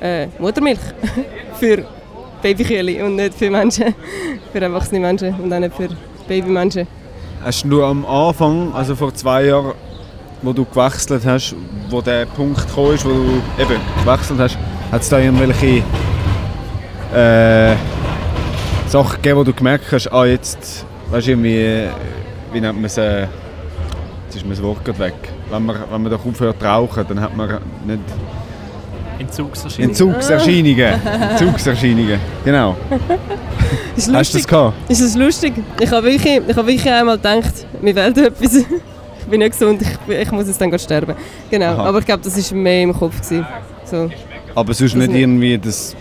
[0.00, 0.78] äh, Muttermilch
[1.58, 1.84] für
[2.42, 3.94] Babykühle und nicht für Menschen,
[4.52, 5.88] für erwachsene Menschen und auch nicht für
[6.28, 6.86] Babymenschen.
[7.42, 9.74] Hast du am Anfang, also vor zwei Jahren,
[10.42, 11.54] wo du gewechselt hast,
[11.88, 14.58] wo der Punkt gekommen ist, wo du eben gewechselt hast,
[14.90, 15.82] hat es da irgendwelche
[17.14, 17.74] äh,
[18.88, 21.88] Sachen gegeben, wo du gemerkt hast, ah jetzt, weißt du irgendwie, äh,
[22.52, 23.22] wie nennt man es, äh,
[24.26, 25.14] jetzt ist mir das Wort gerade weg.
[25.50, 27.48] Wenn man, wenn man doch aufhört zu rauchen, dann hat man
[27.86, 28.00] nicht
[29.18, 29.90] Entzugserscheinungen.
[29.90, 31.00] Entzugserscheinungen.
[31.30, 32.76] Entzugserscheinungen, genau.
[33.96, 34.46] Ist Hast du das lustig.
[34.48, 34.74] gehabt?
[34.90, 35.54] Ist das lustig?
[35.80, 38.54] Ich habe wirklich, ich habe wirklich einmal gedacht, mir fehlt etwas.
[38.56, 38.66] ich
[39.30, 41.14] bin nicht gesund, ich, bin- ich muss jetzt dann gleich sterben.
[41.50, 41.84] Genau, Aha.
[41.86, 43.16] aber ich glaube, das war mehr im Kopf.
[43.22, 43.46] Gewesen.
[43.84, 44.10] So,
[44.54, 45.20] Aber sonst nicht nicht.
[45.20, 45.96] irgendwie, das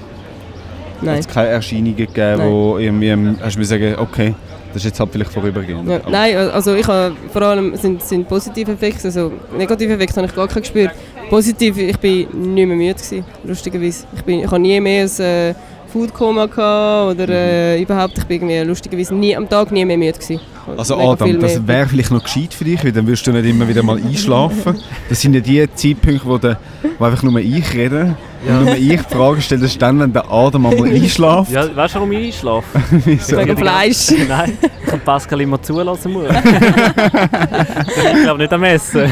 [1.01, 1.19] nein.
[1.19, 2.49] hat keine Erscheinungen gegeben, Nein.
[2.51, 4.35] wo irgendwie, hast du mir sagen, okay,
[4.76, 5.89] das ist jetzt halt vielleicht vorübergehend.
[5.89, 10.28] Ja, nein, also ich habe vor allem sind, sind positive Effekte, also negative Effekte habe
[10.28, 10.91] ich gar keinen gespürt.
[11.30, 14.05] Positiv, ich bin nicht mehr müde gewesen, lustigerweise.
[14.13, 15.55] Ich, bin, ich habe nie mehr ein äh,
[15.95, 20.11] Foodkoma gehabt oder äh, überhaupt, ich bin irgendwie lustigerweise nie, am Tag nie mehr müde
[20.11, 20.41] gewesen.
[20.75, 23.45] Also Mega Adam, das wäre vielleicht noch gescheit für dich, weil dann wirst du nicht
[23.45, 24.75] immer wieder mal einschlafen.
[25.07, 26.59] Das sind ja die Zeitpunkte, wo, der,
[26.99, 28.17] wo einfach nur ich rede.
[28.45, 31.51] Und nur ich die Frage stelle, das ist dann, wenn der Adam einmal einschläft.
[31.51, 32.79] Ja, weißt du, warum ich einschlafe?
[33.05, 34.11] Wegen Fleisch.
[34.27, 36.25] Nein, ich kann Pascal immer zulassen muss.
[36.35, 39.09] ich glaube nicht am Essen.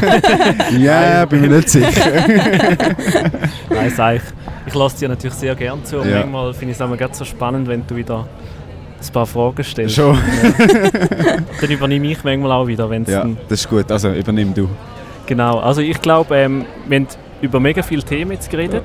[0.78, 2.26] Ja, bin mir nicht sicher.
[3.70, 4.22] Nein, sag ich.
[4.66, 5.98] Ich lasse dir natürlich sehr gerne zu.
[6.00, 6.20] Und Ja.
[6.20, 8.26] manchmal finde ich es auch gerade so spannend, wenn du wieder
[9.06, 9.94] ein paar Fragen stellst.
[9.96, 10.18] Schon.
[11.60, 13.90] Dann übernehme ich manchmal auch wieder, wenn es Ja, das ist gut.
[13.90, 14.68] Also übernimm du.
[15.26, 17.08] Genau, also ich glaube, ähm, wir haben
[17.40, 18.84] über mega viele Themen jetzt geredet.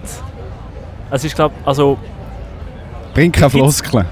[1.09, 1.97] Also ich glaube, also
[3.13, 4.05] Bring keine Floskeln.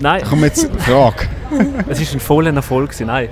[0.00, 1.28] nein, Komm jetzt, Frage.
[1.88, 3.28] es ist ein voller Erfolg nein.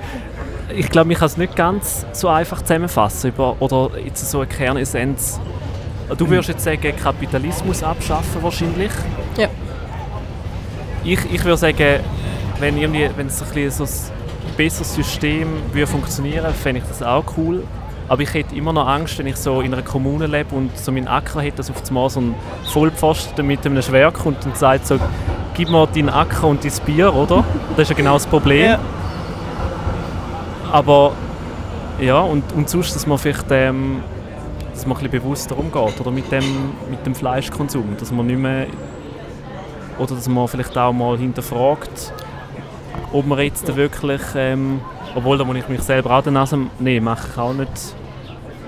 [0.75, 4.47] Ich glaube, ich kann es nicht ganz so einfach zusammenfassen über, oder jetzt so eine
[4.47, 5.41] Kernessenz.
[6.17, 8.91] Du würdest jetzt sagen, Kapitalismus abschaffen wahrscheinlich.
[9.37, 9.49] Ja.
[11.05, 12.01] Ich, ich würde sagen,
[12.59, 17.03] wenn, irgendwie, wenn es ein, bisschen so ein besseres System würde funktionieren fände ich das
[17.03, 17.63] auch cool.
[18.09, 20.91] Aber ich hätte immer noch Angst, wenn ich so in einer Kommune lebe und so
[20.91, 22.35] meinen Acker hätte, dass auf einmal so ein
[22.65, 24.99] Vollpfosten mit einem Schwert kommt und sagt so,
[25.55, 27.45] gib mir deinen Acker und dein Bier, oder?
[27.77, 28.67] Das ist ja genau das Problem.
[28.67, 28.79] Ja.
[30.73, 31.13] Aber
[32.01, 34.03] ja, und, und sonst, dass man vielleicht ähm,
[34.81, 36.43] dass man ein bisschen bewusster umgeht oder mit dem,
[36.91, 38.67] mit dem Fleischkonsum, dass man nicht mehr
[39.99, 42.15] oder dass man vielleicht auch mal hinterfragt,
[43.13, 44.81] ob man jetzt wirklich, ähm,
[45.15, 47.71] obwohl da muss ich mich selber auch den Nase, nee, mache ich auch nicht,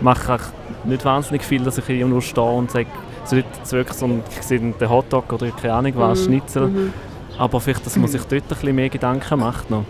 [0.02, 2.88] mache ich nicht wahnsinnig viel, dass ich hier nur stehe und sage,
[3.24, 6.92] so jetzt wirklich so ein, ich sehe den Hotdog oder keine Ahnung was, Schnitzel, Mhm.
[7.38, 9.84] aber vielleicht, dass man sich dort ein bisschen mehr Gedanken macht noch.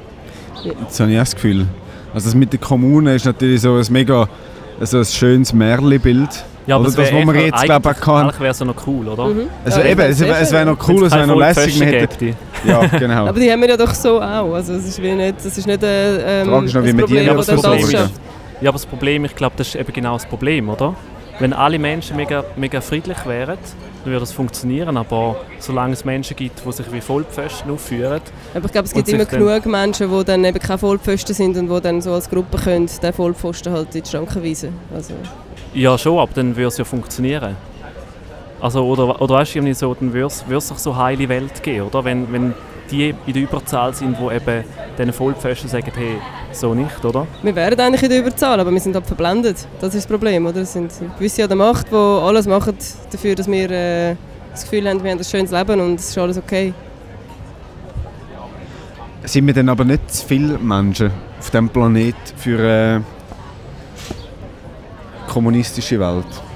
[0.86, 1.66] Das habe ich das Gefühl.
[2.14, 4.28] Also das mit der Kommune ist natürlich so ein mega
[4.82, 6.44] so ein schönes Märchenbild.
[6.66, 8.58] Ja, Oder es das, was wir echt- jetzt, glaub ich, eigentlich- kann- Eigentlich wäre es
[8.60, 9.26] ja noch cool, oder?
[9.26, 9.40] Mhm.
[9.64, 11.80] Also Ja, eben, es, es wäre noch cool, es wäre noch lässig.
[11.80, 12.36] Gäbe.
[12.64, 13.26] ja, genau.
[13.26, 14.54] Aber die haben wir ja doch so auch.
[14.54, 16.98] Also es ist wie nicht, das ist nicht äh, ähm, Frage ist noch, wie man
[17.00, 18.10] Problem, das das Problem das.
[18.60, 20.94] Ja, aber das Problem, ich glaube, das ist eben genau das Problem, oder?
[21.40, 23.58] Wenn alle Menschen mega, mega friedlich wären,
[24.04, 28.20] dann würde das funktionieren, aber solange es Menschen gibt, die sich wie Vollpfosten aufführen,
[28.54, 31.68] Aber ich glaube, es gibt immer genug Menschen, die dann eben keine Vollpfosten sind und
[31.68, 34.74] die dann so als Gruppe können, den Vollpfosten halt in die Schranken weisen.
[34.94, 35.14] Also,
[35.74, 37.56] ja schon, aber dann würde es ja funktionieren.
[38.60, 41.62] Also, oder, oder weißt du, so, dann würde es würde es so eine heile Welt
[41.62, 42.04] geben, oder?
[42.04, 42.54] Wenn, wenn
[42.92, 44.64] die in der Überzahl sind, die eben
[44.98, 46.18] diesen Vollpfosten sagen, hey,
[46.52, 47.26] so nicht, oder?
[47.42, 49.66] wir wären eigentlich in der Überzahl, aber wir sind halt verblendet.
[49.80, 50.60] Das ist das Problem, oder?
[50.60, 52.76] Es sind gewisse an der Macht, die alles machen
[53.10, 54.16] dafür, dass wir äh,
[54.50, 56.72] das Gefühl haben, wir haben ein schönes Leben und es ist alles okay.
[59.24, 63.04] Sind wir dann aber nicht zu viele Menschen auf diesem Planet für eine
[65.28, 66.51] kommunistische Welt?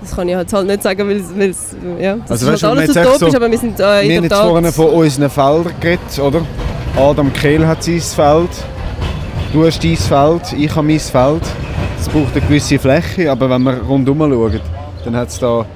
[0.00, 2.78] Das kann ich halt halt nicht sagen, weil es- ja, das Also ist weißt halt
[2.78, 5.30] alles jetzt utopisch, so- aber wir sind äh, Wir in haben jetzt vorhin von unseren
[5.30, 6.40] Feldern geredet, oder?
[6.96, 8.50] Adam Kehl hat sein Feld,
[9.52, 11.42] du hast dein Feld, ich habe mein Feld.
[12.00, 14.60] Es braucht eine gewisse Fläche, aber wenn wir rundum schauen,
[15.04, 15.66] dann hat es da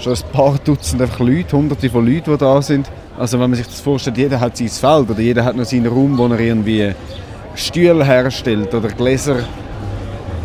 [0.00, 2.88] schon ein paar Dutzend Leute, hunderte von Leuten, die da sind.
[3.18, 5.86] Also wenn man sich das vorstellt, jeder hat sein Feld oder jeder hat noch seinen
[5.86, 6.92] Raum, wo er irgendwie
[7.54, 9.36] Stühle herstellt oder Gläser,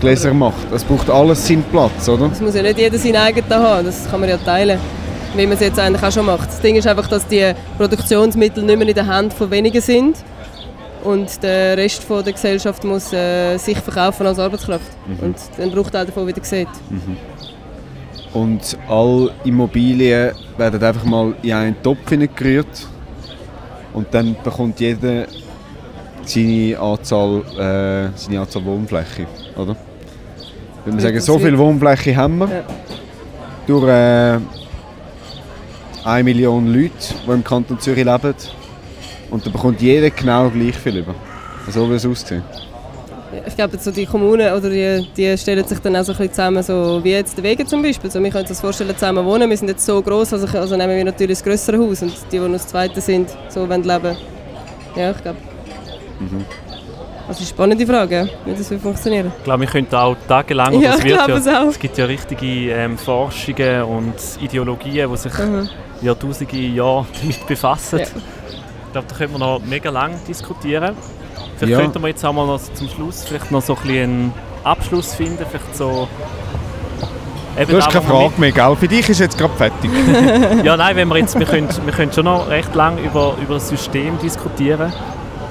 [0.04, 0.70] Gläser macht.
[0.74, 2.30] Es braucht alles seinen Platz, oder?
[2.30, 4.78] Es muss ja nicht jeder seinen eigenen haben, das kann man ja teilen.
[5.34, 6.50] Wie man es jetzt eigentlich auch schon macht.
[6.50, 10.18] Das Ding ist einfach, dass die Produktionsmittel nicht mehr in den Händen von wenigen sind
[11.06, 14.92] und der Rest von der Gesellschaft muss äh, sich verkaufen als Arbeitskraft.
[15.22, 16.68] Und dann braucht auch davon wieder gesehen.
[18.34, 22.88] Und alle Immobilien werden einfach mal in einen Topf gerührt.
[23.94, 25.28] Und dann bekommt jeder
[26.26, 29.76] seine Anzahl, äh, seine Anzahl Wohnfläche, oder?
[30.86, 32.64] Wir Ja, sagen, das so viel Wohnfläche haben wir, Ja.
[33.68, 34.40] durch äh,
[36.04, 36.92] 1 Million Leute,
[37.26, 38.34] die im Kanton Zürich leben,
[39.32, 41.16] und da bekommt jeder genau gleich viel über.
[41.70, 42.44] So wie es aussieht.
[43.48, 46.34] Ich glaube, so die Kommunen oder die, die stellen sich dann auch so ein bisschen
[46.34, 48.12] zusammen, so wie jetzt der Wege zum Beispiel.
[48.12, 49.50] So, wir können uns vorstellen, zusammen wohnen.
[49.50, 52.38] Wir sind jetzt so gross, also, also nehmen wir natürlich das größere Haus und die,
[52.38, 54.16] die noch das zweite sind, so wollen leben.
[54.96, 55.38] Ja, ich glaube.
[56.20, 56.46] Mhm.
[57.34, 59.32] Das ist eine spannende Frage, ja, wie das will funktionieren.
[59.40, 61.68] Ich glaube, wir könnten auch tagelang, Ja, es ich wird glaube es ja, auch.
[61.70, 65.68] es gibt ja richtige ähm, Forschungen und Ideologien, die sich Mhm.
[66.02, 68.00] Jahrtausende Jahre damit befassen.
[68.00, 68.06] Ja.
[68.06, 70.96] Ich glaube, da könnte man noch mega lang diskutieren.
[71.58, 71.80] Vielleicht Ja.
[71.80, 75.16] könnten wir jetzt auch mal noch zum Schluss vielleicht noch so ein bisschen einen Abschluss
[75.16, 76.08] finden, vielleicht so...
[77.58, 78.76] Eben Du hast keine wir Frage mehr, gell?
[78.76, 79.90] Für dich ist jetzt gerade fertig.
[80.64, 81.38] Ja, nein, wenn wir jetzt...
[81.38, 84.94] Wir können, wir können schon noch recht lang über, über das System diskutieren.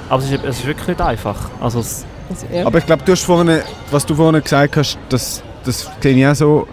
[0.09, 1.49] Aber es ist, es ist wirklich nicht einfach.
[1.59, 2.67] Also es, Also.
[2.67, 6.27] Aber ich glaube, du hast vorhin, was du vorhin gesagt hast, das, das sehe ich
[6.27, 6.67] auch so,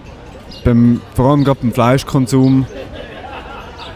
[0.64, 2.66] beim, vor allem gerade beim Fleischkonsum,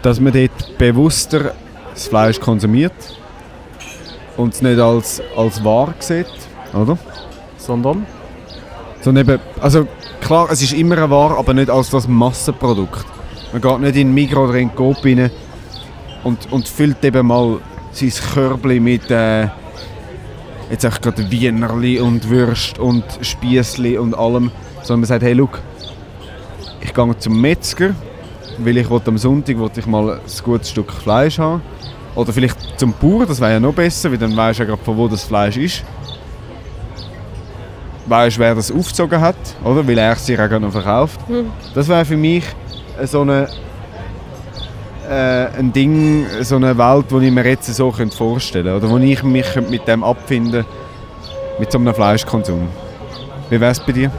[0.03, 1.55] dass man dort bewusster
[1.93, 2.93] das Fleisch konsumiert
[4.37, 6.26] und es nicht als, als Ware sieht,
[6.72, 6.99] oder?
[7.57, 8.07] sondern...
[9.01, 9.87] Sondern eben, also
[10.20, 13.05] klar, es ist immer eine Ware, aber nicht als das Massenprodukt.
[13.53, 15.30] Man geht nicht in den Migros oder in den Coop rein
[16.24, 17.61] und, und füllt eben mal
[17.95, 19.49] sein Körbchen mit äh,
[20.70, 24.51] jetzt auch gerade Wienerli und Würst und Spiessli und allem,
[24.82, 25.61] sondern man sagt, hey, look,
[26.80, 27.95] ich gehe zum Metzger,
[28.59, 31.62] weil ich will am Sonntag will ich mal ein gutes Stück Fleisch haben.
[32.14, 34.82] Oder vielleicht zum Bauern, das wäre ja noch besser, weil dann weisst du ja gerade,
[34.84, 35.82] von wo das Fleisch ist.
[38.07, 39.86] Weisst, wer das aufgezogen hat, oder?
[39.86, 41.20] Weil er es dir auch noch verkauft.
[41.26, 41.47] Hm.
[41.74, 42.45] Das wäre für mich
[43.05, 43.49] so eine,
[45.14, 48.86] äh, ein Ding, so eine Welt, die ich mir jetzt so vorstellen könnte.
[48.86, 50.64] Oder wo ich mich mit dem abfinden
[51.58, 52.68] mit so einem Fleischkonsum.
[53.50, 54.10] Wie wäre es bei dir?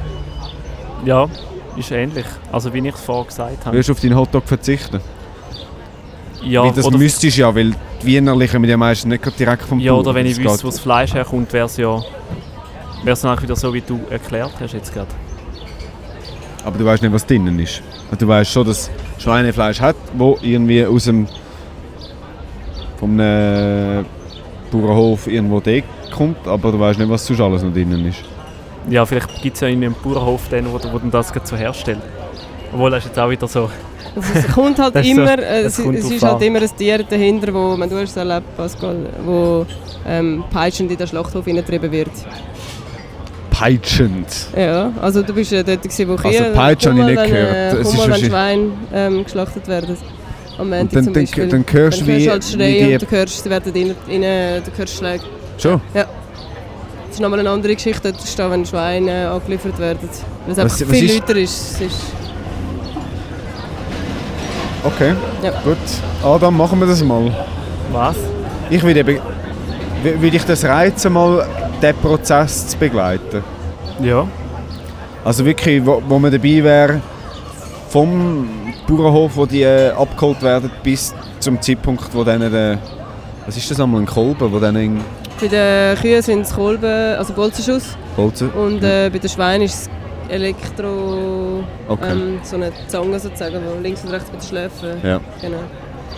[1.03, 1.27] Ja,
[1.75, 2.25] ist ähnlich.
[2.51, 3.75] Also wie ich es vorher gesagt habe.
[3.75, 5.01] Würdest du auf deinen Hotdog verzichten?
[6.41, 7.71] Ja, weil das müsstest du ja, weil
[8.01, 10.01] die Wienerli kommen ja meistens nicht direkt vom ja, Bauern.
[10.01, 11.99] oder wenn ich wüsste, wo das Fleisch herkommt, wäre es ja
[13.05, 15.09] wär's dann wieder so, wie du erklärt hast jetzt gerade.
[16.63, 17.81] Aber du weißt nicht, was drinnen ist.
[18.09, 21.27] Und Du weißt schon, dass Schweinefleisch hat, wo irgendwie aus dem
[22.99, 24.05] vom einem
[24.71, 25.61] Bauernhof irgendwo
[26.15, 28.19] kommt, aber du weißt nicht, was sonst alles noch drinnen ist.
[28.89, 31.99] Ja, vielleicht gibt es ja in einem Bauernhof den, wo, wo dann das so herstellt.
[32.73, 33.69] Obwohl, das ist jetzt auch wieder so...
[34.15, 36.35] Also es kommt halt Das ist so- immer, äh, das es, kommt es ist halt
[36.35, 36.41] an.
[36.41, 39.65] immer ein Tier dahinter, wo, man du hast es erlebt, Pascal, wo
[40.07, 42.11] ähm, peitschend in den Schlachthof hineingetrieben wird.
[43.57, 44.27] Peitschend.
[44.55, 47.29] Ja, also du bist ja dort, gewesen, wo Also Kühe, Peitsch habe ich nicht wenn,
[47.29, 47.53] gehört.
[47.73, 49.97] Äh, Es ist wenn Schweine ähm, geschlachtet werden.
[50.57, 51.47] Am Und dann, zum dann, Beispiel.
[51.47, 52.93] dann hörst du dann hörst wie, du halt wie Schreien die...
[52.93, 55.23] und du hörst, sie werden rein, rein, du hörst Schläge.
[55.57, 55.81] Schon?
[55.93, 56.05] Das
[57.11, 59.99] ist nochmal eine andere Geschichte, dort ist da, wenn Schweine äh, angeliefert werden.
[60.01, 61.71] Weil es Was- einfach was viel ist- lauter ist.
[61.75, 61.97] Es ist
[64.83, 65.51] Okay, Ja.
[65.63, 65.77] gut.
[66.23, 67.31] Adam, machen wir das mal.
[67.91, 68.15] Was?
[68.69, 69.19] Ich würde eben...
[70.03, 71.47] Würde ich das reizen, mal
[71.93, 73.43] diesen Prozess zu begleiten?
[74.01, 74.27] Ja.
[75.23, 77.01] Also wirklich, wo, wo man dabei wäre,
[77.89, 78.47] vom
[78.87, 82.77] Bauernhof, wo die äh, abgeholt werden, bis zum Zeitpunkt, wo dann der...
[83.45, 85.01] Was ist das einmal, ein Kolben, wo dann in
[85.39, 87.97] bei den Kühen sind es Kolben, also Bolzenschuss.
[88.15, 88.49] Bolzen...
[88.51, 89.89] Und äh, bei den Schweinen ist es
[90.29, 91.63] Elektro...
[91.87, 92.11] Okay.
[92.11, 94.89] Ähm, so eine Zange sozusagen, wo links und rechts bei den Schläfen.
[95.03, 95.19] Ja.
[95.41, 95.57] Genau.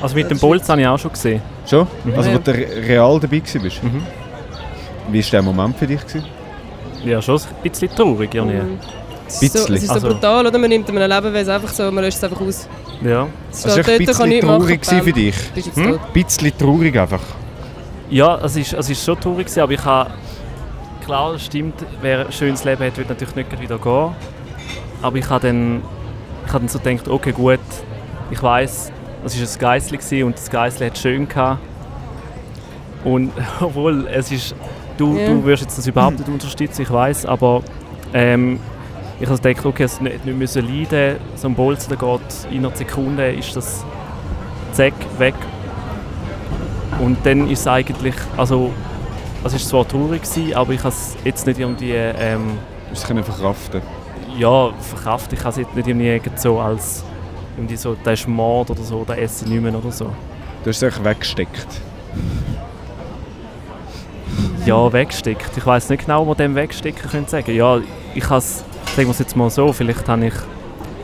[0.01, 1.41] Also mit dem Bolz habe ich auch schon gesehen.
[1.65, 1.87] Schon?
[2.15, 2.35] Also Ja.
[2.35, 3.83] wo du re- real dabei warst?
[3.83, 4.03] Mhm.
[5.09, 6.01] Wie war der Moment für dich?
[6.05, 6.25] Gewesen?
[7.05, 8.43] Ja, schon ein bisschen traurig, ja.
[8.43, 8.63] nicht.
[8.63, 8.79] Mhm.
[9.27, 9.75] Es ist so, Bisschen.
[9.75, 10.57] es ist so Also- brutal, oder?
[10.57, 12.67] Man nimmt einem Lebewesen einfach so, man löscht es einfach aus.
[13.03, 13.27] Ja.
[13.51, 15.35] Es war steht ein bisschen machen, traurig gewesen für dich.
[15.75, 15.93] Hm?
[15.93, 17.21] Ein bisschen traurig einfach.
[18.09, 20.11] Ja, es ist, es ist schon traurig, gewesen, aber ich habe...
[21.03, 24.15] Klar, es stimmt, wer ein schönes Leben hat, wird natürlich nicht gleich wieder gehen.
[25.01, 25.81] Aber ich habe dann,
[26.45, 27.59] ich habe dann so gedacht, okay gut,
[28.31, 28.91] ich weiß,
[29.25, 31.59] es war ein Geissli gewesen und das Geissli hat es schön gehabt.
[33.03, 34.55] Und obwohl, es ist...
[34.97, 35.27] Du, Ja.
[35.27, 37.61] du wirst jetzt das überhaupt nicht unterstützen, ich weiß, aber
[38.13, 38.59] ähm,
[39.19, 42.65] ich habe gedacht, okay, es nicht, nicht müssen leiden, so ein Bolzen, der geht in
[42.65, 43.83] einer Sekunde, ist das
[44.73, 45.33] zack, weg.
[46.99, 48.71] Und dann ist es eigentlich, also
[49.43, 52.57] es ist zwar traurig gewesen, aber ich habe es jetzt nicht irgendwie, ähm,
[52.91, 53.81] es können verkraften.
[54.37, 55.33] ja, verkraftet.
[55.33, 57.03] Ich habe es jetzt nicht irgendwie irgend so als,
[57.55, 60.05] irgendwie so, der ist Mord oder so, der esse ich nicht mehr oder so.
[60.63, 61.67] Du hast es einfach weggesteckt.
[64.67, 65.55] Ja, weggesteckt.
[65.55, 67.55] Ich weiß nicht genau, wo dem wegstecken könnte sagen.
[67.55, 67.79] Ja,
[68.13, 68.65] ich habe es,
[68.95, 70.33] sagen wir es jetzt mal so, vielleicht habe ich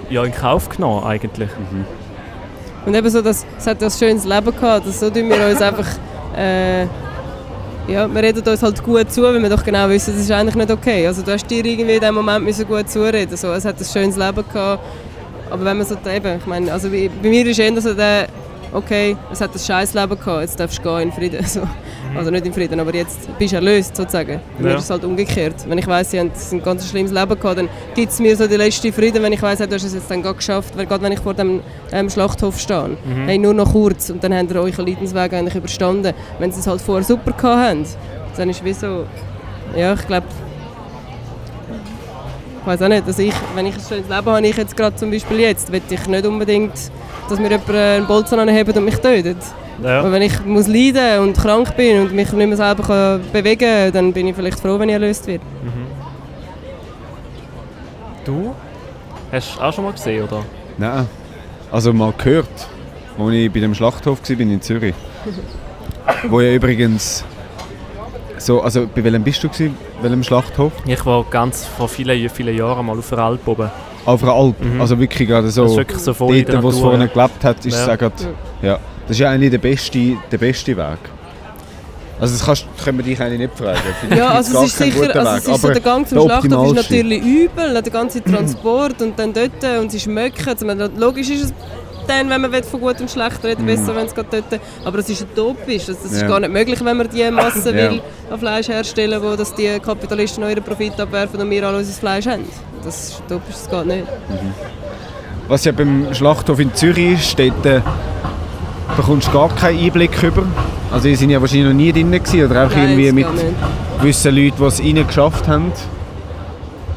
[0.10, 1.50] ja in Kauf genommen eigentlich.
[2.86, 5.62] Und eben so, das, es hat ein schönes Leben gehabt, das so tun wir uns
[5.62, 5.88] einfach
[6.36, 6.84] äh,
[7.88, 10.56] ja, wir reden uns halt gut zu, weil wir doch genau wissen, das ist eigentlich
[10.56, 11.08] nicht okay.
[11.08, 13.86] Also du hast dir irgendwie in dem Moment müssen gut zureden so, es hat ein
[13.86, 14.84] schönes Leben gehabt,
[15.50, 18.28] aber wenn man so eben, ich meine, also bei, bei mir ist eher so der,
[18.74, 21.46] okay, es hat ein scheiß Leben gehabt, jetzt darfst du gehen in Frieden.
[21.48, 21.62] So.
[22.16, 24.40] Also nicht in Frieden, aber jetzt bist du erlöst sozusagen.
[24.60, 24.76] Bei Ja.
[24.76, 25.56] ist es halt umgekehrt.
[25.68, 28.46] Wenn ich weiss, sie haben ein ganz schlimmes Leben gehabt, dann gibt es mir so
[28.48, 31.04] die letzte Frieden, wenn ich weiss, du hast es jetzt dann gerade geschafft, weil gerade
[31.04, 31.62] wenn ich vor dem
[31.92, 32.98] ähm, Schlachthof stehe.
[33.26, 36.14] Hey, nur noch kurz und dann habt ihr euren Leidensweg eigentlich überstanden.
[36.38, 37.86] Wenn sie es halt vorher super gehabt haben,
[38.38, 39.06] dann ist wie so,
[39.76, 40.28] ja, ich glaube,
[42.64, 44.96] ich weiß auch nicht, dass ich, wenn ich ein schönes Leben habe, ich jetzt gerade
[44.96, 46.72] zum Beispiel jetzt, will ich nicht unbedingt,
[47.30, 49.36] dass mir jemand einen Bolzen anhebt und mich tötet.
[49.84, 50.00] Ja.
[50.00, 53.60] Aber wenn ich muss leiden und krank bin und mich nicht mehr selber kann bewegen
[53.60, 55.44] kann, dann bin ich vielleicht froh, wenn ich erlöst werde.
[58.24, 58.56] Du?
[59.30, 60.46] Hast du auch schon mal gesehen, oder?
[60.78, 61.06] Nein.
[61.70, 62.48] Also mal gehört,
[63.20, 64.96] als ich bei dem Schlachthof war in Zürich.
[66.30, 67.26] wo ja übrigens...
[68.44, 69.78] So, also bei welchem bist du gewesen?
[70.02, 70.74] Welchem Schlachthof?
[70.86, 73.72] Ich war ganz vor vielen, vielen Jahren mal auf der Alp oben.
[74.04, 74.62] Auf einer Alp.
[74.62, 74.82] Mhm.
[74.82, 75.62] Also wirklich gerade so...
[75.64, 77.84] Das ist wirklich so voll in der dort, wo es vorne gelebt hat, ist Ja.
[77.84, 78.16] es auch gerade,
[78.62, 78.80] ja.
[79.08, 80.98] Das ist ja eigentlich der beste, der beste Weg.
[82.20, 83.80] Also das kannst, können wir dich eigentlich nicht fragen.
[84.14, 86.76] Ja, also es ist sicher, also es ist so der Gang zum der Schlachthof ist
[86.76, 90.50] natürlich übel, der ganze Transport und dann dort und sie schmecken.
[90.50, 91.54] Also, logisch ist es
[92.08, 94.62] dann, wenn man will, von gut und schlecht reden, besser, wenn es gerade dort...
[94.86, 96.28] Aber es ist utopisch, also, das ist Mhm.
[96.28, 98.02] Gar nicht möglich, wenn man die Masse will
[98.32, 101.94] an Fleisch herstellen wo dass die Kapitalisten noch ihren Profit abwerfen und wir alle unser
[101.94, 102.46] Fleisch haben.
[102.84, 104.08] Das ist utopisch, das geht nicht.
[105.48, 107.82] Was ja beim Schlachthof in Zürich ist, dort äh,
[108.96, 110.46] bekommst du gar keinen Einblick über.
[110.92, 113.28] Also die sind ja wahrscheinlich noch nie drin gewesen, oder auch irgendwie das mit
[114.00, 115.72] gewissen Leuten, die es rein geschafft haben.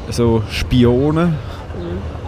[0.09, 1.35] So Spionen.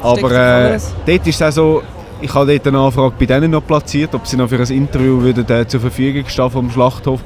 [0.02, 1.84] Aber Steckt äh, dort ist es auch so,
[2.22, 5.22] ich habe dort eine Anfrage bei denen noch platziert, ob sie noch für ein Interview
[5.22, 7.22] würden, äh, zur Verfügung stehen vom Schlachthof.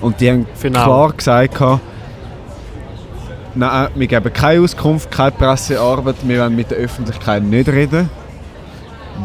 [0.00, 0.84] Und die haben Für now.
[0.84, 1.60] klar gesagt,
[3.54, 8.08] nein, wir geben keine Auskunft, keine Pressearbeit, wir wollen mit der Öffentlichkeit nicht reden.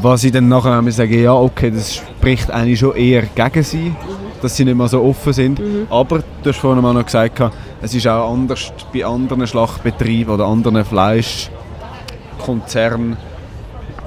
[0.02, 3.94] Was ich dann nachher sage, ja okay, das spricht eigentlich schon eher gegen sie,
[4.42, 5.62] dass sie nicht mehr so offen sind.
[5.90, 7.42] Aber du hast vorhin mal noch gesagt,
[7.82, 13.18] es ist auch anders bei anderen Schlachtbetrieben oder anderen Fleischkonzernen,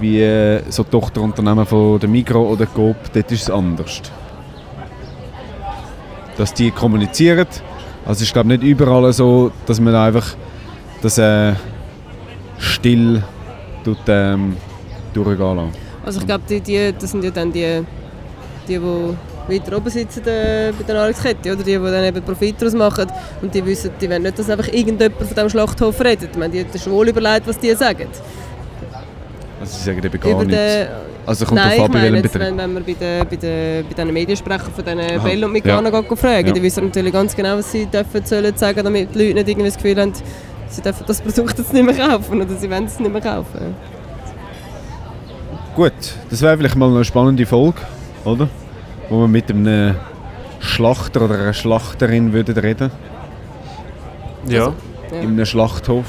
[0.00, 4.02] wie so Tochterunternehmen von der Migros oder Coop, dort ist es anders.
[6.36, 7.46] Dass die kommunizieren.
[8.04, 10.34] Also ist glaube nicht überall so, dass man einfach
[11.00, 11.54] das äh,
[12.58, 13.22] still
[13.84, 14.56] tut, ähm,
[15.12, 15.78] durchgehen lässt.
[16.04, 17.82] Also ich glaube, die, die, das sind ja dann die,
[18.68, 18.80] die, die
[19.48, 21.62] weiter oben sitzen äh, bei der Nahrungskette, oder?
[21.62, 23.06] Die, die dann eben Profit daraus machen.
[23.42, 26.30] Und die wissen, die wollen nicht, dass einfach irgendjemand von diesem Schlachthof redet.
[26.32, 28.08] Ich meine, die haben schon wohl überlegt, was die sagen.
[29.60, 30.88] Also sie sagen eben gar Über nichts.
[31.26, 33.94] Also kommt Nein, drauf ich meine, jetzt, wenn, wenn wir bei den, bei den, bei
[34.04, 35.18] den Mediensprechern von diesen Aha.
[35.24, 36.02] Bell und Mikana Ja.
[36.16, 36.52] fragen, Ja.
[36.52, 39.68] die wissen natürlich ganz genau, was sie dürfen sollen sagen, damit die Leute nicht irgendwie
[39.68, 40.12] das Gefühl haben,
[40.68, 43.74] sie dürfen das Produkt jetzt nicht mehr kaufen oder sie wollen es nicht mehr kaufen.
[45.74, 45.92] Gut,
[46.30, 47.78] das wäre vielleicht mal eine spannende Folge,
[48.24, 48.48] oder?
[49.08, 49.96] Wo wir mit einem
[50.60, 52.90] Schlachter oder einer Schlachterin würden reden
[54.46, 54.72] Ja.
[55.10, 55.18] Ja.
[55.20, 56.04] in einem Schlachthof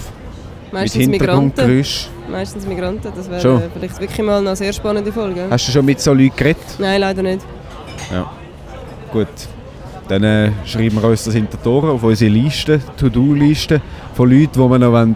[0.71, 1.85] Meistens mit Migranten.
[2.29, 3.61] Meistens Migranten, das wäre Schon.
[3.73, 5.41] vielleicht wirklich mal eine sehr spannende Folge.
[5.41, 5.45] ja.
[5.49, 6.57] Hast du schon mit so Leuten geredet?
[6.79, 7.41] Nein, leider nicht.
[9.11, 9.27] Gut.
[10.07, 13.81] Dann äh, schreiben wir uns das hinter die Ohren auf unsere Liste, To-Do-Liste
[14.13, 15.15] von Leuten, die wir noch wollen,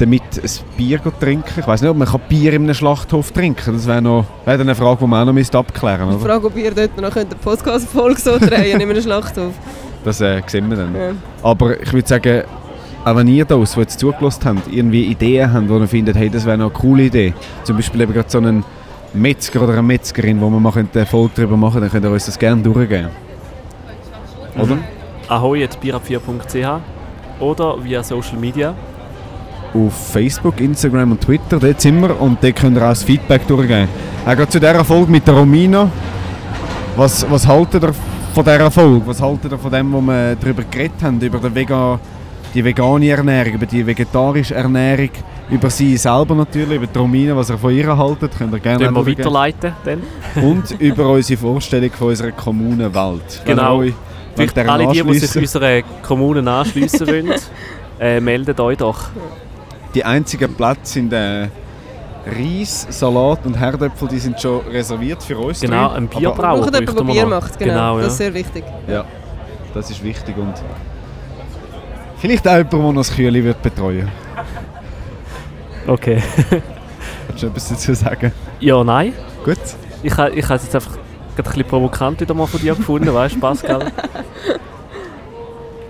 [0.00, 1.60] damit ein Bier trinken.
[1.60, 3.74] Ich weiß nicht, ob man Bier in einem Schlachthof trinken kann.
[3.74, 6.20] Das wäre noch dann eine Frage, die wir auch noch abklären müssen.
[6.20, 9.52] frage, ob ihr dort noch eine Podcast-Folge so drehen in einem Schlachthof.
[10.04, 10.94] Das äh, sehen wir dann.
[10.94, 11.10] Ja.
[11.42, 12.42] Aber ich würde sagen,
[13.10, 16.28] auch wenn ihr das, die jetzt zugelassen habt, irgendwie Ideen habt, wo ihr findet, hey,
[16.28, 17.32] das wäre noch eine coole Idee.
[17.64, 18.64] Zum Beispiel eben gerade so einen
[19.14, 22.26] Metzger oder eine Metzgerin, wo wir mal eine Folge darüber machen dann könnt ihr uns
[22.26, 23.08] das gerne durchgeben.
[24.58, 24.78] Oder?
[25.28, 26.80] ahoi.bierab4.ch
[27.40, 28.74] oder via Social Media.
[29.74, 33.46] Auf Facebook, Instagram und Twitter, dort sind wir und dort könnt ihr auch das Feedback
[33.46, 33.88] durchgeben.
[34.24, 35.90] Auch gerade zu dieser Folge mit der Romina.
[36.96, 37.92] Was, was haltet ihr
[38.34, 39.06] von dieser Folge?
[39.06, 42.00] Was haltet ihr von dem, was wir darüber geredet haben, über die, Vega,
[42.54, 45.10] die vegane Ernährung, über die vegetarische Ernährung,
[45.50, 48.84] über sie selber natürlich, über die Romina, was ihr von ihr haltet, könnt ihr gerne
[48.84, 50.02] Können wir weiterleiten dann.
[50.42, 53.42] Und über unsere Vorstellung von unserer Kommunenwelt.
[53.44, 53.78] Genau.
[53.78, 53.94] euch
[54.34, 57.32] Vielleicht alle die, die sich unserer Kommunen anschliessen wollen,
[58.00, 59.08] äh, meldet euch doch.
[59.94, 61.48] Die einzigen Plätze sind äh,
[62.26, 65.60] Reis, Salat und Herdöpfel, die sind schon reserviert für uns.
[65.60, 67.72] Genau, ein Aber- Bierbrauer Braucht jemand, bräuchten der Bier macht, genau.
[67.72, 68.02] Genau, ja.
[68.04, 68.64] Das ist sehr wichtig.
[68.86, 69.04] Ja,
[69.74, 70.54] das ist wichtig und
[72.20, 74.10] vielleicht auch jemand, der das Kühle wird betreuen
[75.86, 76.22] Okay.
[77.28, 78.32] Willst du etwas dazu sagen?
[78.60, 79.14] Ja, nein.
[79.44, 79.56] Gut.
[80.02, 83.36] Ich, ich habe es jetzt einfach ein bisschen provokant wieder mal von dir gefunden, weißt
[83.36, 83.92] du, Pascal?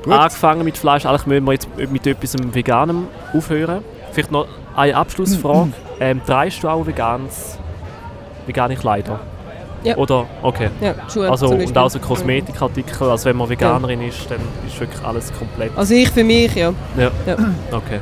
[0.08, 1.06] gerade angefangen mit Fleisch.
[1.06, 3.84] Eigentlich müssen wir jetzt mit etwas Veganem aufhören.
[4.12, 5.72] Vielleicht noch eine Abschlussfrage.
[6.00, 7.58] ähm, trägst du auch veganes,
[8.46, 9.20] vegane Kleider?
[9.84, 9.96] Ja.
[9.96, 10.26] Oder?
[10.42, 10.70] Okay.
[10.80, 13.08] Ja, Schuhe Also, zum und auch so Kosmetikartikel.
[13.08, 15.70] Also wenn man Veganerin ist, dann ist wirklich alles komplett.
[15.76, 16.72] Also ich für mich, ja.
[16.96, 17.10] Ja.
[17.26, 17.36] Ja.
[17.70, 18.00] Okay.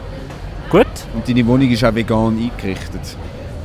[0.71, 0.87] Gut.
[1.15, 3.17] Und deine Wohnung ist auch vegan eingerichtet.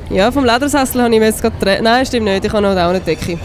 [0.10, 1.82] Ja, vom Ledersessel habe ich mir jetzt gerade...
[1.82, 2.44] Nein, stimmt nicht.
[2.44, 3.40] Ich habe noch auch eine Decke.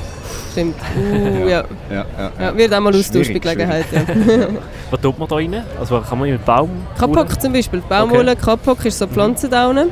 [0.53, 0.75] Stimmt.
[0.97, 1.65] Uh, ja.
[1.91, 2.57] Ja, ja, ja.
[2.57, 4.01] Wird auch mal austauscht bei Gelegenheit, ja.
[4.91, 5.63] Was tut man da rein?
[5.79, 6.71] Also kann man mit Baum...
[6.99, 7.83] Kapok zum Beispiel.
[7.89, 9.89] Baumwolle, Kapok ist so Pflanzendaune.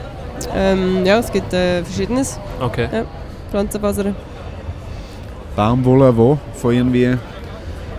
[0.55, 2.41] Ähm, ja, es gibt äh, verschiedenes.
[2.61, 2.89] Okay.
[3.51, 4.17] Pflanzenfasern.
[5.57, 7.17] Baumwolle, wo von irgendwie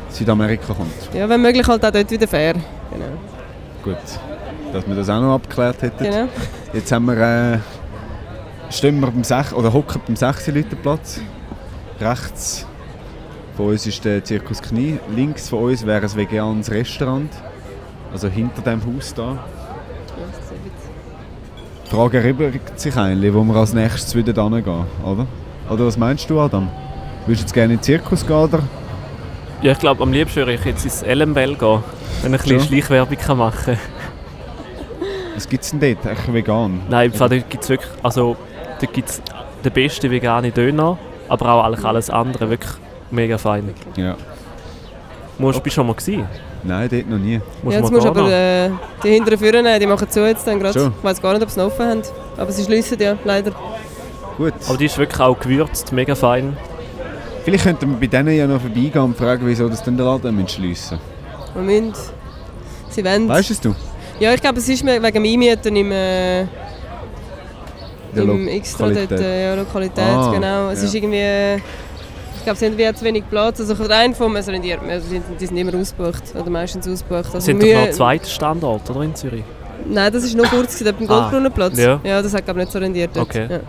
[0.10, 0.92] Südamerika kommt.
[1.14, 2.54] Ja, wenn möglich halt auch dort wieder fair.
[2.54, 3.06] Genau.
[3.84, 3.98] Gut,
[4.74, 6.04] dass wir das auch noch abgeklärt hätten.
[6.04, 6.28] genau.
[6.74, 7.18] Jetzt haben wir,
[7.54, 7.60] äh,
[8.70, 11.22] stehen wir beim Sech oder hocken beim 6 Leute Platz.
[12.00, 12.66] Rechts
[13.56, 15.00] von uns ist der Zirkus Knie.
[15.16, 17.32] Links von uns wäre ein veganes Restaurant.
[18.12, 19.38] Also hinter dem Haus da.
[21.86, 25.28] Die Frage erübrigt sich eigentlich, wo wir als nächstes wieder hingehen, oder?
[25.70, 26.70] Oder was meinst du, Adam?
[27.26, 28.60] Würdest du jetzt gerne in den Zirkus gehen, oder?
[29.62, 31.84] Ja, ich glaube, am liebsten würde ich jetzt ins LMBL gehen,
[32.22, 32.60] wenn ich ein bisschen?
[32.62, 33.78] Schleichwerbung kann machen kann.
[35.34, 36.06] Was gibt es denn dort?
[36.06, 36.82] Echt vegan?
[36.88, 38.38] Nein, im Fall, dort gibt es wirklich, also,
[38.80, 39.22] dort gibt es
[39.64, 40.98] den besten veganen Döner,
[41.28, 42.72] aber auch eigentlich alles andere, wirklich
[43.12, 43.74] mega fein.
[43.96, 44.16] Ja.
[45.38, 46.26] Musst, Bist du schon mal gewesen?
[46.64, 47.42] Nein, dort noch nie.
[47.64, 48.70] Ja, jetzt musst du aber äh,
[49.04, 50.92] die hinteren Führer nehmen, die machen zu jetzt dann gerade.
[50.98, 52.02] Ich weiß gar nicht, ob sie noch offen haben.
[52.38, 53.52] Aber sie schliessen ja, leider.
[54.38, 54.54] Gut.
[54.68, 56.56] Aber die ist wirklich auch gewürzt, mega fein.
[57.46, 60.48] Vielleicht könnten wir bei denen ja noch vorbeigehen und fragen, wieso das denn der Laden
[60.48, 60.98] schliessen
[61.54, 61.94] Wir müssen...
[62.90, 63.30] Sie wollen...
[63.30, 63.74] Weißt es du?
[64.20, 65.92] Ja, ich glaube, es ist wegen dem Einmieten im...
[65.92, 66.46] Äh,
[68.16, 69.22] Der im Extra dort, Lokalität.
[69.26, 70.70] äh, ja, Lokalität, Ah, genau.
[70.70, 70.88] Es ja.
[70.88, 71.62] ist irgendwie...
[72.38, 73.60] Ich glaube, sie haben zu wenig Platz.
[73.60, 74.36] Also rein vom...
[74.36, 76.24] Also die, also die, die sind immer ausgebucht.
[76.40, 77.26] Oder meistens ausgebucht.
[77.26, 79.44] Also sind doch Mühe- noch zweiter Standort, oder, in Zürich?
[79.88, 81.78] Nein, das ist nur kurz gewesen, dort beim Ah, Goldbrunnenplatz.
[81.78, 82.00] ja.
[82.04, 83.28] ja, das hat glaube ich nicht so rendiert dort.
[83.30, 83.48] Okay.
[83.52, 83.60] Ja.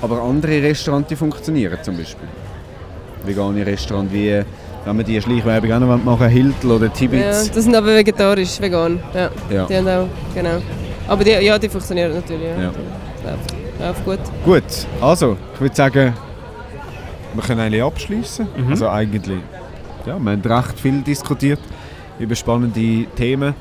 [0.00, 2.28] Aber andere Restaurants die funktionieren zum Beispiel.
[3.28, 4.42] Vegane Restaurants wie,
[4.84, 7.50] wenn wir die Schleichwerbung auch noch machen Hiltl oder Ja, Tibitz.
[7.50, 8.98] das sind aber vegetarisch, vegan.
[9.14, 9.66] Ja, Ja.
[9.66, 10.58] die haben auch, genau.
[11.06, 12.42] Aber die, ja, die funktionieren natürlich.
[12.56, 12.62] Ja.
[12.64, 12.70] Ja.
[13.24, 14.18] Läuft, läuft gut.
[14.44, 16.14] Gut, also ich würde sagen,
[17.34, 18.46] wir können eigentlich abschließen.
[18.56, 18.70] Mhm.
[18.70, 19.38] Also eigentlich,
[20.06, 21.60] ja, wir haben recht viel diskutiert
[22.18, 23.54] über spannende Themen.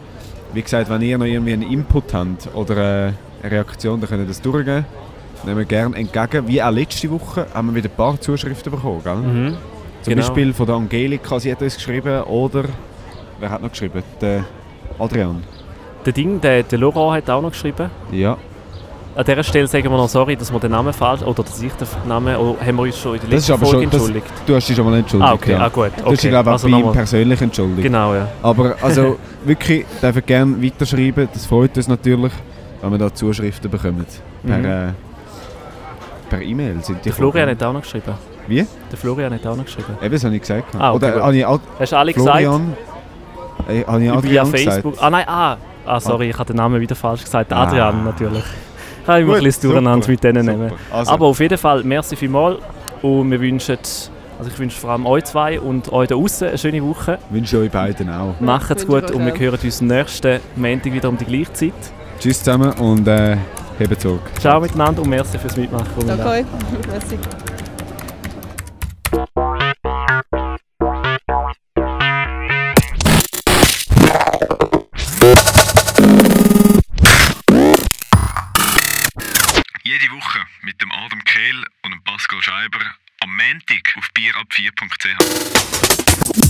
[0.53, 4.27] Wie gesagt, wenn ihr noch irgendwie einen Input habt oder eine Reaktion, dann könnt ihr
[4.27, 4.85] das durchgeben.
[5.43, 6.47] Nehmen wir gerne entgegen.
[6.47, 9.15] Wie auch letzte Woche haben wir wieder ein paar Zuschriften bekommen, gell?
[9.15, 9.57] Mhm.
[10.01, 10.25] Zum Genau.
[10.25, 12.63] Beispiel von der Angelika, sie hat uns geschrieben, oder
[13.39, 14.03] wer hat noch geschrieben?
[14.21, 14.43] Der
[14.99, 15.43] Adrian.
[16.05, 17.89] Der Ding, der, der Laurent hat auch noch geschrieben.
[18.11, 18.37] Ja,
[19.15, 21.71] An dieser Stelle sagen wir noch sorry, dass wir den Namen falsch, oder dass ich
[21.73, 24.27] den Namen, oder haben wir uns schon in der Das letzten Folge schon- das- entschuldigt?
[24.45, 25.29] du hast dich schon mal entschuldigt.
[25.29, 25.59] ah, okay, ja.
[25.59, 25.85] ah, gut.
[25.85, 26.29] Du hast dich, Okay.
[26.29, 27.81] glaube ich, auch Also bei ihm persönlich entschuldigt.
[27.83, 28.27] Genau, ja.
[28.43, 32.31] Aber also wirklich, dürfen gerne weiterschreiben, das freut uns natürlich,
[32.81, 34.05] wenn wir da Zuschriften bekommen.
[34.45, 34.65] Per Mhm.
[34.65, 34.87] äh,
[36.29, 37.59] per E-Mail sind die Der Florian gekommen.
[37.61, 38.13] hat auch noch geschrieben.
[38.47, 38.65] Wie?
[38.91, 39.97] Der Florian hat auch noch geschrieben.
[40.01, 40.75] Eben, das habe ich gesagt.
[40.77, 41.21] Ah, okay, Oder gut.
[41.23, 42.37] habe ich Ad Hast du alle gesagt?
[42.39, 42.73] Florian?
[43.67, 44.93] Äh, habe ich Via Adrian Facebook.
[44.93, 45.03] gesagt?
[45.03, 45.57] Ah nein, ah.
[45.85, 47.51] Ah, sorry, ich habe den Namen wieder falsch gesagt.
[47.53, 47.63] Ah.
[47.63, 48.43] Adrian natürlich.
[49.03, 50.57] Ich habe immer ein bisschen durcheinander mit denen super.
[50.57, 50.71] nehmen.
[50.91, 52.57] Also, Aber auf jeden Fall, merci vielmals.
[53.01, 53.77] Und wir wünschen,
[54.37, 57.17] also ich wünsche vor allem euch zwei und euch da außen eine schöne Woche.
[57.29, 58.35] wünsche euch beiden auch.
[58.39, 61.73] Macht's gut ich und wir hören uns nächsten Montag wieder um die gleiche Zeit.
[62.19, 63.37] Tschüss zusammen und äh,
[63.79, 64.21] hebt zurück.
[64.39, 66.07] Ciao miteinander und merci fürs Mitmachen.
[66.07, 66.45] Danke euch.
[66.87, 67.19] Merci.
[79.83, 82.79] Jede Woche mit dem Adam Kehl und dem Pascal Scheiber
[83.21, 86.46] am Montag auf bierab4.ch.